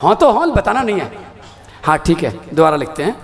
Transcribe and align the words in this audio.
हाँ 0.00 0.14
तो 0.16 0.30
हाँ 0.32 0.50
बताना 0.52 0.82
नहीं 0.82 1.00
है। 1.00 1.10
हाँ 1.84 1.96
ठीक 1.98 2.22
है 2.24 2.30
दोबारा 2.54 2.76
लिखते 2.76 3.02
हैं। 3.02 3.14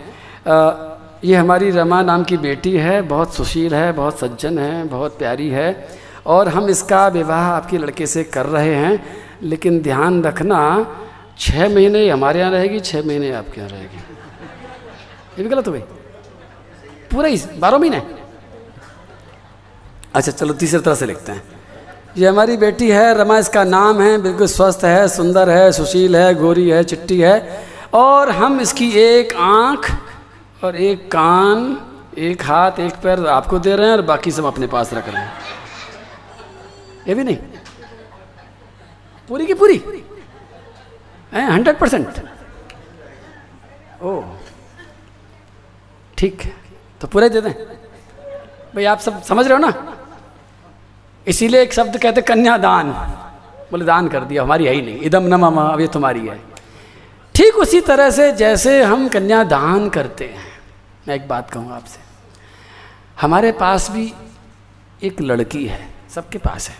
आ, 0.46 0.96
ये 1.24 1.36
हमारी 1.36 1.70
रमा 1.70 2.00
नाम 2.02 2.24
की 2.24 2.36
बेटी 2.36 2.76
है 2.76 3.00
बहुत 3.02 3.34
सुशील 3.34 3.74
है 3.74 3.90
बहुत 3.92 4.18
सज्जन 4.18 4.58
है 4.58 4.84
बहुत 4.88 5.18
प्यारी 5.18 5.48
है 5.50 5.68
और 6.26 6.48
हम 6.48 6.68
इसका 6.68 7.06
विवाह 7.08 7.46
आपके 7.46 7.78
लड़के 7.78 8.06
से 8.06 8.24
कर 8.24 8.46
रहे 8.46 8.74
हैं 8.74 8.94
लेकिन 9.42 9.80
ध्यान 9.82 10.22
रखना 10.22 10.60
छः 11.38 11.74
महीने 11.74 12.08
हमारे 12.08 12.40
यहाँ 12.40 12.50
रहेगी 12.52 12.80
छः 12.80 13.06
महीने 13.06 13.32
आपके 13.32 13.60
यहाँ 13.60 13.70
रहेगी। 13.70 13.98
ये 15.38 15.42
भी 15.42 15.48
गलत 15.48 15.68
हो 15.68 15.72
गई। 15.72 15.80
पूरा 17.10 17.30
बारह 17.58 17.78
महीने। 17.78 18.02
अच्छा 20.14 20.32
चलो 20.32 20.54
तीसरी 20.54 20.80
तरह 20.80 20.94
से 20.94 21.06
लिखते 21.06 21.32
हैं। 21.32 21.42
ये 22.16 22.26
हमारी 22.28 22.56
बेटी 22.56 22.90
है, 22.90 23.14
रमा 23.14 23.38
इसका 23.38 23.62
नाम 23.64 24.00
है, 24.02 24.16
बिल्कुल 24.18 24.46
स्वस्थ 24.46 24.84
है, 24.84 25.08
सुंदर 25.08 25.50
है, 25.50 25.70
सुशील 25.72 26.16
है, 26.16 26.34
गोरी 26.34 26.68
है, 26.70 26.82
चिट्टी 26.84 27.20
है। 27.20 27.66
और 27.94 28.30
हम 28.30 28.60
इसकी 28.60 28.90
एक 28.92 29.34
आँख 29.36 29.90
और 30.64 30.76
एक 30.76 31.06
कान, 31.12 31.78
एक 32.18 32.42
हाथ, 32.42 32.78
एक 32.80 32.94
पैर 33.02 33.26
आपको 33.26 33.58
दे 33.58 33.76
रहे 33.76 33.86
हैं 33.86 33.96
और 33.96 34.02
बाकी 34.02 34.30
सब 34.30 34.44
अपने 34.44 34.66
पास 34.66 34.92
रख 34.94 35.08
रहे 35.08 35.22
हैं। 35.22 35.32
ये 37.08 37.14
भी 37.14 37.24
नहीं? 37.24 37.36
पूरी 39.28 39.46
की 39.46 39.54
पूरी? 39.54 39.76
Hundred 41.32 41.78
percent? 41.78 42.08
ओ 44.02 44.20
ठीक 46.18 46.42
तो 47.00 47.06
पूरे 47.06 47.28
दे 47.28 47.40
दें। 47.40 47.52
भाई, 47.52 48.84
आप 48.84 48.98
सब 48.98 49.22
समझ 49.22 49.46
रहे 49.46 49.54
हो 49.54 49.60
ना? 49.60 49.96
इसीलिए 51.26 51.62
एक 51.62 51.72
शब्द 51.72 52.02
कहते 52.02 52.22
कन्यादान। 52.22 52.92
बोले, 53.70 53.84
दान 53.84 54.08
कर 54.08 54.20
दिया, 54.20 54.42
हमारी 54.42 54.66
है 54.66 54.72
ही 54.72 54.82
नहीं। 54.82 55.00
इदम 55.00 55.22
न 55.22 55.34
ममा, 55.34 55.62
अब 55.62 55.80
ये 55.80 55.86
तुम्हारी 55.86 56.26
है। 56.26 56.40
ठीक 57.34 57.54
उसी 57.54 57.80
तरह 57.80 58.10
से 58.10 58.32
जैसे 58.32 58.82
हम 58.82 59.08
कन्यादान 59.08 59.88
करते 59.88 60.24
हैं। 60.24 60.52
मैं 61.08 61.14
एक 61.14 61.28
बात 61.28 61.50
कहूँ 61.50 61.72
आपसे। 61.72 62.00
हमारे 63.20 63.52
पास 63.52 63.90
भी 63.90 64.14
एक 65.02 65.20
लड़की 65.20 65.66
है, 65.66 65.88
सबके 66.14 66.38
पास 66.38 66.68
है। 66.68 66.76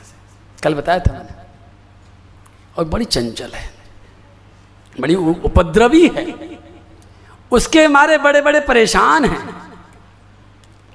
कल 0.62 0.74
बताया 0.74 0.98
था 0.98 1.12
मैंने। 1.12 1.42
और 2.78 2.84
बड़ी 2.84 3.05
चंचल 3.05 3.50
है। 3.55 3.70
बड़ी 5.00 5.14
उपद्रवी 5.14 6.08
है। 6.08 6.34
उसके 7.52 7.84
हमारे 7.84 8.18
बड़े 8.18 8.42
बड़े 8.42 8.61
परेशान 8.61 9.24
हैं। 9.24 9.59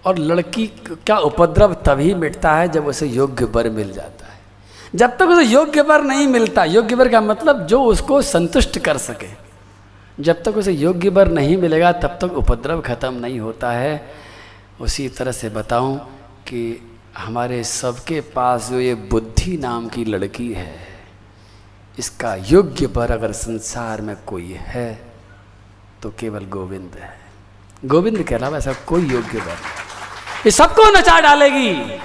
और 0.05 0.17
लड़की 0.17 0.65
का 1.07 1.17
उपद्रव 1.19 1.73
तभी 1.85 2.13
मिटता 2.13 2.55
है 2.55 2.67
जब 2.69 2.87
उसे 2.87 3.07
योग्य 3.07 3.45
वर 3.45 3.69
मिल 3.69 3.91
जाता 3.93 4.25
है। 4.25 4.33
जब 4.95 5.17
तक 5.17 5.27
उसे 5.27 5.43
योग्य 5.43 5.81
वर 5.81 6.03
नहीं 6.03 6.27
मिलता, 6.27 6.63
योग्य 6.65 6.95
वर 6.95 7.09
का 7.09 7.21
मतलब 7.21 7.65
जो 7.67 7.83
उसको 7.83 8.21
संतुष्ट 8.21 8.79
कर 8.79 8.97
सके। 8.97 9.27
जब 10.19 10.43
तक 10.43 10.57
उसे 10.57 10.71
योग्य 10.71 11.09
वर 11.09 11.27
नहीं 11.27 11.57
मिलेगा, 11.57 11.91
तब 11.91 12.17
तक 12.21 12.33
उपद्रव 12.33 12.81
खत्म 12.81 13.13
नहीं 13.15 13.39
होता 13.39 13.71
है। 13.71 14.09
उसी 14.81 15.07
तरह 15.09 15.31
से 15.31 15.49
बताऊँ 15.49 15.97
कि 16.47 16.81
हमारे 17.17 17.63
सबके 17.63 18.21
पास 18.35 18.69
जो 18.69 18.79
ये 18.79 18.95
बुद्धि 19.11 19.57
नाम 19.57 19.87
की 19.89 20.05
लड़की 20.05 20.51
है, 20.53 20.73
इसका 21.97 22.35
योग्य 22.35 22.85
वर 22.85 23.11
अगर 23.11 23.31
संसार 23.31 24.01
में 24.01 24.15
कोई 24.27 24.51
है 24.57 24.89
तो 26.03 26.09
केवल 26.19 26.45
गोविंद 26.49 26.95
है। 26.95 27.13
गोविंद 27.85 28.21
के 28.23 28.35
अलावा 28.35 28.57
ऐसा 28.57 28.73
कोई 28.87 29.05
योग्य 29.05 29.39
वर 29.39 29.57
ये 30.45 30.51
सबको 30.51 30.83
नचा 30.91 31.19
डालेगी। 31.19 31.97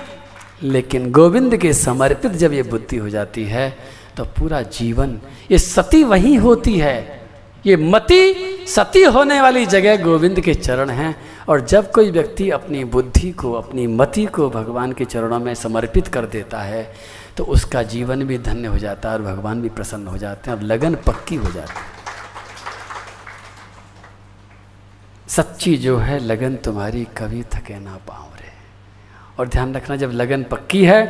लेकिन 0.63 1.11
गोविंद 1.13 1.57
के 1.57 1.73
समर्पित 1.73 2.33
जब 2.33 2.53
ये 2.53 2.63
बुद्धि 2.63 2.97
हो 2.97 3.09
जाती 3.09 3.45
है 3.45 3.69
तो 4.17 4.25
पूरा 4.25 4.61
जीवन, 4.63 5.21
ये 5.51 5.59
सती 5.59 6.05
वही 6.05 6.35
होती 6.37 6.79
है। 6.79 7.29
ये 7.67 7.77
मति 7.77 8.35
सती 8.69 9.03
होने 9.03 9.41
वाली 9.41 9.67
जगह 9.67 10.03
गोविंद 10.05 10.41
के 10.41 10.55
चरण 10.55 10.91
हैं। 10.91 11.15
और 11.49 11.61
जब 11.61 11.91
कोई 11.93 12.11
व्यक्ति 12.11 12.51
अपनी 12.51 12.85
बुद्धि 12.85 13.31
को, 13.31 13.53
अपनी 13.53 13.87
मति 13.87 14.27
को 14.27 14.51
भगवान 14.51 14.93
के 14.93 15.05
चरणों 15.05 15.39
में 15.39 15.55
समर्पित 15.55 16.09
कर 16.09 16.27
देता 16.27 16.61
है 16.61 16.95
तो 17.37 17.45
उसका 17.45 17.83
जीवन 17.83 18.25
भी 18.25 18.39
धन्य 18.39 18.69
हो 18.69 18.79
जाता 18.79 19.11
है 19.11 19.15
और 19.15 19.23
भगवान 19.23 19.63
भी 19.63 19.69
प्रसन्न 19.69 20.07
हो 20.07 20.19
जाते 20.19 20.51
हैं 20.51 20.57
और 20.59 20.63
लगन 20.65 20.95
पक्की 20.95 21.37
हो 21.37 21.53
जाती 21.53 21.73
है। 21.73 21.99
सच्ची 25.29 25.77
जो 25.77 25.97
है, 25.99 26.19
लगन 26.19 26.55
तुम्हारी 26.57 27.07
कभी 27.17 27.43
थके 27.43 27.79
ना 27.81 27.95
रे 27.95 28.30
और 29.41 29.49
ध्यान 29.49 29.75
रखना, 29.75 29.97
जब 29.97 30.11
लगन 30.13 30.43
पक्की 30.51 30.85
है 30.85 31.03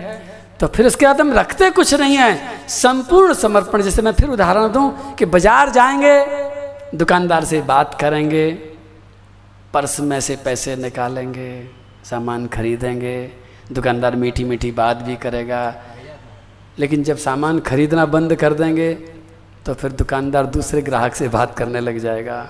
तो 0.60 0.66
फिर 0.68 0.86
उसके 0.86 1.06
बाद 1.06 1.20
हम 1.20 1.32
रखते 1.32 1.70
कुछ 1.72 1.94
नहीं 1.94 2.16
है। 2.16 2.66
संपूर्ण 2.70 3.34
समर्पण, 3.34 3.82
जैसे 3.82 4.02
मैं 4.02 4.12
फिर 4.12 4.28
उदाहरण 4.30 4.68
दूँ 4.72 5.14
कि 5.14 5.24
बाज़ार 5.26 5.70
जाएँगे, 5.70 6.16
दुकानदार 6.94 7.44
से 7.44 7.60
बात 7.62 7.96
करेंगे, 8.00 8.50
पर्स 9.74 9.98
में 10.02 10.20
से 10.20 10.36
पैसे 10.44 10.76
निकालेंगे, 10.76 11.50
सामान 12.04 12.46
खरीदेंगे, 12.48 13.16
दुकानदार 13.72 14.16
मीठी 14.16 14.44
मीठी 14.44 14.70
बात 14.72 14.96
भी 14.98 15.16
करेगा। 15.16 15.62
लेकिन 16.78 17.02
जब 17.04 17.16
सामान 17.18 17.58
खरीदना 17.62 18.06
बंद 18.08 18.34
कर 18.36 18.54
देंगे 18.54 18.92
तो 19.66 19.74
फिर 19.74 19.92
दुकानदार 19.94 20.46
दूसरे 20.48 20.82
ग्राहक 20.82 21.14
से 21.14 21.28
बात 21.30 21.56
करने 21.56 21.80
लग 21.80 21.98
जाएगा, 21.98 22.48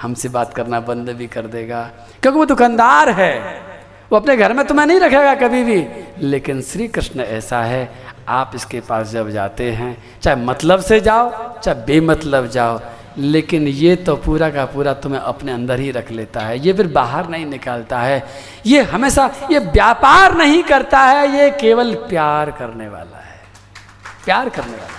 हमसे 0.00 0.28
बात 0.30 0.54
करना 0.54 0.80
बंद 0.82 1.10
भी 1.10 1.26
कर 1.26 1.46
देगा। 1.48 1.90
क्योंकि 2.22 2.38
वो 2.38 2.44
दुकानदार 2.46 3.10
है। 3.10 3.34
वो 4.12 4.18
अपने 4.18 4.36
घर 4.36 4.52
में 4.52 4.66
तुम्हें 4.66 4.86
नहीं 4.86 5.00
रखेगा 5.00 5.34
कभी 5.34 5.64
भी। 5.64 5.86
लेकिन 6.20 6.62
श्री 6.62 6.88
कृष्ण 6.88 7.20
ऐसा 7.20 7.62
है, 7.62 7.90
आप 8.28 8.52
इसके 8.54 8.80
पास 8.80 9.10
जब 9.10 9.30
जाते 9.30 9.70
हैं, 9.72 10.04
चाहे 10.22 10.36
मतलब 10.36 10.80
से 10.80 11.00
जाओ, 11.00 11.58
चाहे 11.60 11.84
बेमतलब 11.84 12.46
जाओ, 12.46 12.80
लेकिन 13.18 13.68
ये 13.68 13.96
तो 13.96 14.16
पूरा 14.16 14.50
का 14.50 14.64
पूरा 14.64 14.92
तुम्हें 14.94 15.20
अपने 15.20 15.52
अंदर 15.52 15.80
ही 15.80 15.90
रख 15.90 16.10
लेता 16.10 16.40
है। 16.40 16.58
ये 16.58 16.72
फिर 16.72 16.86
बाहर 16.86 17.28
नहीं 17.28 17.46
निकालता 17.46 18.00
है। 18.00 18.26
ये 18.66 18.82
हमेशा, 18.82 19.30
ये 19.50 19.58
व्यापार 19.58 20.36
नहीं 20.36 20.62
करता 20.62 21.00
है, 21.00 21.38
ये 21.38 21.50
केवल 21.50 21.94
प्यार 21.94 22.50
करने 22.50 22.88
वाला 22.88 23.16
है। 23.16 23.40
प्यार 24.24 24.48
करने 24.48 24.72
वाला 24.72 24.98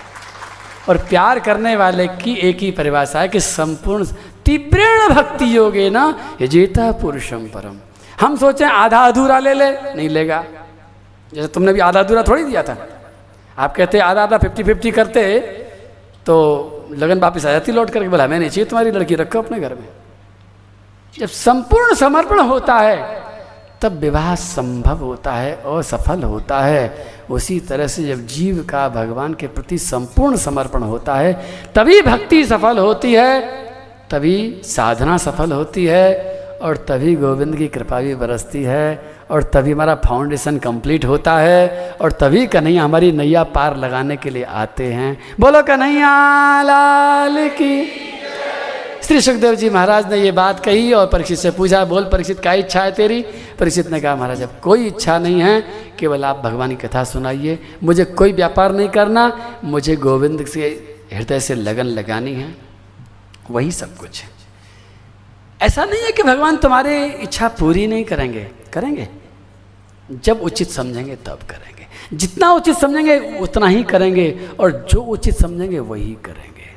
और 0.89 0.97
प्यार 0.97 1.39
करने 1.39 1.75
वाले 1.75 2.07
की 2.07 2.33
एक 2.33 2.57
ही 2.57 2.71
परिभाषा 2.71 3.19
है 3.19 3.27
कि 3.27 3.39
संपूर्ण 3.39 4.05
तीव्र 4.45 5.13
भक्ति 5.13 5.57
योगे 5.57 5.89
ना, 5.89 6.19
यजेता 6.41 6.91
पुरुषम 6.91 7.45
परम। 7.45 7.77
हम 8.21 8.37
सोचें 8.37 8.65
आधा 8.65 8.99
अधूरा 8.99 9.39
ले 9.39 9.53
ले, 9.53 9.71
नहीं 9.71 10.09
लेगा। 10.09 10.43
जैसे 11.33 11.47
तुमने 11.47 11.73
भी 11.73 11.79
आधा 11.79 11.99
अधूरा 11.99 12.23
थोड़ी 12.23 12.43
दिया 12.43 12.63
था। 12.63 12.87
आप 13.57 13.75
कहते, 13.75 13.99
आधा 13.99 14.23
आधा 14.23 14.37
फिफ्टी 14.37 14.63
फिफ्टी 14.63 14.91
करते। 14.91 15.39
तो 16.25 16.85
लगन 16.91 17.19
वापिस 17.19 17.45
आ 17.45 17.51
जाती, 17.51 17.71
लौट 17.71 17.89
करके 17.89 18.09
बोला 18.09 18.27
मैं 18.27 18.39
नहीं 18.39 18.49
चाहिए 18.49 18.69
तुम्हारी 18.69 18.91
लड़की, 18.91 19.15
रखो 19.15 19.39
अपने 19.39 19.59
घर 19.59 19.73
में। 19.73 19.87
जब 21.19 21.27
संपूर्ण 21.27 21.95
समर्पण 21.95 22.39
होता 22.39 22.75
है, 22.75 23.21
तब 23.81 23.91
विवाह 23.91 24.35
संभव 24.35 24.97
होता 24.97 25.33
है 25.33 25.55
और 25.55 25.83
सफल 25.83 26.23
होता 26.23 26.59
है। 26.59 27.13
उसी 27.29 27.59
तरह 27.59 27.87
से 27.87 28.03
जब 28.03 28.27
जीव 28.27 28.67
का 28.69 28.89
भगवान 28.89 29.33
के 29.33 29.47
प्रति 29.47 29.77
संपूर्ण 29.77 30.35
समर्पण 30.35 30.83
होता 30.83 31.15
है, 31.15 31.45
तभी 31.75 32.01
भक्ति 32.01 32.45
सफल 32.45 32.77
होती 32.77 33.13
है, 33.13 33.41
तभी 34.09 34.61
साधना 34.65 35.17
सफल 35.17 35.51
होती 35.51 35.85
है। 35.85 36.30
और 36.61 36.77
तभी 36.77 37.15
गोविंद 37.15 37.55
की 37.55 37.67
कृपा 37.67 38.01
भी 38.01 38.15
बरसती 38.15 38.63
है, 38.63 39.15
और 39.31 39.43
तभी 39.43 39.71
हमारा 39.71 39.95
फाउंडेशन 39.95 40.57
कंप्लीट 40.57 41.05
होता 41.05 41.37
है, 41.37 41.91
और 42.01 42.11
तभी 42.11 42.47
कन्हैया 42.47 42.83
हमारी 42.83 43.11
नैया 43.11 43.43
पार 43.43 43.77
लगाने 43.77 44.17
के 44.17 44.29
लिए 44.29 44.43
आते 44.43 44.93
हैं। 44.93 45.17
बोलो 45.39 45.63
कन्हैया, 45.63 46.61
लाल 46.61 47.49
की 47.49 47.85
श्री 49.03 49.21
सुखदेव 49.21 49.55
जी 49.55 49.69
महाराज 49.69 50.11
ने 50.11 50.17
ये 50.17 50.31
बात 50.31 50.59
कही, 50.65 50.93
और 50.93 51.07
परीक्षित 51.07 51.37
से 51.37 51.51
पूछा, 51.51 51.85
बोल 51.85 52.03
परीक्षित, 52.03 52.39
क्या 52.39 52.53
इच्छा 52.53 52.81
है 52.81 52.91
तेरी? 52.91 53.25
परीक्षित 53.59 53.91
ने 53.91 54.01
कहा, 54.01 54.15
महाराज, 54.15 54.41
अब 54.41 54.59
कोई 54.63 54.87
इच्छा 54.87 55.19
नहीं 55.19 55.41
है, 55.41 55.63
केवल 55.99 56.25
आप 56.25 56.41
भगवान 56.43 56.69
की 56.69 56.87
कथा 56.87 57.03
सुनाइए। 57.03 57.59
मुझे 57.83 58.05
कोई 58.05 58.33
व्यापार 58.33 58.71
नहीं 58.71 58.89
करना, 58.89 59.57
मुझे 59.63 59.95
गोविंद 59.95 60.45
से 60.45 60.69
हृदय 61.13 61.39
से 61.39 61.55
लगन 61.55 61.83
लगानी 61.83 62.33
है। 62.33 62.55
वही 63.51 63.71
सब 63.71 63.97
कुछ 63.97 64.23
है। 64.23 64.40
ऐसा 65.61 65.85
नहीं 65.85 66.01
है 66.01 66.11
कि 66.11 66.23
भगवान 66.23 66.57
तुम्हारी 66.57 67.05
इच्छा 67.05 67.47
पूरी 67.47 67.87
नहीं 67.87 68.03
करेंगे। 68.03 68.47
करेंगे। 68.73 69.07
जब 70.23 70.41
उचित 70.41 70.69
समझेंगे, 70.69 71.15
तब 71.15 71.39
करेंगे। 71.49 71.87
जितना 72.13 72.51
उचित 72.51 72.77
समझेंगे, 72.77 73.39
उतना 73.39 73.67
ही 73.67 73.83
करेंगे, 73.83 74.49
और 74.59 74.87
जो 74.91 75.01
उचित 75.01 75.35
समझेंगे, 75.35 75.79
वही 75.79 76.17
करेंगे। 76.25 76.69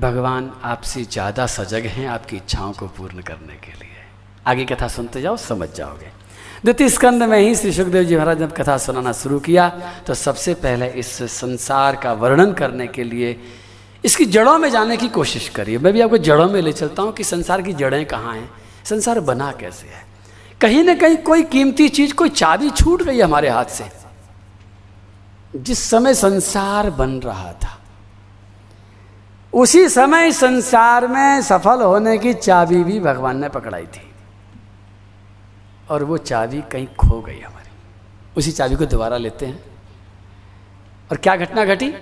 भगवान 0.00 0.50
आपसे 0.64 1.04
ज़्यादा 1.04 1.46
सजग 1.46 1.86
हैं 1.86 2.06
आपकी 2.08 2.36
इच्छाओं 2.36 2.72
को 2.72 2.86
पूर्ण 2.86 3.22
करने 3.22 3.54
के 3.54 3.72
लिए। 3.72 3.96
आगे 4.46 4.64
कथा 4.64 4.88
सुनते 4.88 5.20
जाओ, 5.20 5.36
समझ 5.36 5.68
जाओगे। 5.74 6.10
द्वितीय 6.64 6.88
स्कंद 6.88 7.22
में 7.22 7.38
ही 7.38 7.54
श्री 7.54 7.72
सुखदेव 7.72 8.04
जी 8.04 8.16
महाराज 8.16 8.38
जब 8.38 8.52
कथा 8.52 8.76
सुनाना 8.78 9.12
शुरू 9.12 9.38
किया। 9.40 9.68
तो 10.06 10.14
सबसे 10.14 10.54
पहले 10.54 10.86
इस 10.86 11.22
संसार 11.32 11.96
का 11.96 12.12
वर्णन 12.12 12.52
करने 12.52 12.86
के 12.86 13.04
लिए 13.04 13.32
इसकी 14.04 14.24
जड़ों 14.24 14.58
में 14.58 14.70
जाने 14.70 14.96
की 14.96 15.08
कोशिश 15.08 15.48
करिए। 15.48 15.78
मैं 15.78 15.92
भी 15.92 16.00
आपको 16.00 16.18
जड़ों 16.18 16.48
में 16.48 16.62
ले 16.62 16.72
चलता 16.72 17.02
हूँ 17.02 17.12
कि 17.12 17.24
संसार 17.24 17.62
की 17.62 17.72
जड़ें 17.72 18.06
कहाँ 18.06 18.34
हैं, 18.34 18.50
संसार 18.84 19.20
बना 19.20 19.52
कैसे 19.52 19.86
है। 19.86 20.06
कहीं 20.60 20.84
ना 20.84 20.94
कहीं 20.94 21.16
कोई 21.16 21.42
कीमती 21.42 21.88
चीज़, 21.88 22.14
कोई 22.14 22.28
चाबी 22.28 22.70
छूट 22.70 23.02
गई 23.02 23.20
हमारे 23.20 23.48
हाथ 23.48 23.64
से। 23.64 23.84
जिस 25.56 25.90
समय 25.90 26.14
संसार 26.14 26.90
बन 26.90 27.10
रहा 27.10 27.52
था, 27.52 27.78
उसी 29.52 29.88
समय 29.88 30.32
संसार 30.32 31.06
में 31.06 31.42
सफल 31.42 31.82
होने 31.82 32.18
की 32.18 32.34
चाबी 32.34 32.84
भी 32.84 33.00
भगवान 33.00 33.40
ने 33.40 33.48
पकड़ाई 33.48 33.86
थी। 33.86 34.10
और 35.90 36.04
वो 36.04 36.18
चाबी 36.18 36.60
कहीं 36.60 36.86
खो 36.86 37.20
गई 37.20 37.40
हमारी। 37.40 37.70
उसी 38.36 38.52
चाबी 38.52 38.74
को 38.74 38.86
दोबारा 38.86 39.16
लेते 39.16 39.46
हैं। 39.46 39.64
और 41.10 41.16
क्या 41.16 41.36
घटना 41.36 41.64
घटी? 41.64 41.94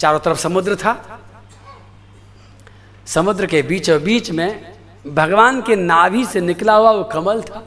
चारों 0.00 0.18
तरफ़ 0.18 0.38
समुद्र 0.38 0.76
था। 0.76 1.20
समुद्र 3.06 3.46
के 3.46 3.62
बीचों 3.62 4.02
बीच 4.02 4.30
में 4.30 4.74
भगवान 5.06 5.60
के 5.62 5.76
नाभि 5.76 6.24
से 6.26 6.40
निकला 6.40 6.74
हुआ 6.74 6.90
वो 6.90 7.04
कमल 7.04 7.42
था। 7.42 7.62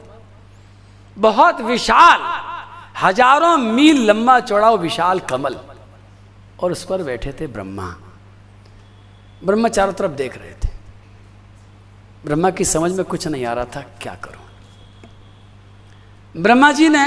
बहुत 1.16 1.60
विशाल, 1.60 2.20
हज़ारों 3.02 3.56
मील 3.56 4.04
लंबा 4.06 4.38
चौड़ा 4.40 4.70
विशाल 4.70 5.20
कमल। 5.20 5.56
और 6.60 6.72
उस 6.72 6.84
पर 6.84 7.02
बैठे 7.02 7.32
थे 7.32 7.46
ब्रह्मा। 7.46 7.88
ब्रह्मा 9.44 9.68
चारों 9.68 9.92
तरफ़ 9.92 10.12
देख 10.12 10.38
रहे 10.38 10.52
थे। 10.52 10.68
ब्रह्मा 12.24 12.50
की 12.50 12.64
समझ 12.64 12.92
में 12.92 13.04
कुछ 13.04 13.26
नहीं 13.28 13.44
आ 13.46 13.52
रहा 13.52 13.64
था, 13.64 13.80
क्या 14.02 14.14
करूँ? 14.14 14.42
ब्रह्मा 16.34 16.72
जी 16.72 16.88
ने 16.88 17.04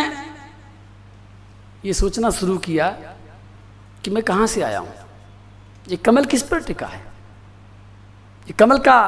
ये 1.85 1.93
सोचना 1.93 2.29
शुरू 2.29 2.57
किया 2.57 2.89
कि 4.03 4.11
मैं 4.11 4.23
कहाँ 4.23 4.47
से 4.47 4.61
आया 4.61 4.79
हूँ? 4.79 4.93
ये 5.87 5.97
कमल 5.97 6.25
किस 6.25 6.43
पर 6.43 6.63
टिका 6.63 6.87
है? 6.87 6.99
ये 8.47 8.53
कमल 8.53 8.77
का 8.79 8.99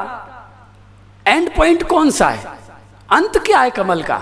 एंड 1.26 1.54
पॉइंट 1.56 1.82
कौन 1.88 2.10
सा 2.10 2.28
है? 2.28 2.56
अंत 3.08 3.38
क्या 3.38 3.60
है 3.60 3.70
कमल 3.70 4.02
का? 4.02 4.16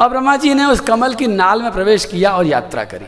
और 0.00 0.08
ब्रह्मा 0.08 0.36
जी 0.36 0.54
ने 0.54 0.64
उस 0.64 0.80
कमल 0.80 1.14
की 1.14 1.26
नाल 1.26 1.62
में 1.62 1.72
प्रवेश 1.72 2.04
किया 2.04 2.30
और 2.36 2.46
यात्रा 2.46 2.84
करी। 2.84 3.06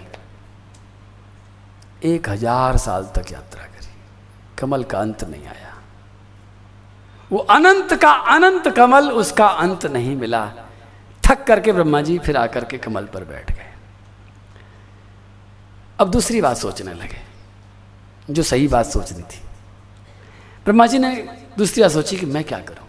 एक 2.05 2.29
हज़ार 2.29 2.77
साल 2.77 3.05
तक 3.17 3.33
यात्रा 3.33 3.65
करी। 3.65 3.91
कमल 4.59 4.83
का 4.85 4.99
अंत 4.99 5.25
नहीं 5.25 5.47
आया। 5.47 5.75
वो 7.31 7.39
अनंत 7.39 7.95
का 7.95 8.11
अनंत 8.11 8.69
कमल, 8.69 9.11
उसका 9.11 9.47
अंत 9.47 9.87
नहीं 9.87 10.17
मिला। 10.17 10.47
थक 11.23 11.45
करके 11.45 11.73
ब्रह्मा 11.73 12.01
जी 12.01 12.19
फिर 12.19 12.37
आकर 12.37 12.65
के 12.65 12.79
कमल 12.79 13.05
पर 13.05 13.25
बैठ 13.25 13.53
गए। 13.53 13.71
अब 16.01 16.11
दूसरी 16.11 16.41
बात 16.41 16.57
सोचने 16.57 16.95
लगे। 16.95 17.32
जो 18.31 18.43
सही 18.43 18.69
बात 18.69 18.87
सोचनी 18.87 19.23
थी। 19.23 19.41
ब्रह्मा 20.65 20.87
जी 20.87 20.99
ने 20.99 21.29
दूसरी 21.59 21.83
बात 21.83 21.91
सोची 21.91 22.17
कि 22.17 22.27
मैं 22.27 22.45
क्या 22.45 22.59
करूँ? 22.59 22.87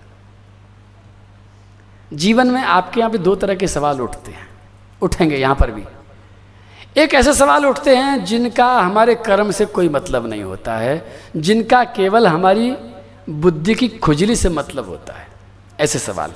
जीवन 2.17 2.47
में 2.47 2.61
आपके 2.61 2.99
यहाँ 2.99 3.11
पे 3.11 3.17
दो 3.17 3.35
तरह 3.35 3.55
के 3.55 3.67
सवाल 3.67 4.01
उठते 4.01 4.31
हैं। 4.31 4.49
उठेंगे 5.01 5.37
यहाँ 5.37 5.55
पर 5.55 5.71
भी। 5.71 5.83
एक 6.97 7.13
ऐसे 7.13 7.33
सवाल 7.33 7.65
उठते 7.65 7.95
हैं 7.95 8.25
जिनका 8.25 8.79
हमारे 8.79 9.15
कर्म 9.15 9.51
से 9.51 9.65
कोई 9.65 9.89
मतलब 9.89 10.25
नहीं 10.25 10.43
होता 10.43 10.77
है, 10.77 11.05
जिनका 11.37 11.83
केवल 11.83 12.27
हमारी 12.27 12.75
बुद्धि 13.29 13.75
की 13.75 13.87
खुजली 13.87 14.35
से 14.35 14.49
मतलब 14.49 14.87
होता 14.87 15.13
है। 15.13 15.27
ऐसे 15.79 15.99
सवाल। 15.99 16.33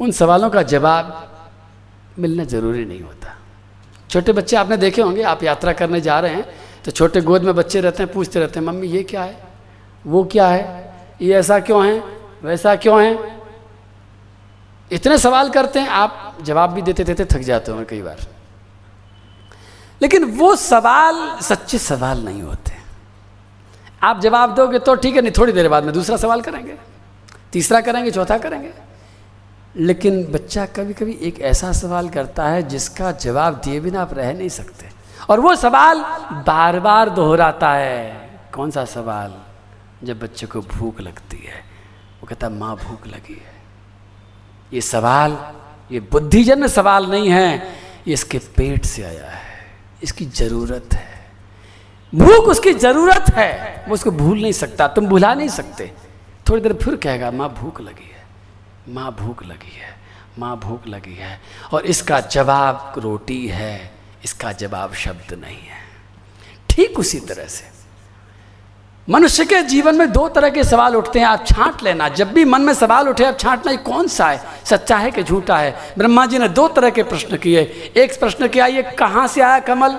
उन 0.00 0.10
सवालों 0.10 0.50
का 0.50 0.62
जवाब 0.62 1.30
मिलना 2.18 2.44
ज़रूरी 2.44 2.84
नहीं 2.84 3.00
होता। 3.00 3.36
छोटे 4.14 4.32
बच्चे 4.32 4.56
आपने 4.56 4.76
देखे 4.76 5.02
होंगे, 5.02 5.22
आप 5.22 5.42
यात्रा 5.42 5.72
करने 5.72 6.00
जा 6.00 6.18
रहे 6.20 6.34
हैं 6.34 6.44
तो 6.84 6.90
छोटे 6.90 7.20
गोद 7.20 7.42
में 7.42 7.54
बच्चे 7.54 7.80
रहते 7.80 8.02
हैं, 8.02 8.12
पूछते 8.12 8.40
रहते 8.40 8.60
हैं, 8.60 8.66
मम्मी, 8.66 8.86
ये 8.86 9.02
क्या 9.02 9.22
है? 9.22 9.36
वो 10.04 10.22
क्या 10.24 10.46
है? 10.48 10.92
ये 11.22 11.34
ऐसा 11.34 11.58
क्यों 11.60 11.86
है? 11.86 11.98
वैसा 12.42 12.74
क्यों 12.76 13.02
है? 13.02 13.40
इतने 14.90 15.18
सवाल 15.18 15.50
करते 15.50 15.80
हैं, 15.80 15.88
आप 15.88 16.38
जवाब 16.42 16.72
भी 16.72 16.82
देते 16.82 17.04
देते 17.04 17.24
थक 17.24 17.40
जाते 17.40 17.72
हो 17.72 17.84
कई 17.84 18.00
बार। 18.02 18.26
लेकिन 20.02 20.24
वो 20.36 20.54
सवाल, 20.56 21.38
सच्चे 21.42 21.78
सवाल 21.78 22.24
नहीं 22.24 22.42
होते। 22.42 22.72
आप 24.02 24.20
जवाब 24.20 24.54
दोगे 24.54 24.78
तो 24.78 24.94
ठीक 24.94 25.14
है, 25.16 25.22
नहीं, 25.22 25.32
थोड़ी 25.38 25.52
देर 25.52 25.68
बाद 25.68 25.84
में 25.84 25.92
दूसरा 25.94 26.16
सवाल 26.16 26.40
करेंगे, 26.40 26.74
तीसरा 27.52 27.80
करेंगे, 27.80 28.10
चौथा 28.10 28.38
करेंगे। 28.38 28.72
लेकिन 29.76 30.24
बच्चा 30.24 30.66
कभी 30.66 30.94
कभी 30.94 31.18
एक 31.22 31.40
ऐसा 31.40 31.72
सवाल 31.72 32.08
करता 32.08 32.48
है 32.48 32.62
जिसका 32.62 33.12
जवाब 33.12 33.54
दिए 33.54 33.80
बिना 33.80 34.02
आप 34.02 34.14
रह 34.14 34.32
नहीं 34.32 34.48
सकते। 34.48 34.88
और 35.30 35.40
वो 35.40 35.56
सवाल 35.56 35.98
बार 36.46 36.80
बार 36.80 37.10
दोहराता 37.10 37.72
है। 37.72 38.30
कौन 38.54 38.70
सा 38.70 38.84
सवाल? 38.84 39.34
जब 40.06 40.20
बच्चे 40.20 40.46
को 40.46 40.60
भूख 40.60 41.00
लगती 41.00 41.36
है। 41.36 41.60
वो 42.20 42.26
कहता 42.26 42.46
है, 42.46 42.52
माँ, 42.52 42.76
भूख 42.76 43.06
लगी 43.06 43.34
है। 43.34 43.54
ये 44.72 44.80
सवाल, 44.80 45.52
ये 45.92 46.00
बुद्धिजन्य 46.00 46.68
सवाल 46.68 47.06
नहीं 47.06 47.28
है। 47.28 47.58
ये 48.08 48.12
इसके 48.12 48.38
पेट 48.38 48.84
से 48.84 49.02
आया 49.02 49.30
है। 49.30 49.42
इसकी 50.02 50.26
ज़रूरत 50.26 50.88
है। 50.94 51.26
भूख 52.14 52.44
उसकी 52.44 52.72
ज़रूरत 52.72 53.24
है। 53.34 53.84
वो 53.88 53.94
उसको 53.94 54.10
भूल 54.10 54.42
नहीं 54.42 54.52
सकता। 54.52 54.88
तुम 54.88 55.06
भुला 55.06 55.34
नहीं 55.34 55.48
सकते। 55.48 55.92
थोड़ी 56.48 56.62
देर 56.62 56.72
फिर 56.74 56.96
कहेगा, 56.96 57.30
माँ, 57.30 57.54
भूख 57.58 57.80
लगी 57.80 58.04
है। 58.04 58.13
माँ 58.88 59.16
भूख 59.20 59.42
लगी 59.42 59.76
है, 59.76 59.96
माँ 60.38 60.56
भूख 60.56 60.86
लगी 60.86 61.14
है। 61.14 61.40
और 61.72 61.86
इसका 61.86 62.20
जवाब 62.20 62.92
रोटी 62.98 63.46
है, 63.48 63.90
इसका 64.24 64.52
जवाब 64.52 64.94
शब्द 64.94 65.34
नहीं 65.34 65.56
है। 65.56 65.82
ठीक 66.70 66.98
उसी 66.98 67.20
तरह 67.20 67.46
से। 67.46 67.72
मनुष्य 69.08 69.44
के 69.44 69.62
जीवन 69.62 69.94
में 69.94 70.12
दो 70.12 70.28
तरह 70.28 70.50
के 70.50 70.64
सवाल 70.64 70.96
उठते 70.96 71.18
हैं, 71.18 71.26
आप 71.26 71.46
छांट 71.46 71.82
लेना। 71.82 72.08
जब 72.08 72.32
भी 72.32 72.44
मन 72.44 72.62
में 72.62 72.74
सवाल 72.74 73.08
उठे, 73.08 73.24
आप 73.24 73.38
छांटना 73.38 73.74
कौन 73.76 74.08
सा 74.08 74.30
है? 74.30 74.40
सच्चा 74.64 74.96
है 74.96 75.10
कि 75.10 75.22
झूठा 75.22 75.58
है? 75.58 75.94
ब्रह्मा 75.98 76.26
जी 76.26 76.38
ने 76.38 76.48
दो 76.48 76.68
तरह 76.68 76.90
के 76.90 77.02
प्रश्न 77.02 77.36
किए। 77.36 77.60
एक 77.96 78.20
प्रश्न 78.20 78.48
किया, 78.48 78.66
ये 78.66 78.82
कहाँ 78.82 79.26
से 79.26 79.40
आया 79.40 79.58
कमल? 79.58 79.94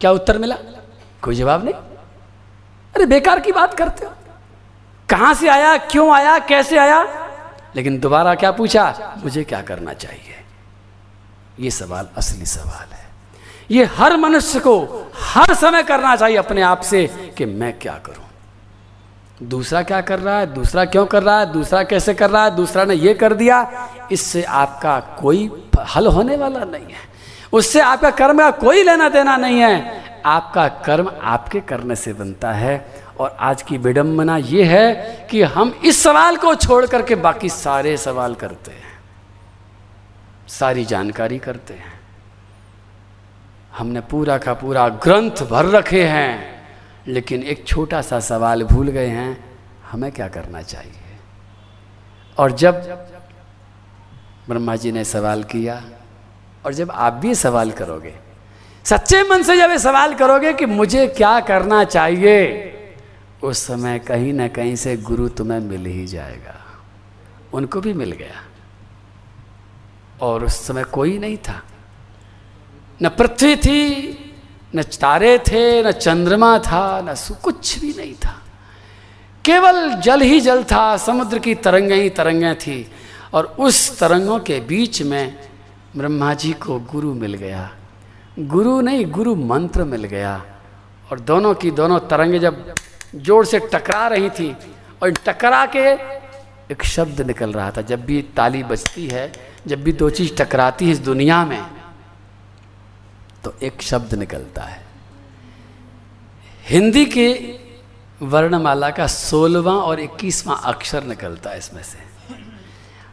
क्या 0.00 0.10
उत्तर 0.10 0.38
मिला? 0.38 0.56
कोई 1.22 1.34
जवाब 1.34 1.64
नहीं? 1.64 1.74
अरे 2.94 3.06
बेकार 3.06 3.40
की 3.40 3.52
बात 3.52 3.74
करते 3.74 4.06
हो। 4.06 4.12
कहाँ 5.10 5.34
से 5.34 5.48
आया? 5.48 5.76
क्यों 5.76 6.14
आया? 6.14 6.38
कैसे 6.38 6.78
आया? 6.78 7.06
लेकिन 7.76 8.00
दोबारा 8.00 8.34
क्या 8.34 8.52
पूछा? 8.52 9.14
मुझे 9.24 9.44
क्या 9.44 9.62
करना 9.62 9.92
चाहिए? 9.92 10.44
ये 11.60 11.70
सवाल, 11.70 12.08
असली 12.16 12.46
सवाल 12.46 12.92
है। 12.92 13.04
ये 13.70 13.84
हर 13.84 14.16
मनुष्य 14.16 14.60
को 14.60 15.06
हर 15.20 15.54
समय 15.54 15.82
करना 15.82 16.16
चाहिए 16.16 16.36
अपने 16.36 16.62
आप 16.62 16.80
से 16.80 17.32
कि 17.38 17.44
मैं 17.44 17.78
क्या 17.78 17.92
करूँ? 17.92 18.24
दूसरा 19.48 19.82
क्या 19.82 20.00
कर 20.00 20.18
रहा 20.18 20.38
है? 20.38 20.54
दूसरा 20.54 20.84
क्यों 20.84 21.06
कर 21.06 21.22
रहा 21.22 21.40
है? 21.40 21.52
दूसरा 21.52 21.82
कैसे 21.82 22.14
कर 22.14 22.30
रहा 22.30 22.44
है? 22.44 22.56
दूसरा 22.56 22.84
ने 22.84 22.94
ये 22.94 23.14
कर 23.14 23.34
दिया। 23.34 23.88
इससे 24.12 24.42
आपका 24.42 25.00
कोई 25.00 25.64
हल 25.96 26.06
होने 26.06 26.36
वाला 26.36 26.60
नहीं 26.60 26.84
है। 26.84 27.14
उससे 27.52 27.80
आपका 27.80 28.10
कर्म 28.10 28.38
का 28.38 28.50
कोई 28.50 28.82
लेना 28.82 29.08
देना 29.08 29.36
नहीं 29.36 29.60
है। 29.60 30.04
आपका 30.26 30.68
कर्म 30.68 31.12
आपके 31.22 31.60
करने 31.60 31.96
से 31.96 32.12
बनता 32.12 32.52
है। 32.52 33.03
और 33.20 33.36
आज 33.40 33.62
की 33.62 33.78
विडंबना 33.78 34.36
ये 34.36 34.64
है 34.64 34.94
कि 35.30 35.42
हम 35.42 35.80
इस 35.84 36.02
सवाल 36.02 36.36
को 36.36 36.54
छोड़ 36.54 36.86
करके 36.86 37.14
बाकी 37.14 37.48
सारे 37.48 37.96
सवाल 37.96 38.34
करते 38.34 38.70
हैं। 38.70 38.94
सारी 40.48 40.84
जानकारी 40.84 41.38
करते 41.38 41.74
हैं। 41.74 42.00
हमने 43.78 44.00
पूरा 44.00 44.38
का 44.38 44.54
पूरा 44.54 44.88
ग्रंथ 44.88 45.30
भर 45.30 45.64
रखे 45.64 46.04
हैं, 46.04 46.62
लेकिन 47.08 47.42
एक 47.42 47.66
छोटा 47.66 48.02
सा 48.02 48.20
सवाल 48.20 48.62
भूल 48.62 48.88
गए 48.88 49.06
हैं, 49.06 49.58
हमें 49.90 50.12
क्या 50.12 50.28
करना 50.28 50.62
चाहिए? 50.62 51.18
और 52.38 52.52
जब 52.52 52.74
ब्रह्मा 54.48 54.76
जी 54.76 54.92
ने 54.92 55.04
सवाल 55.04 55.44
किया, 55.44 55.82
और 56.66 56.74
जब 56.74 56.90
आप 56.90 57.12
भी 57.12 57.34
सवाल 57.34 57.70
करोगे, 57.70 58.14
सच्चे 58.84 59.22
मन 59.22 59.42
से 59.42 59.56
जब 59.56 59.70
ये 59.70 59.78
सवाल 59.78 60.14
करोगे 60.14 60.52
कि 60.52 60.66
मुझे 60.66 61.06
क्या 61.06 61.40
करना 61.40 61.84
चाहिए 61.84 62.70
उस 63.44 63.58
समय 63.58 63.98
कहीं 63.98 64.32
ना 64.32 64.48
कहीं 64.48 64.76
से 64.76 64.96
गुरु 64.96 65.28
तुम्हें 65.28 65.60
मिल 65.60 65.86
ही 65.86 66.06
जाएगा। 66.06 66.54
उनको 67.54 67.80
भी 67.80 67.92
मिल 67.92 68.12
गया। 68.12 68.44
और 70.20 70.44
उस 70.44 70.66
समय 70.66 70.84
कोई 70.84 71.18
नहीं 71.18 71.36
था। 71.36 71.62
न 73.02 73.08
पृथ्वी 73.08 73.56
थी, 73.56 74.08
न 74.76 74.82
तारे 74.82 75.38
थे, 75.38 75.82
न 75.82 75.92
चंद्रमा 75.92 76.58
था, 76.58 77.00
न 77.00 77.34
कुछ 77.42 77.78
भी 77.78 77.94
नहीं 77.98 78.14
था। 78.14 78.42
केवल 79.44 79.94
जल 79.94 80.20
ही 80.20 80.40
जल 80.40 80.64
था, 80.64 80.96
समुद्र 80.96 81.38
की 81.38 81.54
तरंगें 81.54 81.96
ही 81.96 82.10
तरंगें 82.10 82.58
थी। 82.58 82.90
और 83.34 83.44
उस 83.44 83.98
तरंगों 83.98 84.40
के 84.40 84.60
बीच 84.60 85.02
में 85.02 85.48
ब्रह्मा 85.96 86.34
जी 86.34 86.52
को 86.52 86.80
गुरु 86.80 87.14
मिल 87.14 87.34
गया। 87.34 87.76
गुरु 88.38 88.80
नहीं, 88.80 89.06
गुरु 89.06 89.34
मंत्र 89.34 89.84
मिल 89.84 90.04
गया। 90.04 90.44
और 91.12 91.20
दोनों 91.20 91.54
की 91.54 91.70
दोनों 91.70 91.98
तरंगें 91.98 92.40
जब 92.40 92.74
ज़ोर 93.14 93.44
से 93.46 93.58
टकरा 93.72 94.06
रही 94.08 94.30
थी 94.30 94.56
और 95.02 95.10
टकरा 95.26 95.64
के 95.66 95.80
एक 96.72 96.82
शब्द 96.84 97.20
निकल 97.20 97.52
रहा 97.52 97.70
था, 97.70 97.82
जब 97.82 98.04
भी 98.04 98.22
ताली 98.36 98.62
बजती 98.62 99.06
है, 99.08 99.32
जब 99.66 99.82
भी 99.84 99.92
दो 99.92 100.10
चीज़ 100.10 100.34
टकराती 100.36 100.84
है 100.84 100.90
इस 100.92 100.98
दुनिया 101.00 101.44
में 101.44 101.62
तो 103.44 103.54
एक 103.62 103.82
शब्द 103.82 104.14
निकलता 104.14 104.62
है। 104.62 104.82
हिंदी 106.64 107.04
के 107.06 107.28
वर्णमाला 108.22 108.90
का 108.90 109.06
सोलवा 109.06 109.72
और 109.72 110.00
इक्कीसवां 110.00 110.56
अक्षर 110.72 111.04
निकलता 111.04 111.50
है 111.50 111.58
इसमें 111.58 111.82
से। 111.82 111.98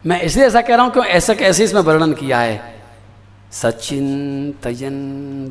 मैं 0.06 0.22
इसलिए 0.22 0.46
ऐसा 0.48 0.62
कह 0.62 0.76
रहा 0.76 0.84
हूँ 0.86 0.92
क्यों 0.94 1.06
ऐसा 1.06 1.34
कैसे 1.34 1.64
इसमें 1.64 1.82
वर्णन 1.82 2.14
किया 2.14 2.40
है? 2.40 2.82
सचिन्तयन् 3.52 5.02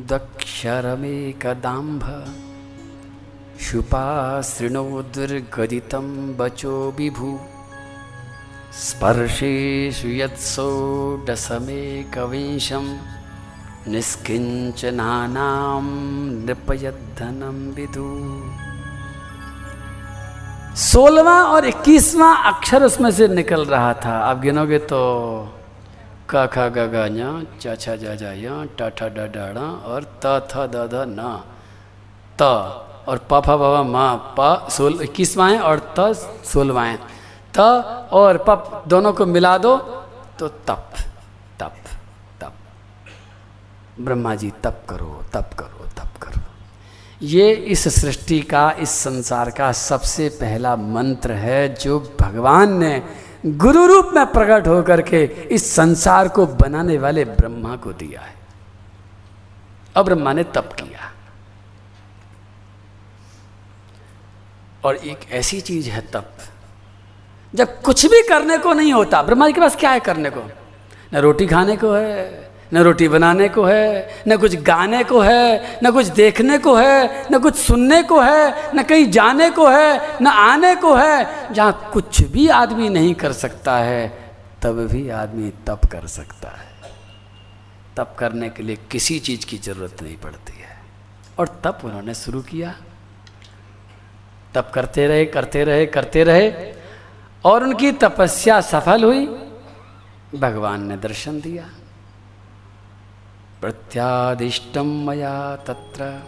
दक्षरमेकदाम्भ 0.07 2.03
शुपाशृणो 2.03 2.50
दुर्गदितं 5.15 6.37
वचो 6.37 6.93
विभु। 6.97 7.39
स्पर्शेषु 8.73 10.07
यत्सोडसमेकविंशं 10.07 12.97
निष्किञ्चनानां 13.87 15.81
नृपयद्धनं 16.45 17.73
विदु। 17.73 18.41
सोलवा 20.75 21.43
और 21.43 21.65
इक्कीसवां 21.65 22.53
अक्षर 22.53 22.83
उसमें 22.83 23.11
से 23.11 23.27
निकल 23.27 23.65
रहा 23.65 23.93
था। 23.93 24.19
आप 24.19 24.39
गिनोगे 24.39 24.79
तो 24.79 25.49
क, 26.29 26.49
ख, 26.53 26.57
ग 26.57 26.77
ग, 26.77 27.17
ञ, 27.17 27.45
च, 27.61 27.79
छ, 27.79 27.89
ज 27.89 27.91
ज, 27.91 28.21
य, 28.21 28.69
ट, 28.79 28.81
ठ, 28.81 29.03
ड 29.03 29.31
ड 29.35 29.81
और 29.85 30.03
त, 30.03 30.47
थ, 30.51 30.67
द, 30.67 30.89
ध, 30.93 30.95
न, 30.95 31.43
त। 32.41 32.87
और 33.07 33.17
प, 33.17 33.41
फ 33.45 33.49
ब 33.49 33.83
म, 33.85 33.95
प, 34.39 34.67
सोल 34.71 34.99
इक्कीसवां 35.01 35.51
है 35.51 35.59
और 35.59 35.93
त 35.99 36.13
सोलवा 36.45 36.83
है 36.83 36.99
त 37.57 37.59
और 38.13 38.37
पप 38.37 38.83
दोनों 38.87 39.13
को 39.13 39.25
मिला 39.25 39.57
दो 39.57 39.77
तो 40.39 40.47
तप 40.47 40.93
तप 41.59 41.75
तप। 42.41 42.53
ब्रह्मा 44.01 44.35
जी, 44.35 44.51
तप 44.63 44.83
करो 44.89 45.23
तप 45.33 45.49
करो 45.59 45.87
तप 45.97 46.21
करो। 46.21 46.41
ये 47.21 47.51
इस 47.51 47.87
सृष्टि 48.01 48.39
का, 48.41 48.71
इस 48.71 48.89
संसार 48.89 49.49
का 49.49 49.71
सबसे 49.71 50.29
पहला 50.29 50.75
मंत्र 50.75 51.31
है, 51.31 51.75
जो 51.75 51.99
भगवान 52.21 52.73
ने 52.73 53.03
गुरु 53.45 53.85
रूप 53.85 54.11
में 54.13 54.25
प्रकट 54.25 54.67
होकर 54.67 55.01
के 55.01 55.23
इस 55.23 55.75
संसार 55.75 56.27
को 56.27 56.45
बनाने 56.45 56.97
वाले 56.97 57.25
ब्रह्मा 57.25 57.75
को 57.75 57.93
दिया 57.93 58.21
है। 58.21 58.35
अब 59.95 60.05
ब्रह्मा 60.05 60.33
ने 60.33 60.43
तप 60.43 60.69
किया। 60.79 61.11
और 64.83 64.95
एक 64.95 65.19
ऐसी 65.31 65.61
चीज़ 65.61 65.89
है 65.89 66.01
तप। 66.01 66.31
जब 67.55 67.81
कुछ 67.81 68.05
भी 68.05 68.21
करने 68.21 68.57
को 68.57 68.73
नहीं 68.73 68.93
होता 68.93 69.21
ब्रह्मा 69.21 69.47
जी 69.47 69.53
के 69.53 69.61
पास 69.61 69.75
क्या 69.75 69.91
है 69.91 69.99
करने 69.99 70.29
को? 70.29 70.49
न 71.13 71.17
रोटी 71.17 71.47
खाने 71.47 71.77
को 71.77 71.93
है, 71.93 72.51
न 72.73 72.77
रोटी 72.77 73.07
बनाने 73.07 73.49
को 73.49 73.63
है, 73.63 74.15
न 74.27 74.37
कुछ 74.37 74.55
गाने 74.55 75.03
को 75.03 75.19
है, 75.19 75.79
न 75.83 75.91
कुछ 75.91 76.05
देखने 76.05 76.57
को 76.57 76.75
है, 76.75 77.25
न 77.31 77.39
कुछ 77.39 77.55
सुनने 77.55 78.03
को 78.03 78.21
है, 78.21 78.71
न 78.75 78.83
कहीं 78.83 79.11
जाने 79.11 79.49
को 79.49 79.67
है, 79.67 80.17
न 80.21 80.27
आने 80.27 80.75
को 80.75 80.95
है। 80.95 81.53
जहाँ 81.53 81.89
कुछ 81.93 82.21
भी 82.21 82.47
आदमी 82.47 82.89
नहीं 82.89 83.13
कर 83.13 83.31
सकता 83.31 83.77
है, 83.77 84.31
तब 84.61 84.87
भी 84.87 85.09
आदमी 85.09 85.49
तप 85.67 85.81
कर 85.91 86.07
सकता 86.07 86.49
है। 86.49 86.71
तप 87.97 88.15
करने 88.19 88.49
के 88.49 88.63
लिए 88.63 88.77
किसी 88.91 89.19
चीज़ 89.19 89.45
की 89.45 89.57
ज़रूरत 89.57 90.03
नहीं 90.03 90.17
पड़ती 90.17 90.61
है। 90.61 90.81
और 91.39 91.47
तप 91.47 91.79
उन्होंने 91.83 92.13
शुरू 92.13 92.41
किया। 92.41 92.75
तप 94.55 94.71
करते 94.75 95.07
रहे 95.07 95.25
करते 95.25 95.63
रहे 95.63 95.85
करते 95.85 96.23
रहे 96.23 96.73
और 97.45 97.63
उनकी 97.63 97.91
तपस्या 97.91 98.61
सफल 98.61 99.03
हुई। 99.03 99.25
भगवान 100.35 100.83
ने 100.83 100.97
दर्शन 100.97 101.41
दिया। 101.41 101.65
प्रत्यादिष्टं 103.61 105.05
मया 105.05 105.55
तत्र। 105.55 106.19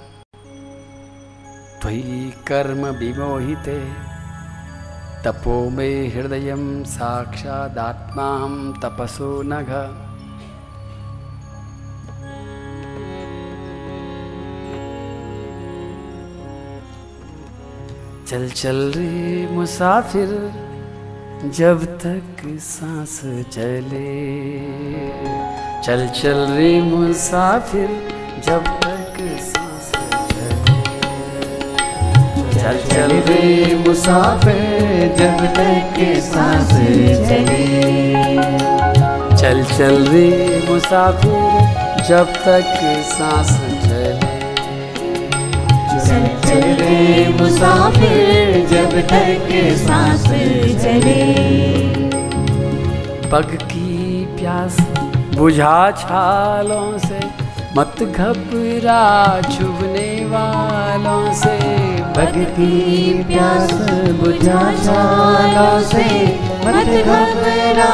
कर्म 2.48 2.86
विमोहिते। 2.86 3.92
तपो 5.24 5.70
मे 5.70 6.08
हृदय 6.08 6.56
साक्षादात्मा 6.86 8.40
तपसो 8.80 9.42
नघ। 9.46 9.70
चल 18.34 18.48
चल 18.50 18.76
रे 18.96 19.48
मुसाफिर, 19.52 20.30
जब 21.58 21.84
तक 21.86 22.40
सांस 22.60 23.22
चले। 23.52 24.14
चल 25.84 26.08
चल 26.08 26.38
रे 26.52 26.82
मुसाफिर, 26.82 27.90
जब 28.48 28.64
तक 28.86 29.18
सांस 29.40 29.92
चले। 30.32 30.82
चल 32.54 32.80
चल 32.90 33.12
रे 33.30 33.76
मुसाफिर, 33.88 34.58
जब 35.18 35.46
तक 35.54 36.04
सांस 36.24 36.70
चले। 37.30 37.66
चल 39.38 39.64
चल 39.78 40.08
रे 40.08 40.28
मुसाफिर, 40.70 42.04
जब 42.10 42.34
तक 42.34 42.74
सांस 43.06 43.58
चले। 43.86 44.43
चल 46.00 46.26
चल 46.46 47.34
मुसाफिर 47.40 48.66
जब 48.68 49.00
तक 49.10 49.48
सांस 49.78 50.24
चले। 50.84 51.22
पग 53.32 53.56
की 53.64 54.26
प्यास 54.38 54.78
बुझा 55.36 55.80
छालों 55.92 56.98
से 56.98 57.20
मत 57.78 58.02
घबरा 58.04 59.04
चुभने 59.42 60.10
वालों 60.26 61.34
से। 61.34 61.58
पग 62.18 62.36
की 62.58 63.24
प्यास 63.24 63.72
बुझा 64.20 64.62
छालों 64.84 65.80
से 65.84 66.06
मत 66.66 66.92
घबरा 67.06 67.94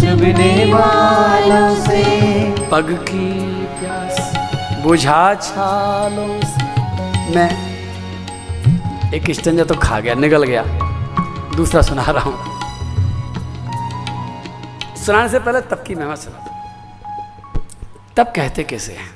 चुभने 0.00 0.52
वालों 0.72 1.74
से। 1.84 2.02
पग 2.72 2.92
की 3.10 3.30
प्यास 3.78 4.34
बुझा 4.84 5.22
छालों 5.42 6.40
से 6.40 6.61
मैं 7.32 9.12
एक 9.14 9.30
स्टंजा 9.30 9.64
तो 9.64 9.74
खा 9.74 10.00
गया 10.00 10.14
निकल 10.14 10.42
गया। 10.44 10.62
दूसरा 11.56 11.82
सुना 11.82 12.02
रहा 12.02 12.30
हूँ। 12.30 12.52
सुनाने 14.96 15.28
से 15.28 15.38
पहले 15.38 15.60
तब 15.60 15.82
की 15.82 15.94
महिमा 15.94 16.14
सुना 16.14 16.38
तब 18.16 18.32
कहते 18.36 18.64
कैसे 18.64 18.92
हैं? 18.92 19.10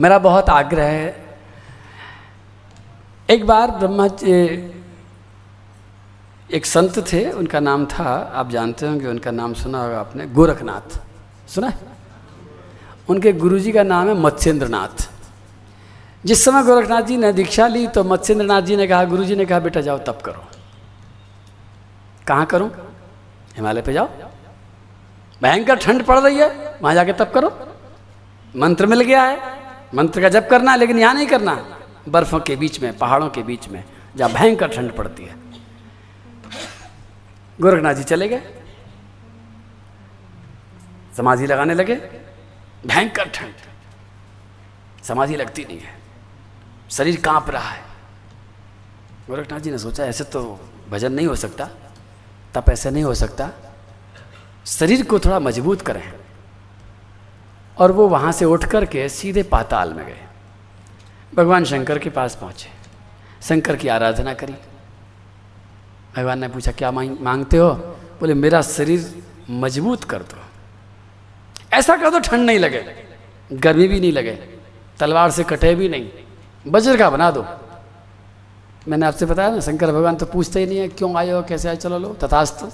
मेरा 0.00 0.18
बहुत 0.18 0.50
आग्रह 0.50 0.84
है। 0.84 1.38
एक 3.30 3.46
बार 3.46 3.70
ब्रह्मा 3.70 4.08
जी, 4.08 4.32
एक 6.50 6.66
संत 6.66 7.12
थे, 7.12 7.30
उनका 7.30 7.60
नाम 7.60 7.86
था, 7.86 8.32
आप 8.34 8.50
जानते 8.50 8.86
होंगे, 8.86 9.06
उनका 9.06 9.30
नाम 9.30 9.54
सुना 9.54 9.82
होगा 9.82 10.00
आपने, 10.00 10.26
गोरखनाथ। 10.26 11.00
सुना 11.48 11.72
उनके 13.10 13.32
गुरुजी 13.32 13.72
का 13.72 13.82
नाम 13.82 14.08
है 14.08 14.14
मत्स्येंद्रनाथ। 14.14 15.07
जिस 16.26 16.44
समय 16.44 16.62
गोरखनाथ 16.62 17.02
जी 17.02 17.16
ने 17.16 17.32
दीक्षा 17.32 17.66
ली 17.66 17.88
तो 17.88 18.04
मत्स्येंद्रनाथ 18.04 18.62
जी 18.62 18.76
ने 18.76 18.86
कहा 18.86 19.04
गुरु 19.04 19.24
जी 19.24 19.36
ने 19.36 19.44
कहा, 19.44 19.58
बेटा 19.58 19.80
जाओ, 19.80 19.98
तप 19.98 20.22
करो। 20.24 20.44
कहाँ 22.26 22.46
करूँ? 22.46 22.96
हिमालय 23.56 23.82
पे 23.82 23.92
जाओ। 23.92 24.08
भयंकर 25.42 25.76
ठंड 25.76 26.02
पड़ 26.02 26.18
रही 26.18 26.38
है, 26.38 26.78
वहाँ 26.82 26.94
जाके 26.94 27.12
तप 27.12 27.32
करो। 27.34 27.68
मंत्र 28.56 28.86
मिल 28.86 29.00
गया 29.00 29.22
है। 29.22 29.40
मंत्र 29.94 30.20
का 30.20 30.28
जप 30.28 30.48
करना 30.50 30.72
है, 30.72 30.78
लेकिन 30.78 30.98
यहाँ 30.98 31.14
नहीं 31.14 31.26
करना। 31.26 31.78
बर्फों 32.08 32.40
के 32.40 32.56
बीच 32.56 32.80
में, 32.80 32.98
पहाड़ों 32.98 33.28
के 33.28 33.42
बीच 33.42 33.68
में, 33.68 33.84
जहाँ 34.16 34.32
भयंकर 34.32 34.68
ठंड 34.68 34.92
पड़ती 34.92 35.24
है। 35.24 35.36
गोरखनाथ 37.60 37.94
जी 37.94 38.02
चले 38.02 38.28
गए। 38.28 38.42
समाधि 41.16 41.46
लगाने 41.46 41.74
लगे। 41.74 41.94
भयंकर 42.86 43.28
ठंड। 43.28 43.54
समाधि 45.04 45.36
लगती 45.36 45.64
नहीं 45.64 45.80
है। 45.80 45.97
शरीर 46.90 47.20
काँप 47.20 47.50
रहा 47.50 47.68
है। 47.68 47.82
गोरखनाथ 49.30 49.60
जी 49.60 49.70
ने 49.70 49.78
सोचा, 49.78 50.04
ऐसे 50.04 50.24
तो 50.24 50.60
भजन 50.90 51.12
नहीं 51.12 51.26
हो 51.26 51.36
सकता, 51.36 51.68
तप 52.54 52.64
ऐसे 52.70 52.90
नहीं 52.90 53.04
हो 53.04 53.14
सकता। 53.14 53.50
शरीर 54.66 55.04
को 55.04 55.18
थोड़ा 55.18 55.38
मज़बूत 55.38 55.82
करें। 55.82 56.12
और 57.78 57.92
वो 57.92 58.08
वहाँ 58.08 58.32
से 58.32 58.44
उठ 58.44 58.64
कर 58.64 58.84
के 58.84 59.08
सीधे 59.08 59.42
पाताल 59.42 59.92
में 59.94 60.06
गए। 60.06 60.20
भगवान 61.34 61.64
शंकर 61.64 61.98
के 61.98 62.10
पास 62.10 62.34
पहुँचे। 62.34 62.68
शंकर 63.42 63.76
की 63.76 63.88
आराधना 63.88 64.34
करी। 64.34 64.54
भगवान 66.16 66.38
ने 66.38 66.48
पूछा, 66.48 66.72
क्या 66.72 66.90
मांग 66.90 67.16
मांगते 67.20 67.56
हो? 67.56 67.70
बोले, 68.20 68.34
मेरा 68.34 68.62
शरीर 68.62 69.22
मज़बूत 69.50 70.04
कर 70.04 70.22
दो। 70.22 70.42
ऐसा 71.72 71.96
कर 71.96 72.10
दो 72.10 72.18
ठंड 72.18 72.46
नहीं 72.46 72.58
लगे, 72.58 72.84
गर्मी 73.52 73.88
भी 73.88 74.00
नहीं 74.00 74.12
लगे, 74.12 74.32
तलवार 74.98 75.30
से 75.30 75.44
कटे 75.44 75.74
भी 75.74 75.88
नहीं 75.88 76.10
वज्र 76.66 76.96
का 76.96 77.10
बना 77.10 77.30
दो। 77.30 77.46
मैंने 78.88 79.06
आपसे 79.06 79.26
बताया 79.26 79.50
ना, 79.50 79.60
शंकर 79.60 79.92
भगवान 79.92 80.16
तो 80.16 80.26
पूछते 80.26 80.60
ही 80.60 80.66
नहीं 80.66 80.78
है, 80.78 80.88
क्यों 80.88 81.16
आए 81.16 81.30
हो, 81.30 81.42
कैसे 81.42 81.68
आए, 81.68 81.76
चलो 81.76 81.98
लो, 81.98 82.08
तथास्तु। 82.08 82.68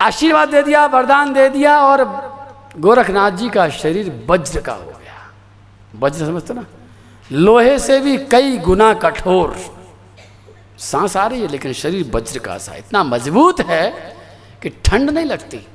आशीर्वाद 0.00 0.48
दे 0.48 0.62
दिया, 0.62 0.86
वरदान 0.86 1.32
दे 1.32 1.48
दिया 1.48 1.80
और 1.80 2.04
गोरखनाथ 2.78 3.30
जी 3.30 3.48
का 3.48 3.68
शरीर 3.68 4.26
वज्र 4.30 4.60
का 4.60 4.72
हो 4.72 4.84
गया। 4.84 5.32
वज्र 5.98 6.26
समझते 6.26 6.54
ना? 6.54 6.66
लोहे 7.32 7.78
से 7.78 8.00
भी 8.00 8.16
कई 8.18 8.58
गुना 8.58 8.94
कठोर। 8.94 9.56
सांस 10.78 11.16
आ 11.16 11.26
रही 11.26 11.40
है, 11.40 11.48
लेकिन 11.48 11.72
शरीर 11.72 12.10
वज्र 12.14 12.38
का 12.38 12.58
सा 12.58 12.74
इतना 12.74 13.04
मज़बूत 13.04 13.60
है 13.60 14.16
कि 14.62 14.70
ठंड 14.70 15.10
नहीं 15.10 15.24
लगती। 15.24 15.66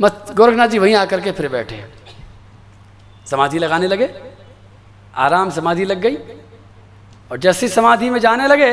मत, 0.00 0.26
गोरखनाथ 0.36 0.68
जी 0.68 0.78
वहीं 0.78 0.94
आकर 0.94 1.20
के 1.20 1.32
फिर 1.32 1.48
बैठे 1.48 1.84
समाधि 3.26 3.58
लगाने 3.58 3.86
लगे? 3.86 4.33
आराम 5.16 5.50
समाधि 5.50 5.84
लग 5.84 6.00
गई 6.00 6.16
और 7.30 7.38
जैसे 7.38 7.68
समाधि 7.68 8.10
में 8.10 8.18
जाने 8.20 8.46
लगे, 8.48 8.70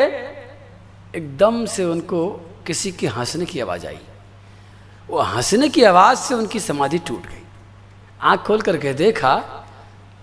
एकदम 1.15 1.65
से 1.67 1.83
उनको 1.85 2.27
किसी 2.67 2.91
के 2.91 3.07
हंसने 3.09 3.45
की 3.45 3.59
आवाज़ 3.59 3.85
आई। 3.87 3.99
वो 5.09 5.19
हंसने 5.19 5.69
की 5.69 5.83
आवाज़ 5.85 6.19
से 6.19 6.35
उनकी 6.35 6.59
समाधि 6.61 6.97
टूट 6.99 7.27
गई। 7.27 7.43
आँख 8.21 8.43
खोल 8.47 8.61
करके 8.61 8.93
देखा 8.95 9.35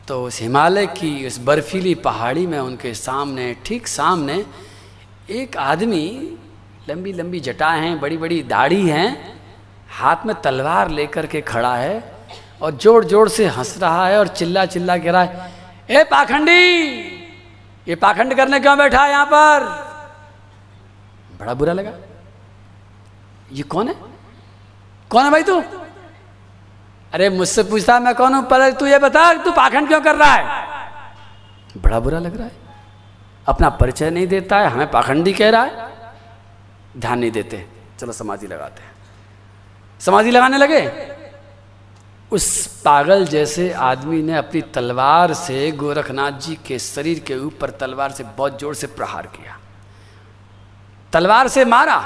तो 0.09 0.23
उस 0.25 0.41
हिमालय 0.41 0.87
की, 0.89 1.27
उस 1.27 1.39
बर्फीली 1.41 1.95
पहाड़ी 1.97 2.47
में 2.47 2.59
उनके 2.59 2.93
सामने, 2.97 3.55
ठीक 3.65 3.87
सामने 3.89 4.45
एक 5.31 5.57
आदमी, 5.57 6.07
लंबी 6.89 7.13
लंबी 7.13 7.41
जटा 7.41 7.71
हैं, 7.71 7.99
बड़ी 8.01 8.17
बड़ी 8.17 8.43
दाढ़ी 8.45 8.89
हैं, 8.89 9.37
हाथ 9.91 10.27
में 10.27 10.35
तलवार 10.43 10.91
लेकर 10.91 11.27
के 11.27 11.41
खड़ा 11.43 11.75
है 11.77 12.03
और 12.63 12.77
ज़ोर 12.77 13.05
ज़ोर 13.05 13.29
से 13.29 13.47
हंस 13.49 13.77
रहा 13.79 14.07
है 14.07 14.19
और 14.19 14.29
चिल्ला 14.31 14.65
चिल्ला 14.67 14.97
कह 14.99 15.11
रहा 15.11 15.23
है 15.23 15.57
ए 15.91 16.05
पाखंडी, 16.05 16.63
ये 17.89 17.95
पाखंड 17.95 18.35
करने 18.35 18.61
क्यों 18.61 18.79
बैठा 18.79 19.05
है 19.05 19.11
यहाँ 19.11 19.27
पर? 19.27 19.65
बड़ा 21.41 21.55
बुरा 21.55 21.73
लगा। 21.73 21.93
ये 23.53 23.63
कौन 23.63 23.89
है? 23.89 23.95
कौन 25.11 25.25
है 25.25 25.31
भाई 25.31 25.43
तू? 25.43 25.61
अरे 27.13 27.31
मुझसे 27.31 27.63
पूछता 27.63 28.01
मैं 28.01 28.15
कौन 28.15 28.35
हूँ? 28.35 28.45
पर 28.45 28.71
तू 28.71 28.87
ये 28.87 28.99
बता, 28.99 29.33
तू 29.35 29.51
पाखंड 29.53 29.89
क्यों 29.89 30.01
कर 30.01 30.17
रहा 30.17 30.33
है? 30.33 30.69
बड़ा 31.77 32.01
बुरा 32.01 32.19
लग 32.19 32.37
रहा 32.37 32.47
है। 32.47 32.53
अपना 33.49 33.69
परिचय 33.69 34.11
नहीं 34.11 34.27
देता 34.27 34.59
है, 34.59 34.67
हमें 34.67 34.91
पाखंडी 34.91 35.33
कह 35.33 35.51
रहा 35.51 35.63
है। 35.63 35.89
ध्यान 36.97 37.19
नहीं 37.19 37.31
देते। 37.31 37.67
चलो 38.01 38.13
समाधि 38.13 38.47
लगाते 38.47 38.83
हैं। 38.83 38.91
समाधि 40.01 40.31
लगाने 40.31 40.59
लगे? 40.59 40.81
उस 42.33 42.67
पागल 42.83 43.25
जैसे 43.27 43.71
आदमी 43.73 44.23
ने 44.23 44.35
अपनी 44.37 44.61
तलवार 44.75 45.33
से 45.35 45.71
गोरखनाथ 45.73 46.33
जी 46.41 46.55
के 46.67 46.79
शरीर 46.79 47.19
के 47.19 47.37
ऊपर 47.37 47.71
तलवार 47.71 48.11
से 48.11 48.25
बहुत 48.25 48.59
ज़ोर 48.61 48.75
से 48.75 48.87
प्रहार 48.87 49.27
किया। 49.27 49.57
तलवार 51.13 51.49
से 51.49 51.65
मारा, 51.65 51.99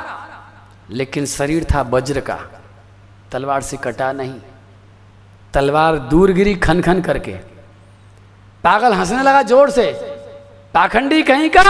लेकिन 0.91 1.27
शरीर 1.27 1.65
था 1.65 1.83
वज्र 1.83 2.21
का। 2.21 2.39
तलवार 3.33 3.63
से 3.63 3.77
कटा 3.77 4.13
नहीं। 4.13 4.41
तलवार 5.55 5.99
दूर 5.99 6.33
गिरी 6.33 6.55
खन 6.55 6.81
खन 6.81 7.01
करके। 7.03 7.33
पागल 8.65 8.93
हंसने 8.93 9.23
लगा 9.23 9.43
ज़ोर 9.43 9.71
से, 9.71 9.91
पाखंडी 10.75 11.23
कहीं 11.23 11.51
का? 11.51 11.65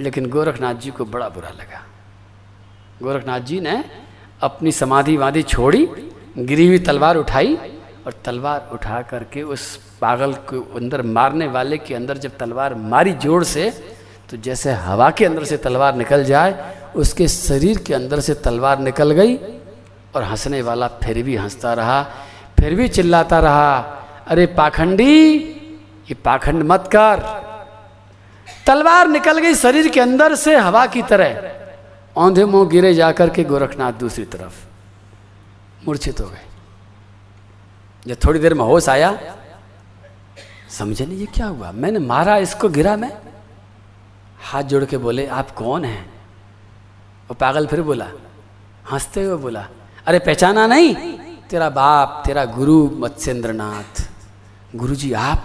लेकिन 0.00 0.26
गोरखनाथ 0.30 0.74
जी 0.74 0.90
को 0.90 1.04
बड़ा 1.04 1.28
बुरा 1.28 1.48
लगा। 1.50 1.82
गोरखनाथ 3.02 3.40
जी 3.40 3.60
ने 3.60 3.84
अपनी 4.42 4.72
समाधि 4.72 5.16
वादी 5.16 5.42
छोड़ी 5.42 5.84
गिरी 6.36 6.66
हुई 6.66 6.78
तलवार 6.78 7.16
उठाई 7.16 7.54
और 8.06 8.12
तलवार 8.24 8.68
उठा 8.72 9.00
करके 9.02 9.42
उस 9.44 9.64
पागल 10.00 10.32
को 10.48 10.60
अंदर 10.76 11.02
मारने 11.02 11.46
वाले 11.46 11.78
के 11.78 11.94
अंदर 11.94 12.18
जब 12.18 12.36
तलवार 12.38 12.74
मारी 12.74 13.12
ज़ोर 13.14 13.44
से 13.44 13.68
तो 14.30 14.36
जैसे 14.36 14.72
हवा 14.72 15.10
के 15.10 15.24
अंदर 15.24 15.44
से 15.44 15.56
तलवार 15.56 15.96
निकल 15.96 16.24
जाए, 16.24 16.54
उसके 16.96 17.26
शरीर 17.28 17.78
के 17.78 17.94
अंदर 17.94 18.20
से 18.20 18.34
तलवार 18.36 18.78
निकल 18.78 19.10
गई 19.10 19.36
और 20.14 20.22
हंसने 20.22 20.62
वाला 20.62 20.88
फिर 21.02 21.22
भी 21.22 21.36
हंसता 21.36 21.72
रहा, 21.74 22.02
फिर 22.58 22.74
भी 22.74 22.88
चिल्लाता 22.88 23.38
रहा, 23.40 23.76
अरे 24.26 24.46
पाखंडी, 24.48 25.36
ये 26.08 26.14
पाखंड 26.24 26.62
मत 26.62 26.88
कर। 26.96 27.20
तलवार 28.66 29.08
निकल 29.08 29.38
गई 29.38 29.54
शरीर 29.54 29.88
के 29.88 30.00
अंदर 30.00 30.34
से 30.34 30.56
हवा 30.56 30.86
की 30.86 31.02
तरह। 31.02 31.50
औंधे 32.16 32.44
मुँह 32.44 32.68
गिरे 32.70 32.94
जाकर 32.94 33.30
के 33.30 33.44
गोरखनाथ 33.44 33.92
दूसरी 34.00 34.24
तरफ़। 34.24 34.71
मूर्छित 35.86 36.20
हो 36.20 36.26
गए। 36.26 36.44
जब 38.06 38.16
थोड़ी 38.24 38.40
देर 38.40 38.54
में 38.54 38.64
होश 38.64 38.88
आया, 38.88 39.36
समझे 40.70 41.06
नहीं 41.06 41.18
ये 41.18 41.26
क्या 41.26 41.46
हुआ? 41.46 41.72
मैंने 41.72 41.98
मारा, 41.98 42.36
इसको 42.36 42.68
गिरा 42.68 42.96
मैं? 42.96 43.16
हाथ 44.42 44.62
जोड़ 44.62 44.84
के 44.84 44.96
बोले, 44.96 45.26
आप 45.26 45.50
कौन 45.50 45.84
हैं? 45.84 46.10
वो 47.28 47.34
पागल 47.34 47.66
फिर 47.66 47.82
बोला, 47.82 48.08
हँसते 48.90 49.24
हुए 49.24 49.36
बोला, 49.36 49.68
अरे 50.06 50.18
पहचाना 50.18 50.66
नहीं, 50.66 51.18
तेरा 51.50 51.70
बाप, 51.70 52.22
तेरा 52.26 52.44
गुरु 52.44 52.90
मत्स्येंद्रनाथ। 52.90 54.08
गुरु 54.76 54.94
जी 54.94 55.12
आप? 55.12 55.44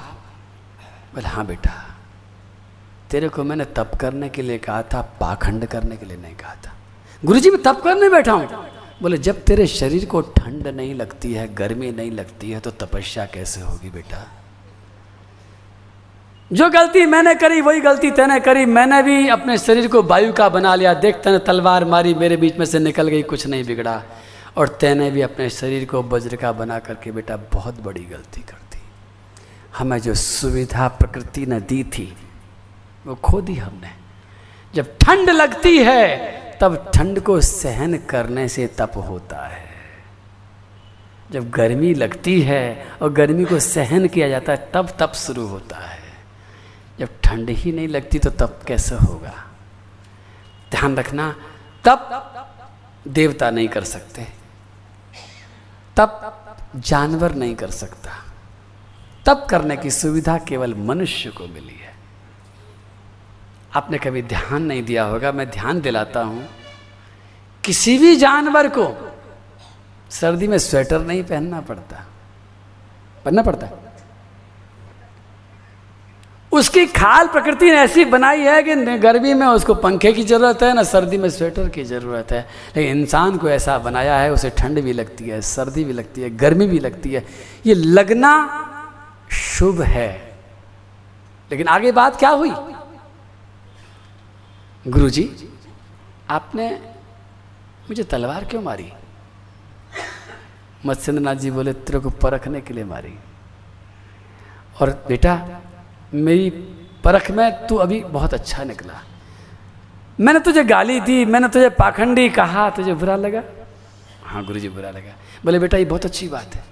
बोले 1.15 1.28
हाँ 1.28 1.45
बेटा। 1.45 1.95
तेरे 3.12 3.30
को 3.30 3.43
मैंने 3.43 3.65
तप 3.65 3.91
करने 4.02 4.30
के 4.30 4.41
लिए 4.41 4.58
कहा 4.58 4.82
था, 4.82 5.02
पाखंड 5.02 5.65
करने 5.65 5.97
के 5.97 6.06
लिए 6.06 6.17
नहीं 6.17 6.36
कहा 6.36 6.56
था। 6.56 6.73
गुरु 7.26 7.39
जी 7.39 7.50
मैं 7.50 7.62
तप 7.63 7.82
करने 7.84 8.10
बैठा 8.10 8.32
हूँ। 8.32 8.77
बोले, 9.01 9.17
जब 9.17 9.43
तेरे 9.43 9.67
शरीर 9.67 10.05
को 10.05 10.21
ठंड 10.21 10.67
नहीं 10.67 10.95
लगती 10.95 11.33
है, 11.33 11.53
गर्मी 11.53 11.91
नहीं 11.91 12.12
लगती 12.12 12.51
है 12.51 12.60
तो 12.60 12.71
तपस्या 12.71 13.25
कैसे 13.25 13.62
होगी 13.62 13.89
बेटा? 13.89 14.31
जो 16.53 16.69
गलती 16.69 17.05
मैंने 17.05 17.36
करी, 17.36 17.62
वही 17.62 17.79
गलती 17.79 18.12
तेने 18.12 18.39
करी। 18.39 18.65
मैंने 18.65 19.03
भी 19.03 19.27
अपने 19.27 19.57
शरीर 19.57 19.88
को 19.88 20.03
वायु 20.03 20.33
का 20.33 20.49
बना 20.49 20.75
लिया। 20.75 20.93
देख, 20.93 21.15
तेने 21.15 21.39
तलवार 21.39 21.86
मारी, 21.86 22.13
मेरे 22.13 22.38
बीच 22.38 22.57
में 22.57 22.65
से 22.65 22.79
निकल 22.79 23.07
गई, 23.07 23.23
कुछ 23.23 23.47
नहीं 23.47 23.63
बिगड़ा। 23.63 24.03
और 24.57 24.67
तेने 24.67 25.12
भी 25.12 25.21
अपने 25.21 25.49
शरीर 25.49 25.86
को 25.86 26.01
वज्र 26.01 26.36
का 26.36 26.51
बना 26.51 26.79
करके 26.79 27.12
बेटा 27.12 27.38
बहुत 27.38 27.81
बड़ी 27.81 28.03
गलती 28.03 28.41
कर 28.41 28.57
दी। 28.73 28.81
हमें 29.77 29.99
जो 29.99 30.13
सुविधा 30.13 30.88
प्रकृति 30.88 31.45
ने 31.45 31.60
दी 31.60 31.83
थी, 31.83 32.17
वो 33.07 33.15
खो 33.15 33.41
दी 33.41 33.55
हमने। 33.55 33.89
जब 34.75 34.97
ठंड 34.97 35.29
लगती 35.29 35.77
है 35.77 36.33
तब 36.62 36.91
ठंड 36.96 37.22
को 37.22 37.41
सहन 37.41 37.98
करने 37.98 38.48
से 38.48 38.67
तप 38.67 38.91
होता 38.96 39.48
है। 39.48 39.67
जब 41.32 41.50
गर्मी 41.50 41.93
लगती 41.93 42.41
है 42.41 42.88
और 43.02 43.13
गर्मी 43.13 43.46
को 43.46 43.60
सहन 43.60 44.08
किया 44.08 44.30
जाता 44.30 44.52
है, 44.52 44.72
तब 44.74 44.89
तप 45.00 45.13
शुरू 45.15 45.48
होता 45.48 45.78
है। 45.78 46.00
जब 47.00 47.10
ठंड 47.24 47.50
ही 47.50 47.72
नहीं 47.72 47.88
लगती 47.88 48.20
तो 48.20 48.30
तप 48.30 48.62
कैसे 48.67 48.96
होगा? 48.96 49.34
ध्यान 50.72 50.98
रखना, 50.98 51.36
तप 51.84 52.34
देवता 53.08 53.52
नहीं 53.52 53.67
कर 53.67 53.84
सकते। 53.84 54.28
तप 55.96 56.58
जानवर 56.76 57.36
नहीं 57.36 57.56
कर 57.56 57.72
सकता। 57.72 58.12
तप 59.26 59.48
करने 59.50 59.78
की 59.78 59.91
सुविधा 59.91 60.38
केवल 60.38 60.76
मनुष्य 60.76 61.30
को 61.30 61.48
मिली 61.48 61.76
है। 61.76 61.87
आपने 63.75 63.97
कभी 63.97 64.21
ध्यान 64.21 64.63
नहीं 64.63 64.84
दिया 64.84 65.03
होगा, 65.03 65.32
मैं 65.32 65.49
ध्यान 65.49 65.82
दिलाता 65.82 66.21
हूँ। 66.21 66.47
किसी 67.63 67.97
भी 67.97 68.15
जानवर 68.15 68.67
को 68.67 69.12
सर्दी 70.12 70.47
में 70.47 70.58
स्वेटर 70.58 70.99
नहीं 70.99 71.23
पहनना 71.23 71.62
पड़ता। 71.62 72.06
पहनना 73.25 73.41
पड़ता 73.41 73.67
उसकी 76.51 76.86
खाल 76.86 77.27
प्रकृति 77.27 77.65
ने 77.65 77.77
ऐसी 77.77 78.06
बनाई 78.06 78.39
है 78.39 78.63
कि 78.63 78.75
गर्मी 78.75 79.34
में 79.34 79.45
उसको 79.47 79.73
पंखे 79.75 80.13
की 80.13 80.23
ज़रूरत 80.23 80.63
है, 80.63 80.73
ना 80.73 80.84
सर्दी 80.84 81.17
में 81.17 81.30
स्वेटर 81.30 81.69
की 81.69 81.84
ज़रूरत 81.84 82.32
है। 82.32 82.47
लेकिन 82.77 82.97
इंसान 82.97 83.38
को 83.38 83.49
ऐसा 83.49 83.77
बनाया 83.77 84.17
है, 84.17 84.32
उसे 84.32 84.49
ठंड 84.49 84.82
भी 84.82 84.93
लगती 84.93 85.23
है, 85.23 85.41
सर्दी 85.41 85.84
भी 85.84 85.93
लगती 85.93 86.21
है, 86.21 86.30
गर्मी 86.30 86.67
भी 86.67 86.80
लगती 86.80 87.13
है। 87.13 87.25
ये 87.65 87.73
लगना 87.73 88.34
शुभ 89.32 89.82
है। 89.82 90.38
लेकिन 91.51 91.67
आगे 91.67 91.91
बात 91.91 92.15
क्या 92.15 92.30
हुई? 92.30 92.51
गुरुजी, 94.88 95.50
आपने 96.30 96.69
मुझे 97.89 98.04
तलवार 98.04 98.45
क्यों 98.45 98.62
मारी? 98.62 98.93
मत्स्येंद्रनाथ 100.86 101.36
जी 101.36 101.52
बोले, 101.52 101.73
तेरे 101.73 102.00
को 102.00 102.10
परखने 102.10 102.62
के 102.62 102.73
लिए 102.73 102.84
मारी। 102.84 103.19
और 104.82 105.06
बेटा, 105.08 105.62
मेरी 106.13 106.50
परख 107.04 107.32
में 107.32 107.67
तू 107.67 107.76
अभी 107.76 108.04
बहुत 108.04 108.34
अच्छा 108.34 108.63
निकला। 108.63 109.02
मैंने 110.19 110.39
तुझे 110.39 110.63
गाली 110.63 111.00
दी, 111.00 111.26
मैंने 111.26 111.47
तुझे 111.47 111.69
पाखंडी 111.69 112.30
कहा, 112.30 112.69
तुझे 112.69 112.93
बुरा 112.93 113.15
लगा? 113.15 113.43
हाँ 114.23 114.45
गुरु 114.45 114.60
जी 114.60 114.69
बुरा 114.69 114.89
लगा। 114.89 115.12
बोले, 115.45 115.60
बेटा, 115.60 115.78
ये 115.78 115.86
बहुत 115.86 116.06
अच्छी 116.06 116.28
बात 116.28 116.56
है। 116.56 116.63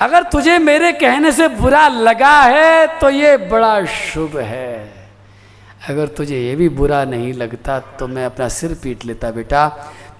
अगर 0.00 0.22
तुझे 0.22 0.58
मेरे 0.58 0.92
कहने 0.92 1.32
से 1.32 1.48
बुरा 1.48 1.88
लगा 1.88 2.42
है 2.42 3.00
तो 3.00 3.10
ये 3.10 3.36
बड़ा 3.36 3.84
शुभ 3.84 4.36
है। 4.36 4.93
अगर 5.88 6.08
तुझे 6.08 6.40
ये 6.40 6.54
भी 6.56 6.68
बुरा 6.70 7.04
नहीं 7.04 7.32
लगता 7.32 7.78
तो 7.98 8.06
मैं 8.08 8.24
अपना 8.26 8.48
सिर 8.48 8.74
पीट 8.82 9.04
लेता 9.04 9.30
बेटा। 9.30 9.66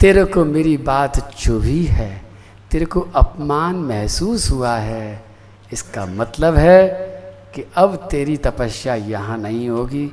तेरे 0.00 0.24
को 0.24 0.44
मेरी 0.44 0.76
बात 0.76 1.18
चुभी 1.34 1.84
है, 1.84 2.10
तेरे 2.70 2.84
को 2.84 3.00
अपमान 3.14 3.76
महसूस 3.82 4.50
हुआ 4.50 4.76
है। 4.76 5.24
इसका 5.72 6.06
मतलब 6.06 6.56
है 6.56 6.86
कि 7.54 7.64
अब 7.76 7.96
तेरी 8.10 8.36
तपस्या 8.36 8.94
यहाँ 8.94 9.38
नहीं 9.38 9.68
होगी। 9.68 10.06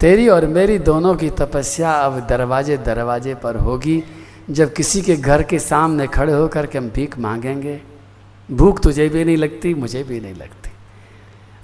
तेरी 0.00 0.28
और 0.28 0.46
मेरी 0.46 0.78
दोनों 0.80 1.14
की 1.14 1.30
तपस्या 1.30 1.92
अब 1.92 2.18
दरवाजे 2.26 2.76
दरवाजे 2.78 3.34
पर 3.34 3.56
होगी। 3.56 4.02
जब 4.50 4.72
किसी 4.72 5.00
के 5.02 5.16
घर 5.16 5.42
के 5.42 5.58
सामने 5.58 6.06
खड़े 6.06 6.32
होकर 6.32 6.66
के 6.66 6.78
हम 6.78 6.88
भीख 6.88 7.18
मांगेंगे, 7.18 7.80
भूख 8.48 8.80
तुझे 8.80 9.08
भी 9.08 9.24
नहीं 9.24 9.36
लगती, 9.36 9.74
मुझे 9.74 10.02
भी 10.02 10.20
नहीं 10.20 10.34
लगती। 10.34 10.63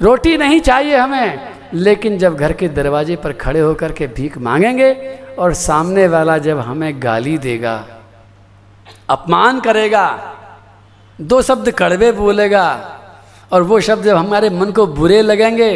रोटी 0.01 0.37
नहीं 0.37 0.61
चाहिए 0.61 0.97
हमें। 0.97 1.51
लेकिन 1.75 2.19
जब 2.19 2.37
घर 2.37 2.53
के 2.53 2.69
दरवाजे 2.69 3.17
पर 3.17 3.33
खड़े 3.33 3.61
होकर 3.61 3.93
के 3.93 4.07
भीख 4.07 4.39
मांगेंगे 4.39 4.93
और 5.39 5.55
सामने 5.55 6.07
वाला 6.09 6.37
जब 6.39 6.59
हमें 6.59 7.03
गाली 7.03 7.37
देगा, 7.39 7.75
अपमान 9.09 9.61
करेगा, 9.61 10.07
दो 11.19 11.43
शब्द 11.43 11.71
कड़वे 11.71 12.13
बोलेगा 12.13 12.67
और 13.53 13.63
वो 13.63 13.81
शब्द 13.81 14.05
जब 14.05 14.17
हमारे 14.17 14.51
मन 14.51 14.71
को 14.71 14.87
बुरे 14.87 15.23
लगेंगे 15.23 15.73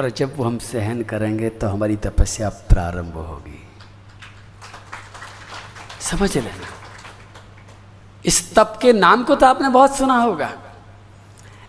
और 0.00 0.10
जब 0.10 0.36
वो 0.36 0.44
हम 0.44 0.58
सहन 0.58 1.02
करेंगे 1.02 1.48
तो 1.48 1.68
हमारी 1.68 1.96
तपस्या 1.96 2.48
प्रारंभ 2.48 3.14
होगी। 3.18 3.58
समझ 6.00 6.36
लेना 6.36 6.68
इस 8.24 8.54
तप 8.54 8.78
के 8.82 8.92
नाम 8.92 9.24
को 9.24 9.34
तो 9.34 9.46
आपने 9.46 9.68
बहुत 9.68 9.96
सुना 9.96 10.14
होगा। 10.14 10.50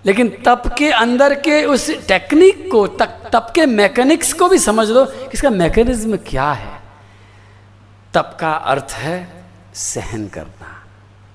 लेकिन 0.06 0.30
तप 0.46 0.64
के 0.78 0.90
अंदर 0.92 1.34
के 1.36 1.64
उस 1.66 1.90
टेक्निक 2.08 2.70
को, 2.72 2.86
तक, 2.88 3.10
तप 3.34 3.52
के 3.56 3.66
मैकेनिक्स 3.66 4.34
को 4.34 4.48
भी 4.50 4.58
समझ 4.60 4.88
लो 4.90 5.06
इसका 5.34 5.50
मैकेनिज्म 5.50 6.18
क्या 6.28 6.52
है। 6.52 6.82
तप 8.14 8.38
का 8.40 8.52
अर्थ 8.52 8.92
है 8.92 9.46
सहन 9.76 10.28
करना 10.28 10.80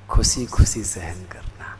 खुशी 0.09 0.45
खुशी 0.47 0.83
सहन 0.85 1.25
करना, 1.33 1.77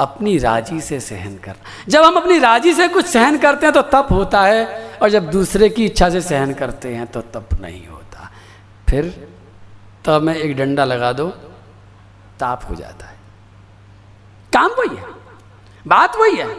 अपनी 0.00 0.36
राज़ी 0.38 0.80
से 0.80 1.00
सहन 1.00 1.36
करना। 1.38 1.88
जब 1.88 2.02
हम 2.02 2.16
अपनी 2.16 2.38
राज़ी 2.38 2.74
से 2.74 2.88
कुछ 2.88 3.06
सहन 3.06 3.38
करते 3.38 3.66
हैं 3.66 3.72
तो 3.74 3.82
तप 3.82 4.08
होता 4.12 4.42
है 4.42 4.66
और 5.02 5.10
जब 5.10 5.30
दूसरे 5.30 5.68
की 5.68 5.84
इच्छा 5.86 6.10
से 6.10 6.20
सहन 6.20 6.52
करते 6.54 6.94
हैं 6.94 7.06
तो 7.06 7.20
तप 7.20 7.48
नहीं 7.60 7.86
होता। 7.86 8.30
फिर 8.88 9.28
तब 10.04 10.22
में 10.22 10.34
एक 10.34 10.56
डंडा 10.56 10.84
लगा 10.84 11.12
दो, 11.12 11.28
ताप 12.40 12.64
हो 12.70 12.74
जाता 12.74 13.06
है। 13.06 13.18
काम 14.52 14.70
वही 14.78 14.96
है। 14.96 15.23
बात 15.86 16.16
वही 16.16 16.36
है। 16.36 16.56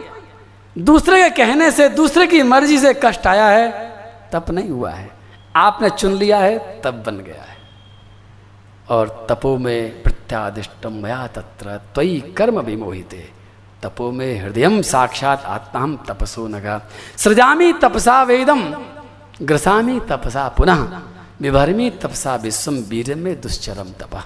दूसरे 0.78 1.30
के 1.30 1.36
कहने 1.36 1.70
से, 1.70 1.88
दूसरे 1.88 2.26
की 2.26 2.42
मर्ज़ी 2.42 2.78
से 2.78 3.00
कष्ट 3.04 3.26
आया 3.26 3.46
है, 3.46 3.70
तप 4.32 4.50
नहीं 4.50 4.70
हुआ 4.70 4.90
है। 4.90 5.10
आपने 5.56 5.90
चुन 5.90 6.12
लिया 6.12 6.38
है 6.38 6.80
तब 6.80 7.02
बन 7.06 7.16
गया 7.16 7.42
है। 7.42 7.56
और 8.88 9.26
तपो 9.30 9.56
में 9.56 10.02
प्रत्यादिष्टम 10.02 10.92
मया 10.92 11.26
तत्र, 11.26 11.76
त्वयि 11.76 12.20
कर्म 12.20 12.60
विमोहिते। 12.60 13.30
तपो 13.82 14.10
में 14.10 14.40
हृदय 14.40 14.82
साक्षात 14.82 15.44
आत्मा 15.44 16.14
तपसो 16.14 16.48
नगा। 16.48 16.82
सृजामी 17.16 17.72
तपसा 17.72 18.22
वेदम 18.22 18.84
ग्रसामी 19.42 20.00
तपसा 20.00 20.48
पुनः। 20.48 21.00
विभरमी 21.40 21.90
तपसा 21.90 22.36
विश्वम 22.36 22.74
वीर 22.74 23.14
में 23.14 23.40
दुश्चरम 23.40 23.88
तपा। 23.90 24.24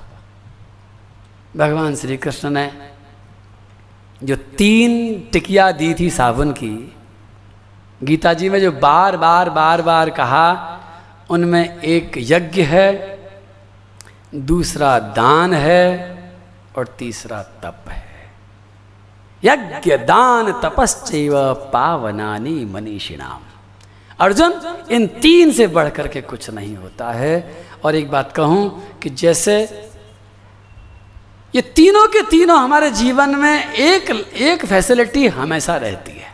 भगवान 1.57 1.97
श्री 1.97 2.17
कृष्ण 2.17 2.51
ने 2.51 2.90
जो 4.25 4.37
तीन 4.37 5.21
टिकिया 5.33 5.73
दी 5.73 5.95
थी 5.95 6.11
साबुन 6.11 6.53
की, 6.53 6.97
गीता 8.03 8.33
जी 8.33 8.49
में 8.49 8.61
जो 8.61 8.73
बार 8.73 9.17
बार 9.17 9.51
बार 9.51 9.83
बार 9.83 10.11
कहा, 10.11 10.81
उनमें 11.31 11.83
एक 11.83 12.13
यज्ञ 12.19 12.63
है, 12.63 13.19
दूसरा 14.35 14.99
दान 14.99 15.55
है, 15.55 16.21
और 16.79 16.87
तीसरा 16.87 17.43
तप 17.43 17.85
है। 17.89 18.11
यज्ञ, 19.45 19.97
दान 19.97 20.53
तपस्व 20.53 21.55
पावनानी, 21.73 22.65
मनीषिणाम। 22.65 23.41
अर्जुन, 24.21 24.85
इन 24.91 25.07
तीन 25.07 25.53
से 25.53 25.67
बढ़कर 25.67 26.09
के 26.09 26.21
कुछ 26.21 26.51
नहीं 26.51 26.77
होता 26.77 27.13
है। 27.13 27.67
और 27.85 27.95
एक 27.95 28.11
बात 28.11 28.33
कहूँ 28.33 28.83
कि 29.03 29.11
जैसे 29.11 29.90
ये 31.55 31.61
तीनों 31.61 32.07
के 32.07 32.23
तीनों 32.23 32.59
हमारे 32.59 32.91
जीवन 32.91 33.31
में 33.31 33.73
एक 33.73 34.11
एक 34.35 34.67
फैसिलिटी 34.67 35.29
हमेशा 35.29 35.77
रहती 35.77 36.13
है। 36.13 36.27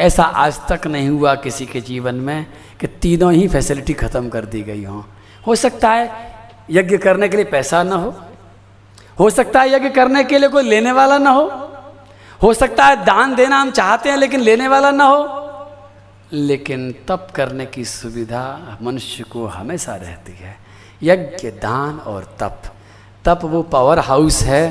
ऐसा 0.00 0.22
आज 0.22 0.60
तक 0.68 0.86
नहीं 0.86 1.08
हुआ 1.08 1.34
किसी 1.34 1.66
के 1.66 1.80
जीवन 1.80 2.14
में 2.14 2.46
कि 2.80 2.86
तीनों 2.86 3.32
ही 3.32 3.48
फैसिलिटी 3.48 3.92
खत्म 3.92 4.28
कर 4.28 4.44
दी 4.44 4.62
गई 4.62 4.84
हों। 4.84 5.02
हो 5.46 5.56
सकता 5.56 5.90
है 5.90 6.34
यज्ञ 6.70 6.98
करने 6.98 7.28
के 7.28 7.36
लिए 7.36 7.44
पैसा 7.44 7.82
ना 7.82 7.96
हो। 7.96 8.20
हो 9.18 9.30
सकता 9.30 9.60
है 9.60 9.72
यज्ञ 9.72 9.88
करने 9.88 10.24
के 10.24 10.38
लिए 10.38 10.48
कोई 10.48 10.62
लेने 10.62 10.92
वाला 10.92 11.18
ना 11.18 11.30
हो। 11.30 11.72
हो 12.42 12.54
सकता 12.54 12.84
है 12.84 13.04
दान 13.04 13.34
देना 13.34 13.56
हम 13.56 13.70
चाहते 13.70 14.08
हैं 14.08 14.16
लेकिन 14.16 14.40
लेने 14.40 14.68
वाला 14.68 14.90
ना 14.90 15.04
हो। 15.04 15.38
लेकिन 16.32 16.92
तप 16.92 17.28
करने 17.34 17.66
की 17.66 17.84
सुविधा 17.84 18.78
मनुष्य 18.82 19.22
को 19.22 19.46
हमेशा 19.46 19.96
रहती 19.96 20.32
है। 20.32 20.56
यज्ञ, 21.02 21.48
दान 21.48 21.98
और 21.98 22.36
तप। 22.40 22.71
तप 23.24 23.40
वो 23.44 23.62
पावर 23.62 23.98
हाउस 23.98 24.42
है, 24.42 24.64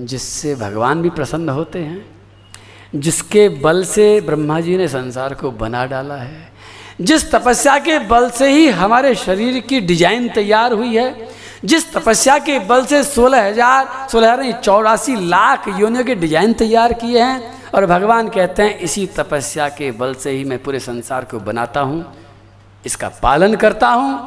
जिससे 0.00 0.54
भगवान 0.54 1.02
भी 1.02 1.10
प्रसन्न 1.10 1.48
होते 1.48 1.78
हैं, 1.78 2.04
जिसके 2.94 3.48
बल 3.60 3.84
से 3.84 4.20
ब्रह्मा 4.20 4.60
जी 4.60 4.76
ने 4.76 4.88
संसार 4.88 5.34
को 5.34 5.50
बना 5.52 5.84
डाला 5.86 6.16
है, 6.16 6.50
जिस 7.00 7.30
तपस्या 7.32 7.78
के 7.78 7.98
बल 8.08 8.28
से 8.30 8.50
ही 8.50 8.68
हमारे 8.70 9.14
शरीर 9.14 9.60
की 9.60 9.80
डिज़ाइन 9.82 10.28
तैयार 10.28 10.72
हुई 10.72 10.96
है, 10.96 11.28
जिस 11.64 11.92
तपस्या 11.92 12.38
के 12.38 12.58
बल 12.58 12.84
से 12.84 13.02
सोलह 13.04 13.46
हज़ार 13.46 14.08
सोलह 14.10 14.32
हज़ार 14.32 14.60
चौरासी 14.60 15.16
लाख 15.28 15.68
योनियों 15.70 16.04
के 16.04 16.14
डिज़ाइन 16.14 16.52
तैयार 16.54 16.92
किए 16.94 17.20
हैं, 17.20 17.70
और 17.72 17.86
भगवान 17.86 18.28
कहते 18.28 18.62
हैं, 18.62 18.78
इसी 18.78 19.06
तपस्या 19.16 19.68
के 19.68 19.90
बल 19.92 20.14
से 20.14 20.30
ही 20.30 20.44
मैं 20.44 20.62
पूरे 20.62 20.80
संसार 20.80 21.24
को 21.24 21.40
बनाता 21.40 21.80
हूँ, 21.80 22.04
इसका 22.84 23.08
पालन 23.22 23.54
करता 23.56 23.88
हूँ, 23.88 24.18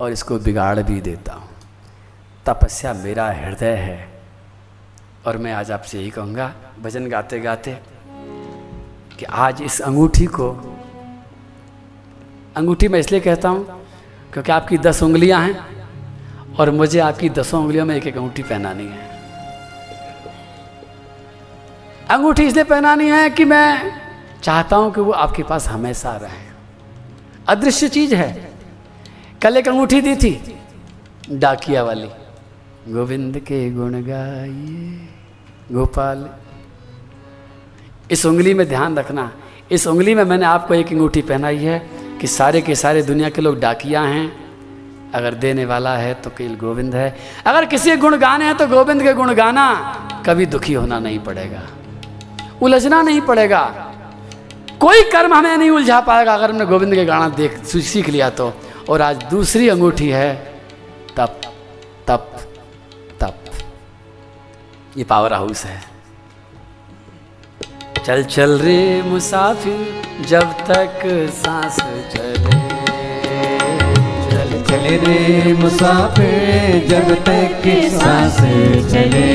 और 0.00 0.12
इसको 0.12 0.38
बिगाड़ 0.38 0.78
भी 0.80 1.00
देता 1.00 1.32
हूँ। 1.32 1.48
तपस्या 2.46 2.92
मेरा 2.94 3.26
हृदय 3.30 3.74
है। 3.76 4.08
और 5.26 5.36
मैं 5.36 5.52
आज 5.52 5.70
आपसे 5.70 5.98
यही 5.98 6.10
कहूँगा, 6.10 6.52
भजन 6.82 7.08
गाते 7.08 7.38
गाते 7.40 7.76
कि 9.18 9.24
आज 9.24 9.60
इस 9.62 9.80
अंगूठी 9.80 10.26
को, 10.26 10.48
अंगूठी 12.56 12.88
मैं 12.88 13.00
इसलिए 13.00 13.20
कहता 13.20 13.48
हूँ 13.48 13.64
क्योंकि 14.32 14.52
आपकी 14.52 14.78
दस 14.78 15.02
उंगलियाँ 15.02 15.40
हैं 15.42 16.54
और 16.54 16.70
मुझे 16.70 16.98
आपकी 16.98 17.28
दसों 17.30 17.60
उंगलियों 17.62 17.84
में 17.86 17.94
एक 17.96 18.06
एक 18.06 18.16
अंगूठी 18.16 18.42
पहनानी 18.42 18.86
है। 18.86 19.08
अंगूठी 22.10 22.46
इसलिए 22.46 22.64
पहनानी 22.64 23.08
है 23.08 23.28
कि 23.30 23.44
मैं 23.44 23.92
चाहता 24.42 24.76
हूँ 24.76 24.92
कि 24.92 25.00
वो 25.00 25.12
आपके 25.14 25.42
पास 25.42 25.68
हमेशा 25.68 26.16
रहे। 26.16 26.48
अदृश्य 27.48 27.88
चीज़ 27.88 28.14
है। 28.14 28.50
कल 29.42 29.56
एक 29.56 29.68
अंगूठी 29.68 30.00
दी 30.00 30.16
थी, 30.16 30.58
डाकिया 31.30 31.82
वाली। 31.82 32.08
गोविंद 32.88 33.38
के 33.38 33.70
गुण 33.70 33.92
गाइए। 33.92 35.08
गोपाल, 35.72 36.28
इस 38.10 38.26
उंगली 38.26 38.54
में 38.54 38.68
ध्यान 38.68 38.96
रखना। 38.96 39.32
इस 39.70 39.86
उंगली 39.86 40.14
में 40.14 40.24
मैंने 40.24 40.46
आपको 40.46 40.74
एक 40.74 40.92
अंगूठी 40.92 41.22
पहनाई 41.22 41.56
है 41.56 41.90
कि 42.20 42.26
सारे 42.26 42.60
के 42.60 42.74
सारे 42.74 43.02
दुनिया 43.02 43.28
के 43.28 43.42
लोग 43.42 43.60
डाकिया 43.60 44.00
हैं। 44.00 44.50
अगर 45.14 45.34
देने 45.34 45.64
वाला 45.64 45.96
है 45.96 46.14
तो 46.14 46.30
केवल 46.30 46.54
गोविंद 46.54 46.94
है। 46.94 47.16
अगर 47.46 47.64
किसी 47.64 47.96
गुण 47.96 48.16
गाने 48.16 48.44
हैं 48.44 48.56
तो 48.56 48.66
गोविंद 48.66 49.02
के 49.02 49.12
गुण 49.12 49.34
गाना। 49.34 49.74
कभी 50.26 50.46
दुखी 50.46 50.72
होना 50.72 50.98
नहीं 50.98 51.18
पड़ेगा। 51.18 51.62
उलझना 52.62 53.02
नहीं 53.02 53.20
पड़ेगा। 53.20 53.92
कोई 54.80 55.02
कर्म 55.02 55.34
हमें 55.34 55.56
नहीं 55.56 55.70
उलझा 55.70 56.00
पाएगा। 56.00 56.34
अगर 56.34 56.50
हमने 56.50 56.66
गोविंद 56.66 56.94
के 56.94 57.04
गाना 57.04 57.28
देख, 57.28 57.64
सीख 57.64 58.08
लिया 58.08 58.30
तो। 58.30 58.52
और 58.88 59.02
आज 59.02 59.24
दूसरी 59.30 59.68
अंगूठी 59.68 60.08
है, 60.08 60.36
तप 61.16 61.40
तप। 62.08 62.36
ये 64.96 65.04
पावर 65.04 65.32
हाउस 65.32 65.64
है। 65.64 65.80
चल 68.06 68.22
चल 68.24 68.58
रे 68.58 69.02
मुसाफिर, 69.02 70.02
जब 70.28 70.52
तक 70.52 71.00
सांस 71.34 71.76
चले। 72.14 72.58
चल, 74.30 74.50
चले 74.62 74.96
रे 74.96 75.52
मुसाफिर, 75.52 76.88
जब 76.88 77.14
तक 77.24 77.62
सांस 78.00 78.36
चले। 78.92 79.30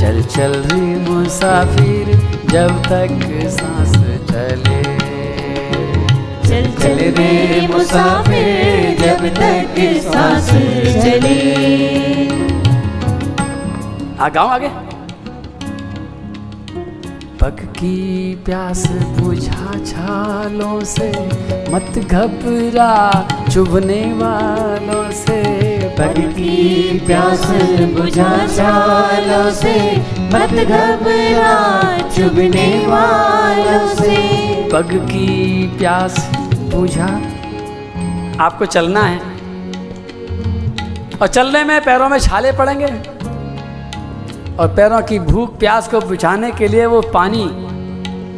चल 0.00 0.22
चल 0.22 0.52
रे 0.66 0.80
मुसाफिर, 0.80 2.12
जब 2.52 2.82
तक 2.82 3.18
सांस 3.50 3.96
चले। 4.30 4.82
चल 6.48 6.70
चल 6.82 7.04
रे 7.18 7.66
मुसाफिर, 7.66 8.96
जब 9.00 9.28
तक 9.34 9.74
सांस 10.12 10.50
चले। 11.04 12.25
आ 14.20 14.28
गाँव 14.28 14.48
आगे। 14.48 14.68
पग 17.40 17.58
की 17.76 18.34
प्यास 18.34 18.86
बुझा 19.18 19.72
छालों 19.84 20.80
से 20.84 21.08
मत 21.72 21.98
घबरा 21.98 22.92
चुभने 23.52 24.00
वालों 24.12 25.10
से। 25.10 25.42
पग 25.88 26.14
की 26.32 26.98
प्यास 27.06 27.46
बुझा 27.96 28.46
छालों 28.46 29.50
से 29.50 29.74
मत 30.32 30.54
घबरा 30.64 31.54
चुभने 32.08 32.86
वालों 32.86 33.94
से। 33.94 34.16
पग 34.70 34.94
की 35.08 35.66
प्यास 35.78 36.30
बुझा। 36.74 37.10
आपको 38.44 38.66
चलना 38.66 39.00
है। 39.00 39.20
और 41.22 41.26
चलने 41.26 41.64
में 41.64 41.80
पैरों 41.80 42.08
में 42.08 42.18
छाले 42.18 42.52
पड़ेंगे। 42.52 43.15
और 44.60 44.68
पैरों 44.68 45.00
की 45.02 45.18
भूख 45.18 45.58
प्यास 45.58 45.88
को 45.88 46.00
बुझाने 46.00 46.50
के 46.50 46.68
लिए 46.68 46.86
वो 46.86 47.00
पानी 47.14 47.44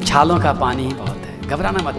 छालों 0.06 0.38
का 0.40 0.52
पानी 0.52 0.82
ही 0.82 0.92
बहुत 0.92 1.16
है। 1.16 1.48
घबराना 1.48 1.82
मत। 1.84 1.94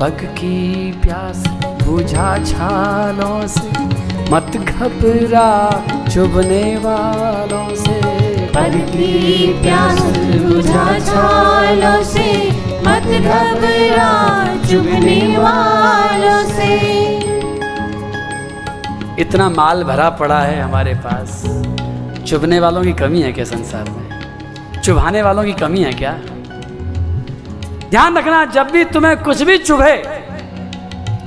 पग 0.00 0.24
की 0.38 0.92
प्यास 0.92 1.44
बुझा 1.82 2.36
छालों 2.44 3.46
से 3.46 3.70
मत 4.30 4.56
घबरा 4.56 5.48
चुभने 6.08 6.62
वालों 6.76 7.74
से। 7.76 8.00
पद 8.46 8.78
की 8.90 9.52
प्यास 9.62 10.00
बुझा 10.44 10.86
छालों 11.00 12.02
से 12.04 12.28
मत 12.86 13.10
घबरा 13.20 14.10
चुभने 14.70 15.20
वालों 15.38 16.42
से। 16.50 16.72
इतना 19.22 19.50
माल 19.50 19.84
भरा 19.84 20.10
पड़ा 20.10 20.40
है 20.40 20.60
हमारे 20.60 20.94
पास। 20.94 21.42
चुभने 22.26 22.60
वालों 22.60 22.82
की 22.82 22.92
कमी 22.92 23.20
है 23.22 23.32
क्या 23.32 23.44
संसार 23.44 23.84
में? 23.84 24.82
चुभाने 24.82 25.22
वालों 25.22 25.44
की 25.44 25.52
कमी 25.52 25.80
है 25.80 25.92
क्या? 25.92 26.12
ध्यान 27.90 28.16
रखना, 28.18 28.44
जब 28.44 28.70
भी 28.70 28.84
तुम्हें 28.84 29.16
कुछ 29.22 29.42
भी 29.42 29.58
चुभे, 29.58 29.94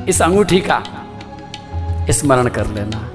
इस 0.10 0.22
अंगूठी 0.22 0.60
का 0.60 0.82
स्मरण 2.10 2.48
कर 2.48 2.68
लेना, 2.68 3.10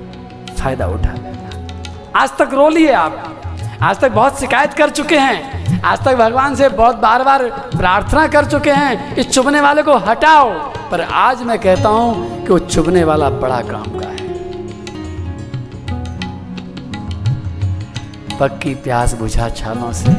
फ़ायदा 0.54 0.86
उठा 0.86 1.12
लेना। 1.12 2.20
आज 2.20 2.36
तक 2.38 2.50
रो 2.52 2.68
लिए 2.68 2.92
आप। 2.92 3.42
आज 3.82 4.00
तक 4.00 4.12
बहुत 4.12 4.40
शिकायत 4.40 4.74
कर 4.74 4.90
चुके 4.90 5.18
हैं। 5.18 5.82
आज 5.82 6.04
तक 6.04 6.16
भगवान 6.16 6.54
से 6.54 6.68
बहुत 6.68 6.96
बार 6.96 7.24
बार 7.24 7.44
प्रार्थना 7.76 8.26
कर 8.26 8.44
चुके 8.44 8.70
हैं 8.70 9.16
इस 9.16 9.30
चुभने 9.30 9.60
वाले 9.60 9.82
को 9.82 9.96
हटाओ। 9.98 10.50
पर 10.90 11.00
आज 11.00 11.42
मैं 11.42 11.58
कहता 11.58 11.88
हूँ 11.88 12.44
कि 12.46 12.52
वो 12.52 12.58
चुभने 12.58 13.04
वाला 13.04 13.30
बड़ा 13.30 13.60
काम 13.60 13.98
का 13.98 14.08
है। 14.08 14.19
पक्की 18.40 18.74
प्यास 18.74 19.12
बुझा 19.14 19.48
छालों 19.50 19.92
से 19.92 20.10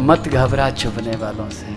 मत 0.00 0.26
घबरा 0.28 0.68
चुभने 0.72 1.14
वालों 1.16 1.48
से। 1.50 1.72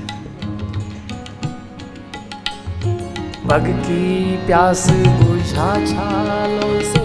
पग 3.47 3.65
की 3.79 4.35
प्यास 4.45 4.83
बुझा 5.21 5.69
छालों 5.85 6.75
से 6.91 7.01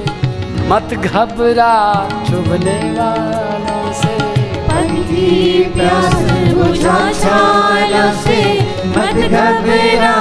मत 0.69 0.93
घबरा 0.95 1.73
चुभने 2.29 2.77
वालों 2.99 3.93
से। 3.93 4.13
पद 4.69 4.93
की 5.09 5.65
प्यास 5.77 6.15
बुझा 6.53 6.99
छालों 7.23 8.13
से 8.21 8.39
मत 8.89 9.23
घबरा 9.31 10.15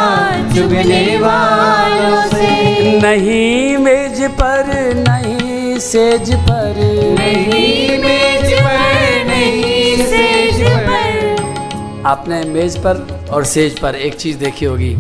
चुभने 0.56 1.04
वालों 1.18 2.22
से। 2.30 2.56
नहीं 3.02 3.78
मेज 3.78 4.24
पर 4.32 4.66
नहीं 5.00 5.39
सेज 5.80 6.34
पर। 6.36 6.76
नहीं 7.20 8.00
मेज 8.00 8.54
पर 8.54 9.28
नहीं 9.28 10.06
सेज 10.06 10.62
पर। 10.64 12.04
आपने 12.06 12.42
मेज 12.44 12.78
पर 12.78 13.28
और 13.32 13.44
सेज 13.46 13.80
पर 13.80 13.96
एक 13.96 14.16
चीज़ 14.16 14.38
देखी 14.38 14.66
होगी। 14.66 14.96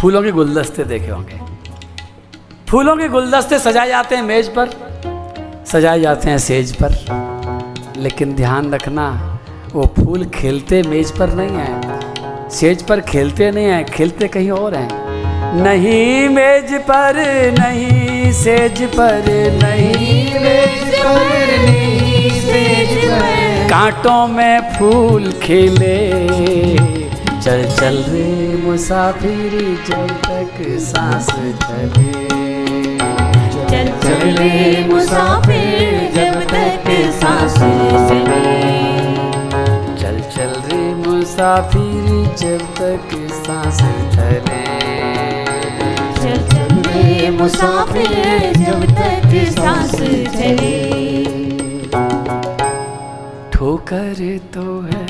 फूलों 0.00 0.22
के 0.22 0.30
गुलदस्ते 0.30 0.84
देखे 0.84 1.10
होंगे। 1.10 1.40
फूलों 2.68 2.96
के 2.96 3.08
गुलदस्ते 3.08 3.58
सजाए 3.58 3.88
जाते 3.88 4.16
हैं 4.16 4.22
मेज 4.22 4.48
पर 4.48 4.70
सजाए 5.66 6.00
जाते 6.00 6.30
हैं 6.30 6.38
सेज 6.38 6.76
पर। 6.82 6.94
लेकिन 7.96 8.34
ध्यान 8.34 8.74
रखना 8.74 9.38
वो 9.72 9.94
फूल 9.98 10.24
खेलते 10.24 10.82
मेज 10.82 11.10
पर 11.18 11.34
नहीं 11.34 11.56
है। 11.56 12.50
सेज 12.50 12.82
पर 12.82 13.00
खेलते 13.00 13.50
नहीं 13.50 13.66
हैं 13.66 13.84
खेलते 13.84 14.28
कहीं 14.28 14.50
और 14.50 14.74
हैं। 14.74 15.62
नहीं 15.62 16.28
मेज 16.28 16.74
पर 16.74 17.16
नहीं 17.58 18.01
सेज 18.34 18.82
पर 18.94 19.26
नहीं 19.54 20.40
मेज 20.40 20.94
पर 20.94 21.50
नहीं 21.64 22.30
सेज 22.40 22.96
पर। 23.04 23.68
कांटों 23.70 24.26
में 24.28 24.72
फूल 24.72 25.30
खिले 25.42 25.98
चल 27.42 27.64
चल 27.78 27.96
रे 28.08 28.26
मुसाफिरी 28.64 29.74
जब 29.88 30.08
तक 30.26 30.58
सांस 30.80 31.26
चले। 31.62 32.12
चल 33.70 33.92
चल 34.04 34.28
रे 34.38 34.84
मुसाफिर 34.88 36.10
जब 36.16 36.42
तक 36.52 36.90
सांस 37.22 37.54
चले। 38.10 38.44
चल 40.02 40.20
चल 40.36 40.60
रे 40.68 40.82
मुसाफिरी 41.06 42.24
जब 42.44 42.62
तक 42.80 43.18
सांस 43.44 43.82
चले। 44.16 44.81
मुसाफिर 47.42 48.52
जब 48.56 48.82
तक 48.96 49.32
सांस 49.52 49.94
चले। 50.34 50.74
ठोकर 53.52 54.20
तो 54.54 54.64
है। 54.82 55.06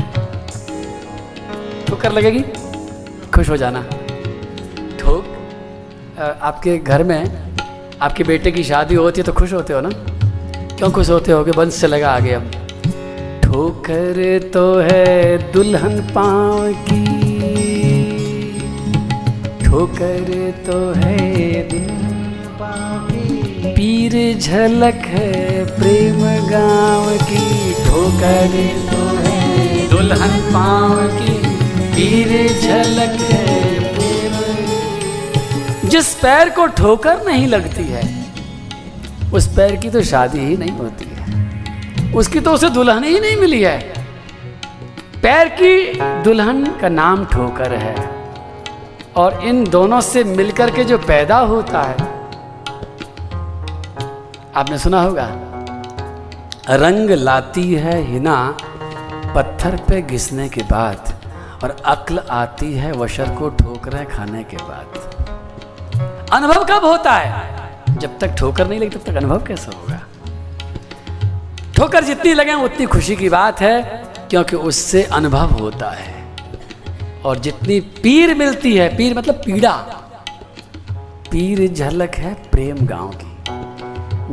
ठोकर 1.86 2.12
लगेगी? 2.12 2.40
खुश 3.34 3.48
हो 3.50 3.56
जाना। 3.56 3.82
ठोक 5.00 5.24
आपके 6.42 6.76
घर 6.78 7.04
में 7.04 7.20
आपके 8.02 8.24
बेटे 8.24 8.50
की 8.50 8.64
शादी 8.64 8.94
होती 8.94 9.20
है 9.20 9.24
तो 9.26 9.32
खुश 9.32 9.52
होते 9.52 9.72
हो 9.72 9.80
ना? 9.80 9.90
क्यों 10.76 10.90
खुश 10.90 11.10
होते 11.10 11.32
हो 11.32 11.44
कि 11.44 11.50
बंश 11.50 11.74
से 11.74 11.86
लगा 11.86 12.10
आगे 12.10 12.32
अब? 12.32 12.50
ठोकर 13.42 14.50
तो 14.54 14.64
है 14.80 15.52
दुल्हन 15.52 16.00
पाँव 16.14 16.72
की। 16.88 17.04
ठोकर 19.64 20.30
तो 20.66 20.78
है 20.94 21.68
दुल्हन 21.68 22.01
पीर 23.82 24.38
झलक 24.38 24.94
है 24.94 25.64
प्रेम 25.66 26.20
गाँव 26.50 27.16
की, 27.16 27.72
ठोकर 27.72 28.46
तो 28.90 29.16
है 29.16 29.88
दुल्हन 29.88 30.40
पाँव 30.52 30.96
की। 30.96 31.32
पीर 31.78 32.60
झलक 32.60 33.20
है 33.20 33.74
प्रेम। 33.94 35.88
जिस 35.88 36.14
पैर 36.14 36.48
को 36.48 36.66
ठोकर 36.66 37.26
नहीं 37.26 37.46
लगती 37.46 37.82
है, 37.82 38.26
उस 39.34 39.48
पैर 39.56 39.76
की 39.76 39.90
तो 39.90 40.02
शादी 40.02 40.38
ही 40.38 40.56
नहीं 40.56 40.72
होती 40.72 41.08
है। 41.12 42.14
उसकी 42.14 42.40
तो 42.40 42.52
उसे 42.52 42.70
दुल्हन 42.70 43.04
ही 43.04 43.20
नहीं 43.20 43.36
मिली 43.36 43.62
है। 43.62 44.06
पैर 45.22 45.48
की 45.48 46.00
दुल्हन 46.00 46.64
का 46.80 46.88
नाम 46.88 47.24
ठोकर 47.24 47.74
है। 47.74 48.10
और 49.16 49.44
इन 49.44 49.64
दोनों 49.64 50.00
से 50.00 50.24
मिलकर 50.24 50.70
के 50.70 50.84
जो 50.84 50.98
पैदा 50.98 51.38
होता 51.38 51.82
है 51.82 52.01
आपने 54.56 54.78
सुना 54.78 55.02
होगा? 55.02 55.28
रंग 56.70 57.10
लाती 57.10 57.74
है 57.74 58.02
हिना, 58.02 58.56
पत्थर 59.34 59.76
पे 59.76 60.02
घिसने 60.02 60.48
के 60.48 60.62
बाद, 60.62 61.14
और 61.64 61.76
अक्ल 61.84 62.18
आती 62.30 62.74
है 62.74 62.92
वशर 62.92 63.30
को 63.30 63.48
ठोकरें 63.48 64.08
खाने 64.08 64.44
के 64.44 64.56
बाद। 64.56 64.86
अनुभव 66.32 66.64
कब 66.64 66.84
होता 66.84 67.12
है? 67.12 67.58
जब 67.90 68.18
तक 68.18 68.28
ठोकर 68.28 68.68
नहीं 68.68 68.80
लगी, 68.80 68.90
तब 68.90 69.02
तक 69.06 69.16
अनुभव 69.16 69.38
कैसे 69.38 69.70
होगा? 69.76 70.00
ठोकर 71.76 72.04
जितनी 72.04 72.34
लगे, 72.34 72.54
उतनी 72.54 72.86
खुशी 72.86 73.16
की 73.16 73.28
बात 73.28 73.60
है, 73.60 74.04
क्योंकि 74.30 74.56
उससे 74.56 75.02
अनुभव 75.02 75.46
होता 75.46 75.90
है। 75.90 76.36
और 77.24 77.38
जितनी 77.38 77.80
पीर 77.80 78.34
मिलती 78.34 78.76
है, 78.76 78.96
पीर 78.96 79.18
मतलब 79.18 79.34
पीड़ा। 79.34 79.76
पीर 81.30 81.72
झलक 81.72 82.14
है 82.14 82.34
प्रेम 82.34 82.86
गाँव 82.86 83.08
की। 83.08 83.31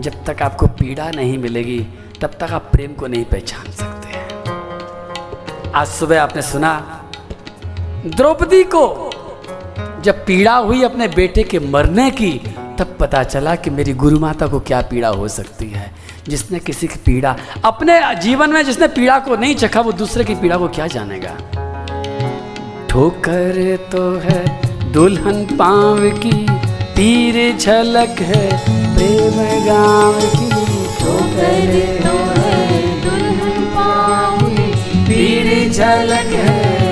जब 0.01 0.25
तक 0.25 0.41
आपको 0.41 0.67
पीड़ा 0.67 1.11
नहीं 1.11 1.37
मिलेगी, 1.37 1.87
तब 2.21 2.27
तक 2.27 2.51
आप 2.51 2.69
प्रेम 2.71 2.93
को 2.93 3.07
नहीं 3.07 3.25
पहचान 3.25 3.71
सकते। 3.71 4.07
हैं 4.07 5.71
आज 5.71 5.87
सुबह 5.87 6.21
आपने 6.21 6.41
सुना, 6.41 7.03
द्रौपदी 8.05 8.63
को 8.63 9.09
जब 10.01 10.25
पीड़ा 10.25 10.55
हुई 10.55 10.83
अपने 10.83 11.07
बेटे 11.07 11.43
के 11.43 11.59
मरने 11.59 12.11
की, 12.11 12.31
तब 12.79 12.97
पता 12.99 13.23
चला 13.23 13.55
कि 13.55 13.69
मेरी 13.69 13.93
गुरु 13.93 14.19
माता 14.19 14.47
को 14.47 14.59
क्या 14.59 14.81
पीड़ा 14.81 15.09
हो 15.09 15.27
सकती 15.27 15.69
है। 15.69 15.91
जिसने 16.27 16.59
किसी 16.59 16.87
की 16.87 16.99
पीड़ा, 17.05 17.35
अपने 17.65 18.15
जीवन 18.15 18.49
में 18.49 18.65
जिसने 18.65 18.87
पीड़ा 18.87 19.19
को 19.19 19.35
नहीं 19.35 19.55
चखा, 19.55 19.81
वो 19.81 19.91
दूसरे 19.91 20.23
की 20.23 20.35
पीड़ा 20.35 20.57
को 20.57 20.67
क्या 20.67 20.87
जानेगा? 20.87 21.37
ठोकर 22.89 23.77
तो 23.91 24.17
है, 24.19 24.61
दुल्हन 24.91 25.45
पाँव 25.45 26.09
की, 26.09 26.47
तीर 26.95 27.57
झलक 27.57 28.15
है 28.19 28.78
प्रेम 28.99 29.37
गाँव 29.65 30.15
की 30.31 30.47
तो 30.95 31.11
है 31.33 32.63
दुल्हन 33.03 33.61
झलक 35.69 36.33
है 36.39 36.89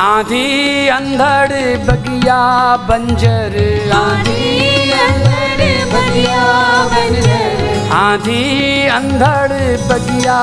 आंधी 0.00 0.88
अंधड़ 0.88 1.58
बगिया 1.84 2.40
बंजर, 2.88 3.58
आंधी 3.92 4.90
अंदर 5.00 5.60
बगिया 5.92 6.46
बंजर। 6.86 7.92
आंधी 7.92 8.42
अंधड़ 8.88 9.60
बगिया 9.92 10.40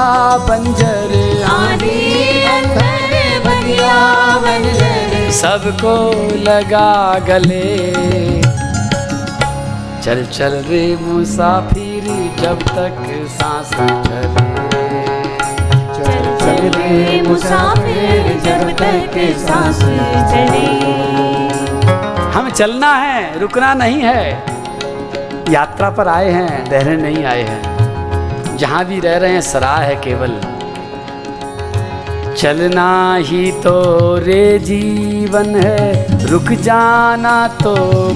बंजर, 0.50 1.18
आधी 1.50 2.00
अंदर 2.54 3.18
बगिया 3.50 3.98
बंजर। 4.38 5.32
सबको 5.42 5.98
लगा 6.44 7.20
गले। 7.28 8.43
चल 10.04 10.24
चल 10.26 10.54
रे 10.68 10.80
मुसाफिर 11.02 12.06
जब 12.40 12.64
तक 12.70 12.98
सांस 13.32 13.70
चले। 13.74 14.24
चल 15.94 16.26
चल 16.42 16.68
रे 16.76 17.22
मुसाफिर 17.22 18.28
जब 18.46 18.72
तक 18.82 19.16
सांस 19.40 19.80
चले। 20.32 20.66
हमें 22.34 22.52
चलना 22.52 22.94
है 22.96 23.40
रुकना 23.40 23.74
नहीं 23.74 24.02
है। 24.02 24.26
यात्रा 25.54 25.90
पर 25.90 26.08
आए 26.08 26.32
हैं 26.32 26.64
ठहरने 26.66 26.98
नहीं 26.98 27.24
आए 27.26 27.44
हैं। 27.44 28.58
जहाँ 28.58 28.84
भी 28.86 29.00
रह 29.00 29.18
रहे 29.18 29.32
हैं 29.32 29.42
सराह 29.52 29.78
है 29.78 29.96
केवल। 30.04 30.40
चलना 32.36 32.92
ही 33.16 33.52
तो 33.64 33.78
रे 34.18 34.60
जीवन 34.60 35.56
है 35.56 36.28
रुक 36.28 36.52
जाना 36.62 37.36
तो 37.64 37.76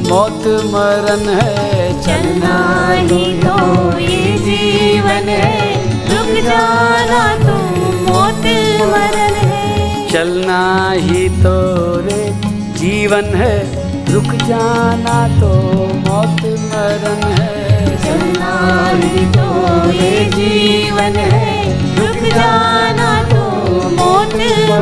मौत 0.10 0.48
मरण 0.66 1.28
है। 1.36 1.67
चलना 2.06 2.58
ही 3.00 3.24
तो 3.40 3.56
ये 4.00 4.38
जीवन 4.40 5.30
है। 5.30 5.56
रुक 6.10 6.32
जाना 6.44 7.22
तो 7.38 7.56
मौत 8.08 8.46
मरण 8.92 9.36
है। 9.46 10.10
चलना 10.10 10.62
ही 10.92 11.28
तो 11.44 11.56
रे 12.06 12.24
जीवन 12.78 13.34
है। 13.36 13.56
रुक 14.14 14.32
जाना 14.44 15.18
तो 15.40 15.52
मौत 16.06 16.42
मरण 16.72 17.24
है। 17.40 17.56
चलना 18.04 18.54
ही 18.94 19.26
तो 19.36 19.48
ये 19.92 20.26
जीवन 20.36 21.20
है। 21.26 21.46
रुक 22.00 22.24
जाना 22.36 23.12
तो 23.24 23.44
मौत 23.90 24.36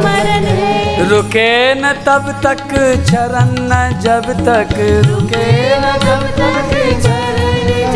मरण 0.05 0.45
है। 0.51 0.64
रुके 1.09 1.51
न 1.75 1.91
तब 2.05 2.29
तक 2.43 2.67
चरण 3.09 3.49
न 3.71 3.73
जब 4.01 4.25
तक 4.45 4.73
रुके 5.07 5.47
न 5.79 5.91
जब 6.05 6.23
तक 6.37 6.71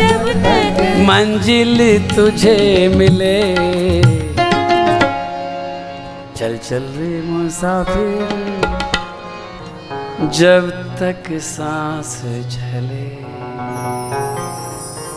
जब 0.00 0.28
तक 0.44 0.78
मंजिल 1.08 1.78
तुझे 2.08 2.58
मिले। 2.96 3.38
चल 6.36 6.56
चल 6.58 6.84
रे 6.96 7.10
मुसाफिर, 7.22 8.28
जब 10.38 10.70
तक 11.00 11.32
सांस 11.46 12.14
चले 12.54 13.08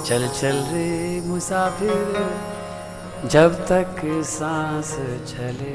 चल 0.07 0.27
चल 0.39 0.57
रे 0.71 0.89
मुसाफिर, 1.27 2.17
जब 3.33 3.53
तक 3.67 4.01
सांस 4.29 4.91
चले 5.29 5.71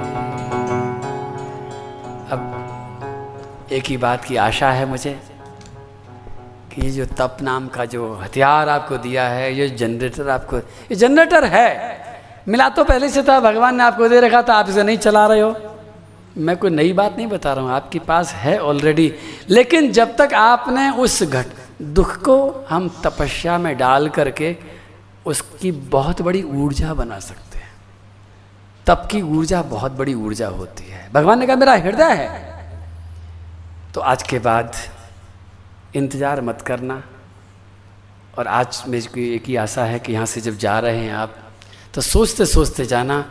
अब 2.31 3.69
एक 3.73 3.85
ही 3.85 3.97
बात 3.97 4.25
की 4.25 4.37
आशा 4.37 4.71
है 4.71 4.85
मुझे 4.87 5.13
कि 6.73 6.83
ये 6.83 6.91
जो 6.91 7.05
तप 7.19 7.37
नाम 7.43 7.69
का 7.69 7.85
जो 7.85 8.13
हथियार 8.15 8.69
आपको 8.69 8.97
दिया 8.97 9.29
है, 9.29 9.53
ये 9.55 9.69
जनरेटर 9.71 10.29
आपको, 10.29 10.57
ये 10.57 10.95
जनरेटर 10.95 11.45
है। 11.45 11.69
मिला 12.49 12.69
तो 12.69 12.85
पहले 12.85 13.09
से 13.09 13.23
था, 13.23 13.39
भगवान 13.41 13.77
ने 13.77 13.83
आपको 13.83 14.09
दे 14.09 14.21
रखा 14.21 14.43
था, 14.43 14.55
आप 14.55 14.69
इसे 14.69 14.83
नहीं 14.83 14.99
चला 14.99 15.27
रहे 15.27 15.41
हो। 15.41 15.55
मैं 16.37 16.57
कोई 16.57 16.71
नई 16.71 16.93
बात 16.93 17.17
नहीं 17.17 17.27
बता 17.27 17.53
रहा 17.53 17.65
हूँ, 17.65 17.73
आपके 17.73 17.99
पास 17.99 18.33
है 18.35 18.59
ऑलरेडी 18.61 19.13
लेकिन 19.51 19.91
जब 19.93 20.17
तक 20.17 20.35
आपने 20.35 20.91
उस 20.93 21.23
घट, 21.23 21.47
दुख 21.83 22.17
को 22.25 22.67
हम 22.69 22.89
तपस्या 23.05 23.59
में 23.59 23.77
डाल 23.79 24.09
करके 24.09 24.57
उसकी 25.27 25.71
बहुत 25.93 26.23
बड़ी 26.23 26.43
ऊर्जा 26.43 26.95
बना 26.95 27.19
सकते 27.21 27.48
तप 28.89 29.09
की 29.11 29.21
ऊर्जा 29.23 29.63
बहुत 29.71 29.93
बड़ी 29.93 30.15
ऊर्जा 30.17 30.49
होती 30.49 30.85
है। 30.85 31.09
भगवान 31.13 31.39
ने 31.39 31.47
कहा, 31.47 31.57
मेरा 31.57 31.75
हृदय 31.75 32.13
है। 32.13 32.29
तो 33.95 34.01
आज 34.03 34.23
के 34.23 34.39
बाद 34.41 34.77
इंतज़ार 35.97 36.41
मत 36.41 36.63
करना। 36.63 37.03
और 38.39 38.47
आज 38.49 38.83
मेरी 38.89 39.29
एक 39.35 39.47
ही 39.47 39.57
आशा 39.57 39.85
है 39.85 39.99
कि 39.99 40.13
यहाँ 40.13 40.27
से 40.27 40.41
जब 40.41 40.57
जा 40.59 40.79
रहे 40.79 40.99
हैं 40.99 41.13
आप 41.15 41.35
तो 41.95 42.01
सोचते 42.01 42.47
सोचते 42.47 42.85
जाना। 42.87 43.25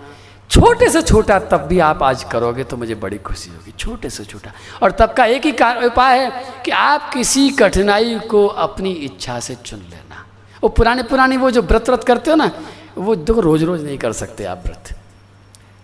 छोटे 0.50 0.90
से 0.90 1.02
छोटा 1.02 1.38
तब 1.48 1.62
भी 1.68 1.80
आप 1.80 2.04
आज 2.04 2.24
करोगे 2.24 2.64
तो 2.64 2.78
मुझे 2.78 2.96
बड़ी 2.98 3.18
खुशी 3.20 3.50
होगी। 3.50 3.72
छोटे 3.80 4.10
से 4.10 4.26
छोटा। 4.26 4.52
और 4.84 4.92
तब 4.92 5.14
का 5.14 5.26
एक 5.28 5.46
ही 5.46 5.52
उपाय 5.88 6.20
है 6.20 6.32
कि 6.66 6.72
आप 6.72 7.10
किसी 7.14 7.50
कठिनाई 7.56 8.20
को 8.30 8.46
अपनी 8.46 8.92
इच्छा 8.92 9.40
से 9.40 9.56
चुन 9.56 9.80
लेना। 9.82 10.26
वो 10.64 10.70
पुराने 10.70 11.04
पुराने 11.04 11.38
वो 11.38 11.52
जो 11.52 11.62
व्रत 11.64 11.90
व्रत 11.90 12.04
करते 12.04 12.32
हो 12.32 12.36
ना, 12.36 12.52
वो 12.98 13.16
देखो 13.16 13.42
रोज 13.42 13.64
रोज 13.64 13.84
नहीं 13.86 13.98
कर 13.98 14.14
सकते 14.14 14.46
आप 14.46 14.64
व्रत। 14.66 14.96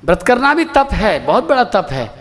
व्रत 0.04 0.24
करना 0.24 0.54
भी 0.54 0.66
तप 0.66 0.90
है, 0.94 1.26
बहुत 1.26 1.48
बड़ा 1.48 1.64
तप 1.64 1.88
है। 1.92 2.12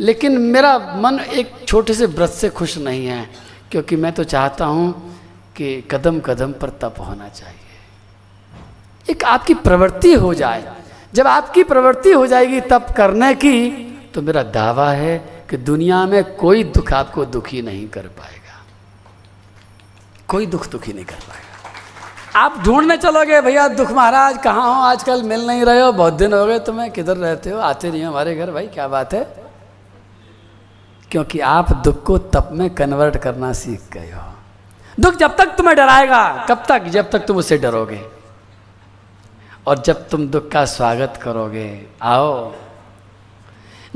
लेकिन 0.00 0.38
मेरा 0.40 0.78
मन 0.78 1.18
एक 1.20 1.54
छोटे 1.68 1.94
से 1.94 2.06
व्रत 2.06 2.30
से 2.30 2.48
खुश 2.48 2.76
नहीं 2.78 3.06
है, 3.06 3.28
क्योंकि 3.70 3.96
मैं 3.96 4.12
तो 4.12 4.24
चाहता 4.24 4.64
हूँ 4.64 4.92
कि 5.56 5.80
कदम 5.90 6.20
कदम 6.20 6.52
पर 6.52 6.70
तप 6.80 6.94
होना 7.00 7.28
चाहिए। 7.28 9.10
एक 9.10 9.24
आपकी 9.24 9.54
प्रवृत्ति 9.54 10.12
हो 10.14 10.34
जाए। 10.34 10.72
जब 11.14 11.26
आपकी 11.26 11.62
प्रवृत्ति 11.62 12.12
हो 12.12 12.26
जाएगी 12.26 12.60
तप 12.60 12.86
करने 12.96 13.34
की 13.34 13.70
तो 14.14 14.22
मेरा 14.22 14.42
दावा 14.42 14.90
है 14.90 15.18
कि 15.50 15.56
दुनिया 15.56 16.04
में 16.06 16.22
कोई 16.36 16.64
दुख 16.64 16.92
आपको 16.92 17.24
दुखी 17.24 17.62
नहीं 17.62 17.88
कर 17.88 18.06
पाएगा। 18.18 18.60
कोई 20.28 20.46
दुख 20.46 20.68
दुखी 20.70 20.92
नहीं 20.92 21.04
कर 21.04 21.20
पाएगा। 21.28 21.51
आप 22.36 22.58
ढूँढने 22.58 22.96
चलोगे, 22.96 23.40
भैया, 23.40 23.68
दुख 23.68 23.90
महाराज, 23.90 24.38
कहाँ 24.38 24.76
हो? 24.76 24.82
आजकल 24.82 25.22
मिल 25.22 25.46
नहीं 25.46 25.64
रहे 25.64 25.80
हो, 25.80 25.92
बहुत 25.92 26.12
दिन 26.12 26.32
हो 26.32 26.46
गए 26.46 26.58
तुम्हें 26.58 26.90
किधर 26.90 27.16
रहते 27.16 27.50
हो? 27.50 27.58
आते 27.58 27.90
नहीं 27.90 28.04
हो 28.04 28.10
हमारे 28.10 28.36
घर, 28.36 28.50
भाई, 28.50 28.66
क्या 28.66 28.88
बात 28.88 29.14
है? 29.14 29.44
क्योंकि 31.10 31.40
आप 31.40 31.72
दुख 31.72 32.02
को 32.02 32.18
तप 32.18 32.48
में 32.52 32.70
कन्वर्ट 32.70 33.16
करना 33.16 33.52
सीख 33.52 33.80
गए 33.92 34.12
हो। 34.12 34.32
दुख 35.00 35.14
जब 35.14 35.36
तक 35.36 35.46
तुम्हें 35.46 35.76
डराएगा, 35.76 36.46
कब 36.48 36.64
तक? 36.68 36.82
जब 36.82 37.10
तक 37.10 37.18
तुम 37.18 37.36
उससे 37.36 37.58
डरोगे। 37.58 38.04
और 39.66 39.78
जब 39.78 40.08
तुम 40.08 40.26
दुख 40.26 40.50
का 40.50 40.64
स्वागत 40.64 41.20
करोगे, 41.22 41.86
आओ। 42.02 42.52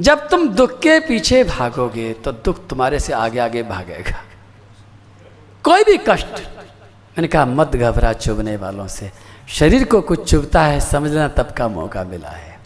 जब 0.00 0.28
तुम 0.28 0.48
दुख 0.48 0.78
के 0.78 1.00
पीछे 1.00 1.44
भागोगे 1.44 2.12
तो 2.12 2.32
दुख 2.32 2.66
तुम्हारे 2.66 3.00
से 3.00 3.12
आगे 3.12 3.38
आगे 3.38 3.62
भागेगा। 3.62 4.22
कोई 5.64 5.84
भी 5.84 5.98
कष्ट 6.08 6.55
मैंने 7.16 7.28
कहा, 7.28 7.44
मत 7.46 7.76
घबरा 7.76 8.12
चुभने 8.12 8.56
वालों 8.56 8.86
से। 8.86 9.10
शरीर 9.48 9.84
को 9.84 10.00
कुछ 10.00 10.30
चुभता 10.30 10.62
है 10.62 10.80
समझ 10.80 11.10
लेना 11.10 11.28
तब 11.28 11.50
का 11.50 11.68
मौका 11.68 12.04
मिला 12.04 12.28
है। 12.28 12.58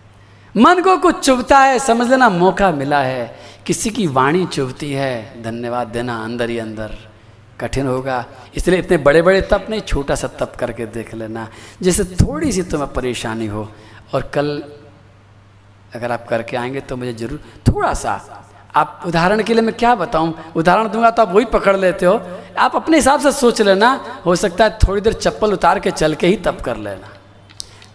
मन 0.56 0.80
को 0.82 0.96
कुछ 0.96 1.18
चुभता 1.24 1.58
है 1.58 1.78
समझ 1.78 2.08
लेना 2.10 2.28
मौका 2.28 2.70
मिला 2.70 3.00
है। 3.00 3.36
किसी 3.66 3.90
की 3.90 4.06
वाणी 4.06 4.46
चुभती 4.46 4.92
है, 4.92 5.42
धन्यवाद 5.42 5.88
देना 5.88 6.16
अंदर 6.24 6.50
ही 6.50 6.58
अंदर 6.58 6.96
कठिन 7.60 7.86
होगा। 7.86 8.24
इसलिए 8.56 8.78
इतने 8.78 8.96
बड़े 8.96 9.22
बड़े 9.22 9.40
तप 9.40 9.66
नहीं 9.70 9.80
छोटा 9.80 10.14
सा 10.14 10.28
तप 10.28 10.56
करके 10.58 10.86
देख 10.86 11.14
लेना। 11.14 11.48
जैसे 11.82 12.04
थोड़ी 12.04 12.52
सी 12.52 12.62
तुम्हें 12.62 12.92
परेशानी 12.92 13.46
हो। 13.46 13.68
और 14.14 14.30
कल 14.34 14.62
अगर 15.94 16.12
आप 16.12 16.28
करके 16.28 16.56
आएँगे 16.56 16.80
तो 16.80 16.96
मुझे 16.96 17.12
ज़रूर 17.12 17.40
थोड़ा 17.68 17.94
सा 17.94 18.14
आप 18.74 19.02
उदाहरण 19.06 19.42
के 19.42 19.54
लिए 19.54 19.62
मैं 19.62 19.74
क्या 19.74 19.94
बताऊँ? 19.94 20.34
उदाहरण 20.56 20.88
दूँगा 20.88 21.10
तो 21.10 21.22
आप 21.22 21.32
वही 21.32 21.44
पकड़ 21.44 21.76
लेते 21.76 22.06
हो। 22.06 22.20
आप 22.58 22.76
अपने 22.76 22.96
हिसाब 22.96 23.20
से 23.20 23.32
सोच 23.32 23.62
लेना, 23.62 23.88
हो 24.26 24.36
सकता 24.36 24.64
है 24.64 24.78
थोड़ी 24.78 25.00
देर 25.00 25.12
चप्पल 25.12 25.52
उतार 25.52 25.78
के 25.78 25.90
चल 25.90 26.14
के 26.14 26.26
ही 26.26 26.36
तप 26.36 26.60
कर 26.60 26.76
लेना। 26.76 27.08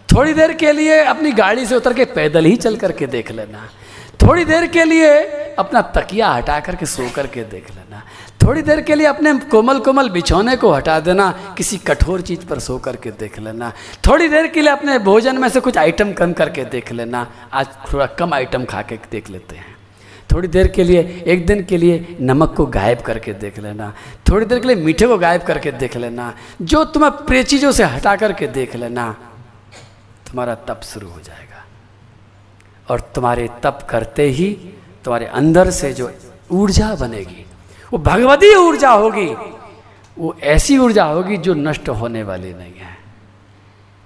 थोड़ी 0.08 0.32
देर 0.34 0.52
के 0.52 0.72
लिए 0.72 1.02
अपनी 1.04 1.32
गाड़ी 1.32 1.66
से 1.66 1.76
उतर 1.76 1.94
के 1.94 2.04
पैदल 2.04 2.44
ही 2.44 2.56
चल 2.56 2.76
करके 2.76 3.06
देख 3.06 3.30
लेना। 3.32 3.68
थोड़ी 4.22 4.44
देर 4.44 4.66
के 4.66 4.84
लिए 4.84 5.08
अपना 5.58 5.80
तकिया 5.80 6.28
हटा 6.28 6.58
करके 6.60 6.86
सो 6.86 7.08
करके 7.14 7.42
देख 7.44 7.70
लेना। 7.70 8.02
थोड़ी 8.42 8.62
देर 8.62 8.80
के 8.80 8.94
लिए 8.94 9.06
अपने 9.06 9.34
कोमल 9.50 9.78
कोमल 9.78 10.08
बिछौने 10.08 10.56
को 10.56 10.72
हटा 10.72 10.98
देना, 11.00 11.30
किसी 11.56 11.76
कठोर 11.76 12.20
चीज़ 12.20 12.46
पर 12.46 12.58
सो 12.58 12.78
करके 12.78 13.10
देख 13.10 13.38
लेना। 13.38 13.72
थोड़ी 14.06 14.28
देर 14.28 14.46
के 14.46 14.62
लिए 14.62 14.72
अपने 14.72 14.98
भोजन 14.98 15.38
में 15.38 15.48
से 15.48 15.60
कुछ 15.60 15.78
आइटम 15.78 16.12
कम 16.12 16.32
करके 16.32 16.64
देख 16.64 16.92
लेना। 16.92 17.26
आज 17.52 17.66
थोड़ा 17.92 18.06
कम 18.06 18.34
आइटम 18.34 18.64
खा 18.64 18.82
के 18.82 18.98
देख 19.10 19.30
लेते 19.30 19.56
हैं। 19.56 19.75
थोड़ी 20.36 20.48
देर 20.48 20.68
के 20.68 20.84
लिए, 20.84 21.24
एक 21.26 21.46
दिन 21.46 21.62
के 21.64 21.76
लिए 21.76 22.16
नमक 22.20 22.54
को 22.56 22.66
गायब 22.66 23.00
करके 23.00 23.32
देख 23.32 23.58
लेना, 23.58 23.92
थोड़ी 24.28 24.46
देर 24.46 24.58
के 24.60 24.66
लिए 24.66 24.76
मीठे 24.76 25.06
को 25.06 25.16
गायब 25.18 25.42
करके 25.42 25.72
देख 25.72 25.96
लेना, 25.96 26.34
जो 26.62 26.84
तुम्हें 26.84 27.10
प्रिय 27.26 27.42
चीज़ों 27.42 27.72
से 27.72 27.84
हटा 27.84 28.16
करके 28.16 28.46
देख 28.46 28.76
लेना, 28.76 29.12
तुम्हारा 30.28 30.54
तप 30.54 30.80
शुरू 30.84 31.08
हो 31.08 31.20
जाएगा। 31.20 31.64
और 32.90 33.00
तुम्हारे 33.14 33.48
तप 33.62 33.86
करते 33.90 34.28
ही 34.28 34.52
तुम्हारे 35.04 35.26
अंदर 35.26 35.70
से 35.70 35.92
जो 35.92 36.10
ऊर्जा 36.50 36.94
बनेगी, 36.94 37.44
वो 37.92 37.98
भगवती 37.98 38.54
ऊर्जा 38.54 38.90
होगी, 38.90 39.26
वो 40.16 40.36
ऐसी 40.42 40.78
ऊर्जा 40.78 41.04
होगी 41.04 41.36
जो 41.36 41.54
नष्ट 41.54 41.88
होने 41.88 42.22
वाली 42.22 42.52
नहीं 42.54 42.74
है। 42.74 42.96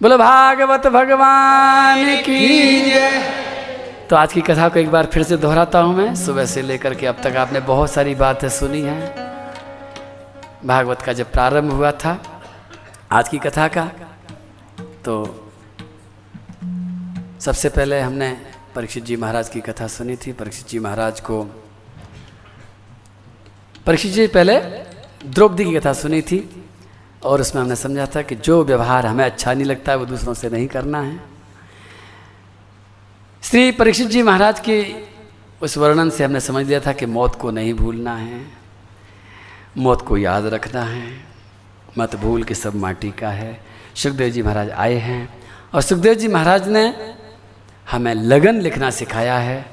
बोलो, 0.01 0.19
भागवत 0.19 0.87
भगवान 0.87 2.17
की 2.17 3.50
तो 4.11 4.17
आज 4.17 4.33
की 4.33 4.41
कथा 4.41 4.69
को 4.69 4.79
एक 4.79 4.89
बार 4.91 5.07
फिर 5.07 5.23
से 5.23 5.37
दोहराता 5.37 5.81
हूँ 5.81 5.95
मैं। 5.97 6.15
सुबह 6.17 6.45
से 6.45 6.63
लेकर 6.63 6.95
के 6.95 7.07
अब 7.07 7.17
तक 7.25 7.37
आपने 7.37 7.61
बहुत 7.61 7.91
सारी 7.91 8.15
बातें 8.15 8.49
सुनी 8.49 8.81
हैं। 8.83 9.03
भागवत 10.67 11.03
का 11.03 11.13
जब 11.13 11.31
प्रारंभ 11.33 11.73
हुआ 11.73 11.91
था, 11.95 12.17
आज 13.13 13.29
की 13.29 13.39
कथा 13.39 13.69
का 13.69 13.85
तो 15.05 15.15
सबसे 17.41 17.69
पहले 17.69 18.01
हमने 18.01 18.37
परीक्षित 18.75 19.05
जी 19.05 19.17
महाराज 19.17 19.49
की 19.49 19.61
कथा 19.61 19.87
सुनी 19.89 20.17
थी। 20.17 20.33
परीक्षित 20.33 20.69
जी 20.69 20.79
महाराज 20.79 21.21
को, 21.21 21.43
परीक्षित 23.87 24.13
जी 24.13 24.27
पहले 24.29 24.59
द्रौपदी 25.27 25.65
की 25.65 25.79
कथा 25.79 25.93
सुनी 25.95 26.23
थी 26.23 26.49
और 27.25 27.41
उसमें 27.41 27.63
हमने 27.63 27.77
समझा 27.79 28.07
था 28.07 28.23
कि 28.23 28.35
जो 28.37 28.63
व्यवहार 28.65 29.07
हमें 29.07 29.25
अच्छा 29.25 29.53
नहीं 29.55 29.67
लगता 29.67 29.93
है, 29.93 29.99
वो 29.99 30.07
दूसरों 30.07 30.35
से 30.35 30.51
नहीं 30.51 30.67
करना 30.69 31.01
है। 31.01 31.30
श्री 33.43 33.71
परीक्षित 33.73 34.09
जी 34.09 34.23
महाराज 34.23 34.59
के 34.61 34.75
उस 35.63 35.77
वर्णन 35.79 36.11
से 36.11 36.25
हमने 36.25 36.41
समझ 36.41 36.65
लिया 36.67 36.81
था 36.81 36.93
कि 36.93 37.07
मौत 37.07 37.35
को 37.35 37.51
नहीं 37.51 37.73
भूलना 37.75 38.15
है, 38.17 38.41
मौत 39.77 40.03
को 40.03 40.17
याद 40.17 40.47
रखना 40.47 40.83
है। 40.83 41.13
मत 41.99 42.15
भूल 42.17 42.43
के 42.43 42.55
सब 42.55 42.75
माटी 42.75 43.11
का 43.11 43.31
है। 43.31 43.61
सुखदेव 43.95 44.29
जी 44.29 44.43
महाराज 44.43 44.71
आए 44.71 44.97
हैं 44.97 45.29
और 45.75 45.83
सुखदेव 45.83 46.15
जी 46.15 46.29
महाराज 46.29 46.69
ने 46.69 46.85
हमें 47.87 48.15
लगन 48.15 48.61
लिखना 48.61 48.91
सिखाया 48.91 49.39
है। 49.39 49.65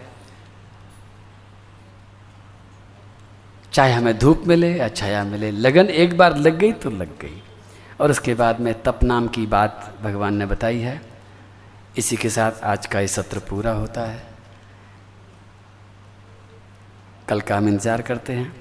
चाहे 3.74 3.94
हमें 3.94 4.18
धूप 4.18 4.44
मिले 4.48 4.72
या 4.76 4.88
छाया 4.90 5.24
मिले, 5.24 5.52
लगन 5.52 5.86
एक 5.86 6.18
बार 6.18 6.38
लग 6.38 6.58
गई 6.58 6.72
तो 6.72 6.90
लग 6.90 7.18
गई। 7.20 7.42
और 8.02 8.12
उसके 8.12 8.34
बाद 8.34 8.60
में 8.60 8.74
तप 8.84 9.04
नाम 9.04 9.28
की 9.28 9.46
बात 9.48 9.94
भगवान 10.04 10.36
ने 10.36 10.46
बताई 10.46 10.80
है। 10.80 11.02
इसी 11.98 12.16
के 12.16 12.30
साथ 12.30 12.64
आज 12.64 12.86
का 12.86 13.00
ये 13.00 13.08
सत्र 13.08 13.40
पूरा 13.50 13.72
होता 13.74 14.02
है। 14.02 14.22
कल 17.30 17.40
का 17.42 17.58
हम 17.58 17.68
इंतज़ार 17.68 18.02
करते 18.02 18.34
हैं 18.34 18.52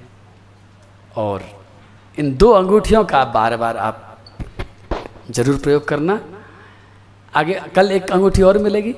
और 1.17 1.43
इन 2.17 2.35
दो 2.37 2.49
अंगूठियों 2.51 3.03
का 3.05 3.23
बार 3.27 3.55
बार 3.57 3.77
आप 3.79 4.03
ज़रूर 5.29 5.57
प्रयोग 5.57 5.87
करना। 5.87 6.19
आगे 7.33 7.59
कल 7.75 7.91
एक 7.91 8.11
अंगूठी 8.11 8.41
और 8.41 8.57
मिलेगी, 8.57 8.93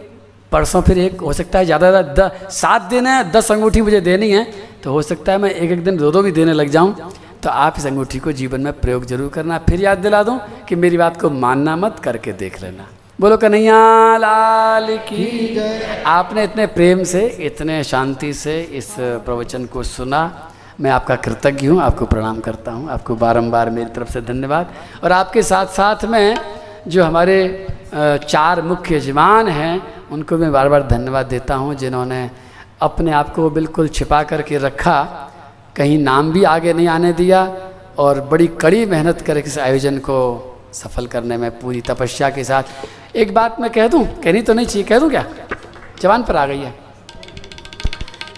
परसों 0.52 0.82
फिर 0.82 0.98
एक, 1.00 1.22
हो 1.22 1.34
सकता 1.34 1.60
है 1.60 1.66
ज़्यादा 1.66 1.90
ज़्यादा 1.92 2.28
सात 2.52 2.82
दिन 2.84 3.08
है, 3.08 3.32
दस 3.32 3.52
अंगूठी 3.52 3.82
मुझे 3.82 4.02
देनी 4.02 4.30
है 4.32 4.44
तो 4.84 4.92
हो 4.92 5.02
सकता 5.02 5.32
है 5.32 5.38
मैं 5.38 5.50
एक 5.52 5.72
एक 5.72 5.84
दिन 5.84 5.98
दो 5.98 6.12
दो 6.12 6.22
भी 6.22 6.32
देने 6.32 6.54
लग 6.54 6.70
जाऊँ। 6.70 7.12
तो 7.44 7.50
आप 7.50 7.76
इस 7.78 7.86
अंगूठी 7.86 8.20
को 8.20 8.32
जीवन 8.34 8.62
में 8.62 8.72
प्रयोग 8.80 9.06
ज़रूर 9.06 9.30
करना। 9.32 9.58
फिर 9.68 9.82
याद 9.82 9.98
दिला 9.98 10.24
दूँ 10.24 10.40
कि 10.68 10.76
मेरी 10.76 10.98
बात 10.98 11.20
को 11.22 11.30
मानना 11.32 11.76
मत, 11.76 12.00
करके 12.00 12.34
देख 12.36 12.62
लेना। 12.62 12.88
बोलो 13.20 13.38
कन्हैया 13.38 14.18
लाल 14.18 14.86
की 15.04 15.60
आपने 16.08 16.44
इतने 16.44 16.66
प्रेम 16.68 17.04
से 17.04 17.26
इतने 17.46 17.84
शांति 17.84 18.32
से 18.34 18.62
इस 18.62 18.96
प्रवचन 19.26 19.66
को 19.66 19.84
सुना। 19.84 20.22
मैं 20.80 20.92
आपका 20.92 21.16
कृतज्ञ 21.16 21.68
हूँ 21.68 21.82
आपको 21.82 22.06
प्रणाम 22.06 22.40
करता 22.40 22.72
हूँ। 22.72 22.90
आपको 22.90 23.16
बारंबार 23.16 23.70
मेरी 23.70 23.90
तरफ़ 23.90 24.12
से 24.12 24.22
धन्यवाद। 24.22 24.72
और 25.04 25.12
आपके 25.12 25.44
साथ 25.44 25.66
साथ 25.68 26.06
में 26.06 26.38
जो 26.88 27.04
हमारे 27.04 27.68
चार 27.94 28.62
मुख्य 28.62 28.96
यजमान 28.96 29.48
हैं 29.50 29.82
उनको 30.12 30.38
मैं 30.38 30.52
बार 30.52 30.70
बार 30.70 30.88
धन्यवाद 30.88 31.26
देता 31.28 31.56
हूँ 31.56 31.76
जिन्होंने 31.76 32.30
अपने 32.82 33.12
आप 33.12 33.34
को 33.36 33.50
बिल्कुल 33.50 33.88
छिपा 33.90 34.22
करके 34.24 34.58
रखा। 34.58 35.02
कहीं 35.76 35.98
नाम 36.00 36.32
भी 36.32 36.44
आगे 36.46 36.74
नहीं 36.74 36.88
आने 36.88 37.12
दिया 37.14 37.44
और 38.00 38.22
बड़ी 38.32 38.48
कड़ी 38.62 38.86
मेहनत 38.86 39.22
करके 39.22 39.48
इस 39.48 39.58
आयोजन 39.60 39.98
को 40.00 40.20
सफल 40.74 41.08
करने 41.08 41.38
में 41.38 41.60
पूरी 41.60 41.82
तपस्या 41.82 42.30
के 42.30 42.44
साथ। 42.44 42.64
एक 43.16 43.34
बात 43.34 43.60
मैं 43.60 43.70
कह 43.72 43.88
दूँ, 43.88 44.04
कहनी 44.24 44.42
तो 44.42 44.54
नहीं 44.54 44.66
चाहिए, 44.66 44.88
कह 44.88 45.00
दूँ 45.00 45.10
क्या? 45.10 45.26
जवान 46.02 46.24
पर 46.24 46.36
आ 46.36 46.46
गई 46.46 46.60
है। 46.60 46.74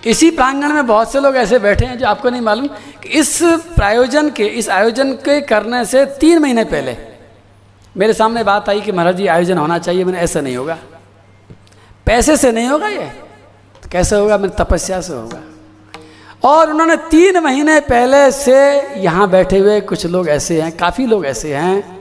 इसी 0.05 0.29
प्रांगण 0.31 0.73
में 0.73 0.87
बहुत 0.87 1.11
से 1.11 1.19
लोग 1.19 1.35
ऐसे 1.35 1.59
बैठे 1.59 1.85
हैं 1.85 1.97
जो 1.97 2.07
आपको 2.07 2.29
नहीं 2.29 2.41
मालूम 2.41 2.67
कि 2.67 3.09
इस 3.09 3.39
प्रायोजन 3.75 4.29
के, 4.29 4.45
इस 4.45 4.69
आयोजन 4.69 5.13
के 5.13 5.41
करने 5.41 5.85
से 5.85 6.05
तीन 6.05 6.39
महीने 6.39 6.63
पहले 6.63 6.97
मेरे 7.97 8.13
सामने 8.13 8.43
बात 8.43 8.69
आई 8.69 8.81
कि 8.81 8.91
महाराज 8.91 9.15
जी, 9.15 9.27
आयोजन 9.27 9.57
होना 9.57 9.77
चाहिए, 9.77 10.03
मैंने 10.03 10.19
ऐसा 10.19 10.41
नहीं 10.41 10.57
होगा। 10.57 10.77
पैसे 12.05 12.37
से 12.37 12.51
नहीं 12.51 12.67
होगा 12.67 12.87
ये? 12.87 13.05
तो 13.83 13.89
कैसे 13.91 14.15
होगा? 14.15 14.37
मेरी 14.37 14.63
तपस्या 14.63 15.01
से 15.01 15.13
होगा। 15.13 15.41
और 16.43 16.69
उन्होंने 16.69 16.95
तीन 16.97 17.37
महीने 17.37 17.79
पहले 17.79 18.31
से 18.31 18.55
यहाँ 18.97 19.29
बैठे 19.29 19.57
हुए 19.57 19.81
कुछ 19.81 20.05
लोग 20.05 20.29
ऐसे 20.29 20.61
हैं, 20.61 20.77
काफ़ी 20.77 21.05
लोग 21.05 21.25
ऐसे 21.25 21.55
हैं 21.55 22.00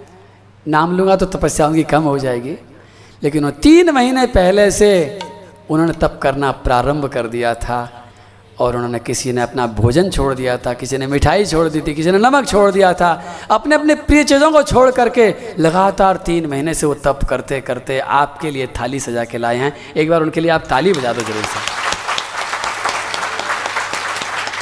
नाम 0.67 0.97
लूँगा 0.97 1.17
तो 1.17 1.27
तपस्या 1.29 1.67
उनकी 1.67 1.83
कम 1.85 2.03
हो 2.03 2.19
जाएगी। 2.19 2.57
लेकिन 3.23 3.45
वो 3.45 3.51
तीन 3.63 3.91
महीने 3.91 4.27
पहले 4.29 4.71
से 4.71 5.19
उन्होंने 5.71 5.93
तप 5.93 6.19
करना 6.23 6.51
प्रारंभ 6.61 7.07
कर 7.07 7.27
दिया 7.29 7.55
था 7.57 7.89
और 8.59 8.77
उन्होंने 8.77 8.99
किसी 8.99 9.33
ने 9.33 9.41
अपना 9.41 9.67
भोजन 9.67 10.11
छोड़ 10.11 10.35
दिया 10.35 10.57
था, 10.57 10.73
किसी 10.75 10.99
ने 10.99 11.07
मिठाई 11.07 11.45
छोड़ 11.47 11.69
दी 11.69 11.81
थी, 11.81 11.95
किसी 11.95 12.11
ने 12.11 12.19
नमक 12.19 12.47
छोड़ 12.47 12.71
दिया 12.71 12.93
था 12.93 13.11
अपने 13.51 13.75
अपने 13.75 13.95
प्रिय 13.95 14.25
चीज़ों 14.25 14.51
को 14.53 14.63
छोड़ 14.63 14.91
करके 14.91 15.35
लगातार 15.59 16.17
तीन 16.27 16.47
महीने 16.47 16.75
से 16.75 16.87
वो 16.87 16.95
तप 16.97 17.25
करते 17.29 17.61
करते 17.61 17.99
आपके 17.99 18.51
लिए 18.51 18.67
थाली 18.81 19.01
सजा 19.01 19.25
के 19.25 19.39
लाए 19.39 19.57
हैं। 19.57 19.77
एक 19.97 20.11
बार 20.11 20.23
उनके 20.23 20.41
लिए 20.41 20.51
आप 20.51 20.67
ताली 20.71 20.93
बजा 20.93 21.13
दो 21.13 21.23
ज़रूर 21.23 21.45
से। 21.45 21.80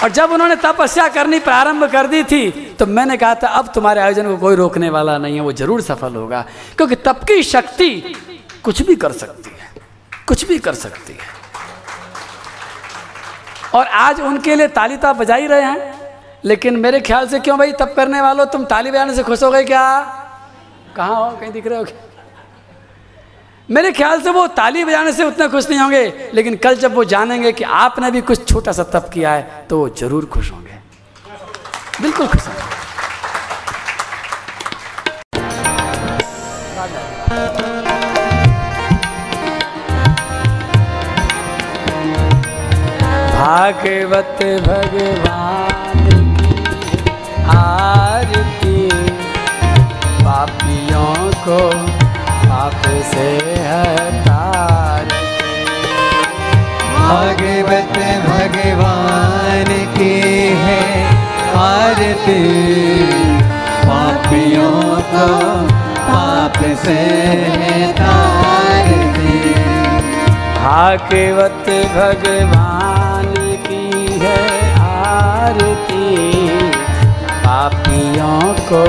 और 0.03 0.11
जब 0.11 0.31
उन्होंने 0.33 0.57
तपस्या 0.57 1.09
करनी 1.09 1.39
प्रारंभ 1.41 1.85
कर 1.93 2.07
दी 2.07 2.23
थी 2.25 2.51
तो 2.79 2.87
मैंने 2.87 3.17
कहा 3.17 3.35
था, 3.35 3.49
अब 3.49 3.73
तुम्हारे 3.75 4.01
आयोजन 4.01 4.27
को 4.27 4.37
कोई 4.37 4.57
रोकने 4.57 4.91
वाला 4.91 5.17
नहीं 5.19 5.35
है, 5.35 5.41
वो 5.41 5.53
ज़रूर 5.53 5.81
सफल 5.83 6.15
होगा, 6.15 6.45
क्योंकि 6.77 6.95
तप 6.97 7.25
की 7.29 7.43
शक्ति 7.45 7.91
कुछ 8.65 8.83
भी 8.83 8.97
कर 8.97 9.13
सकती 9.15 9.51
है, 9.51 9.71
कुछ 10.29 10.45
भी 10.49 10.59
कर 10.59 10.75
सकती 10.77 11.13
है। 11.13 11.37
और 13.75 13.87
आज 13.87 14.21
उनके 14.23 14.55
लिए 14.55 14.69
ताली 14.71 14.97
तो 14.97 15.09
आप 15.09 15.17
बजा 15.17 15.35
ही 15.35 15.47
रहे 15.47 15.63
हैं, 15.63 15.95
लेकिन 16.45 16.77
मेरे 16.77 17.01
ख्याल 17.01 17.29
से 17.29 17.41
क्यों 17.41 17.59
भाई 17.59 17.73
तप 17.75 17.93
करने 17.97 18.21
वालों 18.21 18.47
तुम 18.47 18.65
ताली 18.65 18.91
बजाने 18.91 19.15
से 19.15 19.23
खुश 19.23 19.43
हो 19.43 19.51
गए 19.51 19.65
क्या? 19.65 20.01
कहाँ 20.97 21.17
हो? 21.17 21.31
कहीं 21.31 21.53
दिख 21.53 21.67
रहे 21.67 21.79
हो 21.79 21.85
क्या? 21.85 22.08
मेरे 23.69 23.91
ख्याल 23.93 24.21
से 24.23 24.31
वो 24.31 24.47
ताली 24.57 24.85
बजाने 24.85 25.13
से 25.13 25.25
उतने 25.25 25.47
खुश 25.49 25.69
नहीं 25.71 25.79
होंगे, 25.81 26.31
लेकिन 26.35 26.55
कल 26.57 26.77
जब 26.77 26.95
वो 26.95 27.05
जानेंगे 27.05 27.53
कि 27.53 27.65
आपने 27.65 28.11
भी 28.11 28.21
कुछ 28.21 28.49
छोटा 28.49 28.73
सा 28.73 28.83
तप 28.95 29.11
किया 29.15 29.33
है 29.33 29.67
तो 29.71 29.79
वो 29.79 29.89
ज़रूर 29.99 30.25
खुश 30.33 30.51
होंगे। 30.53 30.79
बिल्कुल 32.03 32.27
खुश 32.27 32.47
होंगे। 32.47 32.67
भागवत 43.35 44.43
भगवान 44.67 46.09
आरती 47.51 48.89
पापियों 50.25 51.15
को 51.45 51.88
पाप 52.69 52.87
से 53.11 53.29
हटार 53.65 55.05
भागवत 56.95 57.95
भगवान 58.25 59.71
की 59.95 60.19
है 60.65 60.83
आरती। 61.59 62.43
पापियों 63.85 64.83
को 65.13 65.29
पाप 66.09 66.59
से 66.85 66.99
तारती 68.01 69.39
भागवत 70.59 71.71
भगवान 71.97 73.35
की 73.69 74.19
है 74.19 74.43
आरती। 74.81 76.17
पापियों 77.47 78.41
को 78.71 78.85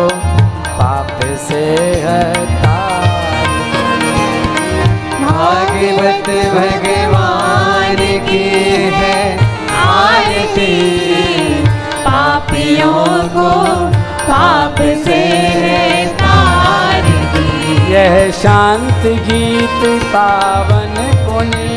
पाप 0.80 1.20
से 1.48 1.64
हटार 2.04 2.79
भागवत 5.40 6.30
भगवान 6.54 8.00
की 8.26 8.48
है 8.96 9.20
आरती। 9.82 10.74
पापियों 12.06 13.06
को 13.36 13.48
पाप 14.26 14.82
से 15.06 15.22
तारती 16.22 17.94
यह 17.94 18.20
शांत 18.42 19.08
गीत 19.30 19.88
पावन 20.14 20.94
पुनीत 21.26 21.69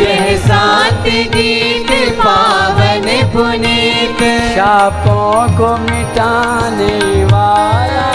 यह 0.00 0.36
शांत 0.48 1.04
गीत 1.04 2.12
पावन 2.12 3.06
पुनीत। 3.32 4.22
शापों 4.54 5.58
को 5.58 5.76
मिटाने 5.76 7.24
वाला। 7.24 8.08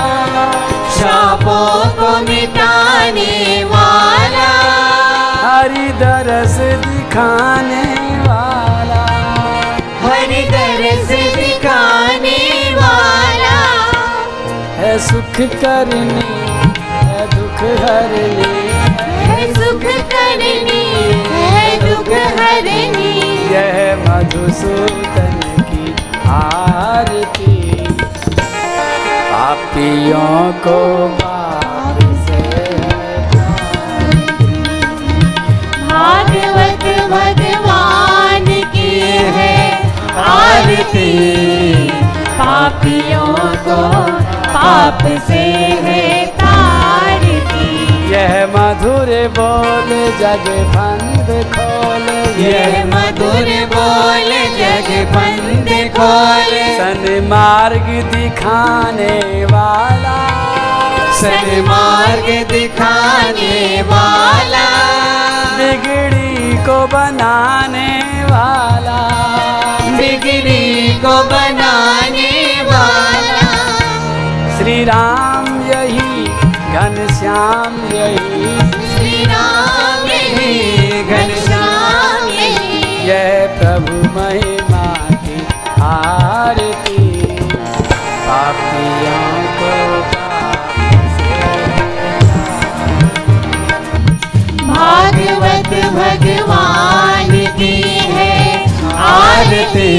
शापों 0.92 1.90
को 1.90 2.32
मिटाने 2.32 3.64
वाला। 3.64 4.50
हरि 5.44 5.88
दरस 5.88 6.58
दिखाने 6.86 7.84
वाला। 8.20 9.04
हरि 10.06 10.42
दरस 10.42 11.08
दिखाने 11.36 12.40
वाला। 12.76 13.58
है 14.78 15.00
सुख 15.00 15.36
करने 15.40 16.24
है 16.90 17.28
दुख 17.28 17.60
हरने। 17.84 18.66
है 19.26 19.54
सुख 19.54 19.82
करनी 19.82 20.86
है 21.28 21.55
दुख 21.96 22.10
हरनी 22.38 23.12
यह 23.52 23.78
मधुसूदन 24.00 25.38
की 25.68 25.84
आरती। 26.30 27.54
पापियों 29.30 30.40
को 30.66 30.80
पाप 31.22 32.00
से 32.26 32.42
भागवत 35.92 36.86
भगवान 37.14 38.46
की 38.76 38.92
है 39.38 39.58
आरती। 40.26 41.12
पापियों 42.42 43.34
को 43.68 43.82
पाप 44.50 45.08
से 45.28 45.44
है। 45.88 46.05
मधुर 49.06 49.28
बोल 49.28 49.90
जग 50.20 50.46
बंद 50.76 51.28
खोल 51.54 52.06
ये। 52.44 52.84
मधुर 52.84 53.50
बोल 53.74 54.32
जग 54.60 54.90
बंद 55.14 55.70
खोल। 55.98 56.54
सन 56.78 57.28
मार्ग 57.30 57.88
दिखाने 58.16 59.46
वाला। 59.46 60.18
सन 61.14 61.66
मार्ग 61.68 62.48
दिखाने 62.52 63.82
वाला। 63.82 64.66
बिगड़ी 65.58 66.58
को 66.58 66.88
बनाने 66.88 68.02
वाला। 68.24 69.00
बिगड़ी 69.98 70.94
को 70.96 71.24
बनाने 71.24 72.62
वाला। 72.62 73.48
श्री 74.58 74.84
राम 74.84 75.46
यही 75.72 76.26
घनश्याम 76.74 77.98
यही 77.98 78.14
यही। 78.14 78.25
घनश्याम 81.04 82.26
यह 83.08 83.28
प्रभु 83.60 83.96
महिमा 84.16 84.86
की 85.24 85.38
आरती। 85.82 87.04
पापियों 88.28 89.26
को 89.58 89.74
भागवत 94.68 95.72
भगवान 95.96 97.32
की 97.58 97.76
है 98.14 98.34
आरती। 99.06 99.92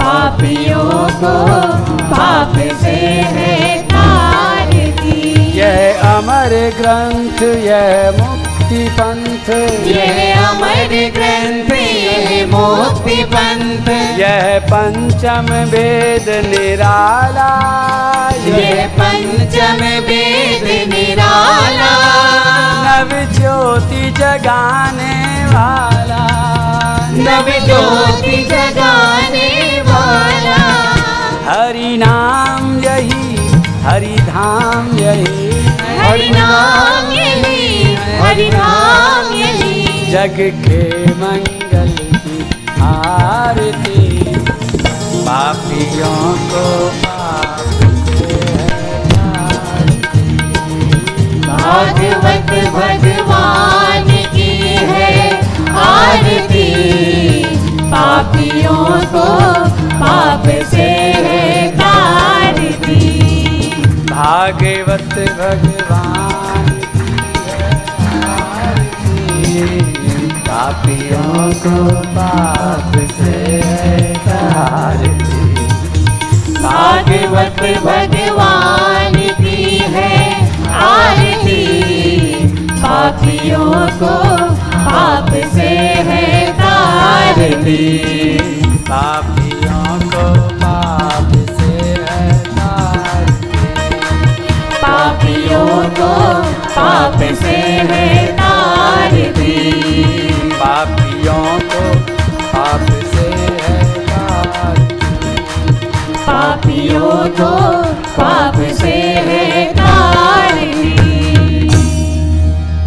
पापियों 0.00 0.90
को 1.20 1.34
पाप 2.10 2.54
से 2.82 2.96
है 3.36 3.54
तारती। 3.84 5.18
यह 5.58 5.78
अमर 6.08 6.52
ग्रंथ 6.78 7.38
यह 7.64 7.86
मुक्ति 8.18 8.55
पंथ। 8.72 9.48
यह 9.86 10.48
अमर 10.48 11.12
ग्रंथ 11.14 11.78
यह 11.78 12.46
मुक्ति 12.46 13.24
पंथ। 13.24 13.88
यह 14.18 14.60
पंचम 14.64 15.52
वेद 15.52 16.28
निराला। 16.28 17.50
यह 18.46 18.88
पंचम 18.88 19.84
वेद 20.08 20.94
निराला। 20.94 21.92
नव 22.82 23.32
ज्योति 23.32 24.10
जगाने 24.10 25.44
वाला। 25.46 26.26
नव 27.12 27.66
ज्योति 27.66 28.44
जगाने 28.50 29.82
वाला। 29.86 30.56
हरि 31.50 31.96
नाम 31.96 32.80
यही 32.80 33.36
हरि 33.82 34.16
धाम 34.20 34.98
यही। 34.98 35.46
हरि 35.98 36.28
नाम 36.28 37.15
हरि 38.36 38.48
नाम 38.48 39.28
जग 40.12 40.38
के 40.64 40.80
मंगल 41.20 41.92
की 42.14 42.34
आरती। 42.82 44.02
पापियों 45.26 46.18
को 46.50 46.64
पाप 47.04 47.70
से 48.08 48.36
भागवत 51.46 52.52
भगवान 52.74 54.12
की 54.34 54.50
है 54.90 55.14
आरती। 55.84 56.68
पापियों 57.94 58.84
को 59.14 59.26
पाप 59.96 60.46
से 60.70 60.90
है 61.24 61.70
तारती। 61.78 63.00
भागवत 64.12 65.18
भगवान 65.40 66.15
पापियों 70.76 71.52
को 71.56 71.76
पाप 72.06 72.92
से 73.10 73.60
तारती। 74.24 75.54
भागवत 76.54 77.60
भगवान 77.84 79.14
की 79.38 79.78
है 79.94 80.12
आरती 80.80 81.62
पापियों 82.72 83.70
को 84.02 84.14
पाप 84.74 85.30
से 85.54 85.70
है 86.08 86.52
तारती 86.52 87.80
पापियों 88.90 89.98
को 90.12 90.26
पाप 90.60 91.32
से 91.56 91.72
है 92.04 92.38
तारती। 92.50 93.64
पापियों 94.82 95.68
को 95.98 96.12
पाप 96.76 97.18
से 97.42 97.56
है 97.90 98.25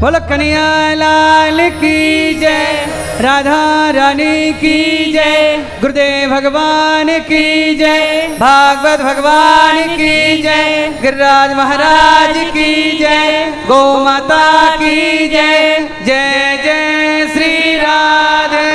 बोलो 0.09 0.19
कन्हैया 0.25 0.93
लाल 0.97 1.59
की 1.71 1.97
जय, 2.33 2.85
राधा 3.21 3.57
रानी 3.89 4.53
की 4.53 4.77
जय, 5.13 5.57
गुरुदेव 5.81 6.29
भगवान 6.29 7.09
की 7.19 7.75
जय, 7.75 8.25
भागवत 8.39 9.01
भगवान 9.01 9.77
की 9.91 10.41
जय, 10.41 10.89
गिरिराज 11.01 11.53
महाराज 11.53 12.37
की 12.49 12.97
जय 12.97 13.53
गौ 13.67 13.83
माता 14.05 14.41
की 14.77 15.27
जय 15.29 15.87
जय 16.07 16.57
जय 16.65 17.27
Shri 17.33 17.77
Radhe. 17.77 18.67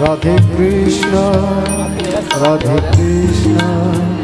Radhe 0.00 0.36
Krishna 0.48 1.24
Radhe 2.34 2.80
Krishna. 2.90 4.23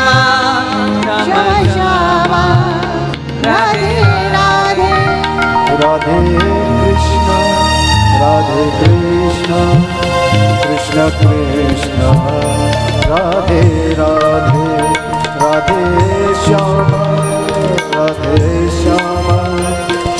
Radhe 8.51 8.69
Krishna 8.79 9.57
Krishna 10.61 11.03
Krishna, 11.19 12.07
Radhe 13.09 13.61
Radhe 13.99 14.65
Radhe 15.41 15.83
Shyam 16.43 16.91
Radhe 17.95 18.49
Shyam 18.79 19.29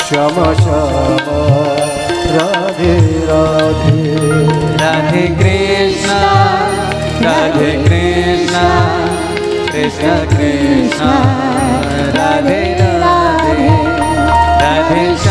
Shyam 0.06 0.38
Shyam, 0.62 1.28
Radhe 2.36 2.96
Radhe. 3.28 4.00
Radhe 4.82 5.26
Krishna 5.42 6.10
Radhe 7.26 7.72
Krishna 7.84 8.64
Krishna 9.72 10.16
Krishna, 10.32 11.12
Radhe 12.18 12.64
Radhe 13.04 13.68
Radhe 14.62 15.06
Shyama. 15.18 15.31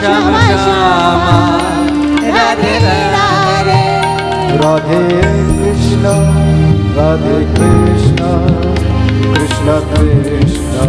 Shyama 0.00 0.40
Shyama. 0.40 1.58
Radhe 2.38 2.78
Radhe. 3.12 3.82
Radhe 4.56 5.02
Krishna 5.58 6.04
Radhe 6.96 7.38
Krishna. 7.56 8.20
Krishna 9.34 9.80
Krishna. 9.94 10.88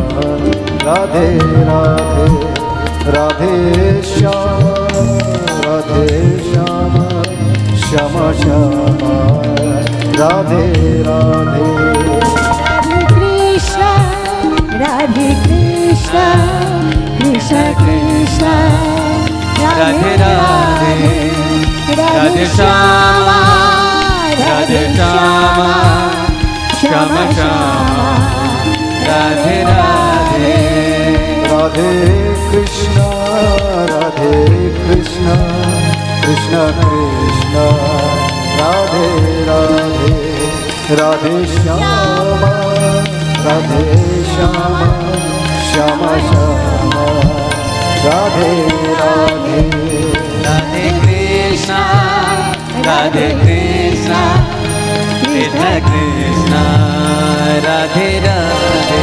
Radhe 0.88 1.38
Radhe. 1.43 2.53
Radhe 3.11 4.01
Shyam 4.01 4.63
Radhe 5.65 6.39
Shyam. 6.39 6.57
Shyam 7.98 8.16
Shyam 8.39 9.00
Radhe 10.18 10.66
Radhe 11.06 11.62
Radhe 11.78 12.20
Krishna 13.12 13.88
Radhe 14.82 15.30
Krishna 15.45 16.22
Krishna 17.18 17.64
Krishna 17.80 18.52
Radhe 19.62 20.12
Radhe 20.22 20.93
Radhe 22.00 22.45
Shyama 22.54 23.39
Radhe 24.41 24.84
Shyama 24.93 25.72
Shyama 26.82 27.26
Shyama 27.32 28.08
Radhe 29.08 29.58
Radhe 29.72 30.54
Radhe 31.48 31.89
Krishna 32.52 33.10
Radhe 33.89 34.45
Krishna 34.78 35.76
Krishna 36.28 36.63
Krishna 36.75 37.65
Radhe 38.59 39.05
Radhe 39.47 40.11
Radhe 40.99 41.36
Shama 41.53 41.93
Radhe 43.45 43.82
Shama 44.34 44.65
Shama 45.69 46.11
Shama 46.28 47.05
Radhe 48.03 48.51
Radhe 48.99 49.61
Radhe 50.43 50.86
Krishna 50.99 51.80
Radhe 52.88 53.28
Krishna 53.43 54.21
Krishna 55.23 55.71
Krishna 55.88 56.63
Radhe 57.67 58.09
Radhe 58.28 59.01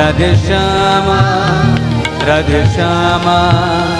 Radhe 0.00 0.30
Shama 0.48 1.20
Radhe 2.24 2.60
Shama 2.74 3.99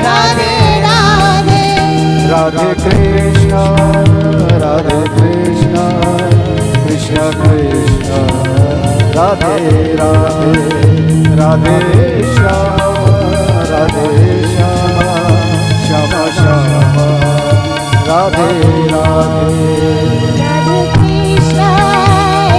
Radhe 0.00 0.52
Radhe. 0.80 1.62
Radhe 2.28 2.70
Krishna 2.74 3.52
Radhe 4.62 5.00
Krishna 5.08 5.74
Krishna 6.84 7.16
Krishna. 7.16 8.12
Radhe 9.16 9.56
Radhe 9.94 10.66
Radhe 11.36 11.78
Shyama 12.34 12.88
Radhe 13.70 14.08
Shyama 14.54 15.16
Shyama. 15.86 16.22
Shyama 16.36 17.06
Radhe. 18.08 18.50
Radhe 18.92 19.08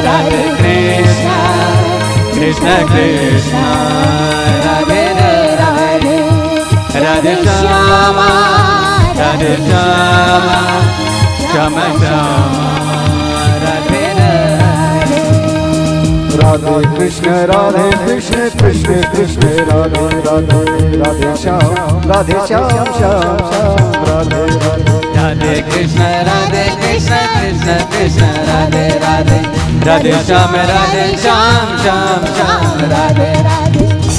Radhe 0.05 0.43
Krishna. 2.89 3.57
Radhe 4.65 4.98
Radhe 7.09 7.33
Shyama 7.43 8.25
Radhe 9.17 9.53
Shyama 9.67 10.57
Shyam 11.51 11.77
Shyama 11.99 12.65
Radhe 13.63 14.01
Radhe 14.17 15.21
Radhe 16.41 16.75
Krishna 16.97 17.31
Radhe 17.51 17.87
Krishna 18.03 18.49
Krishna 18.59 19.01
Krishna 19.13 19.49
Radhe 19.69 20.05
Radhe 20.27 20.59
Radhe 20.97 21.35
Shyam 21.41 22.05
Radhe 22.11 22.37
Shyam 22.47 22.69
Shyam 22.99 23.41
Shyam 23.49 23.97
Radhe 24.09 24.45
Radhe 24.65 24.99
Radhe 25.17 25.59
Krishna 25.71 26.11
Radhe 26.29 26.67
Krishna 26.83 27.23
Krishna 27.33 27.79
Krishna 27.95 28.29
Radhe 28.51 28.87
Radhe 29.05 29.41
Radhe 29.87 30.13
Shyam 30.27 30.55
Radhe 30.71 31.07
Shyam 31.17 31.77
Shyam 31.83 32.33
Shyam 32.35 32.89
Radhe 32.93 33.68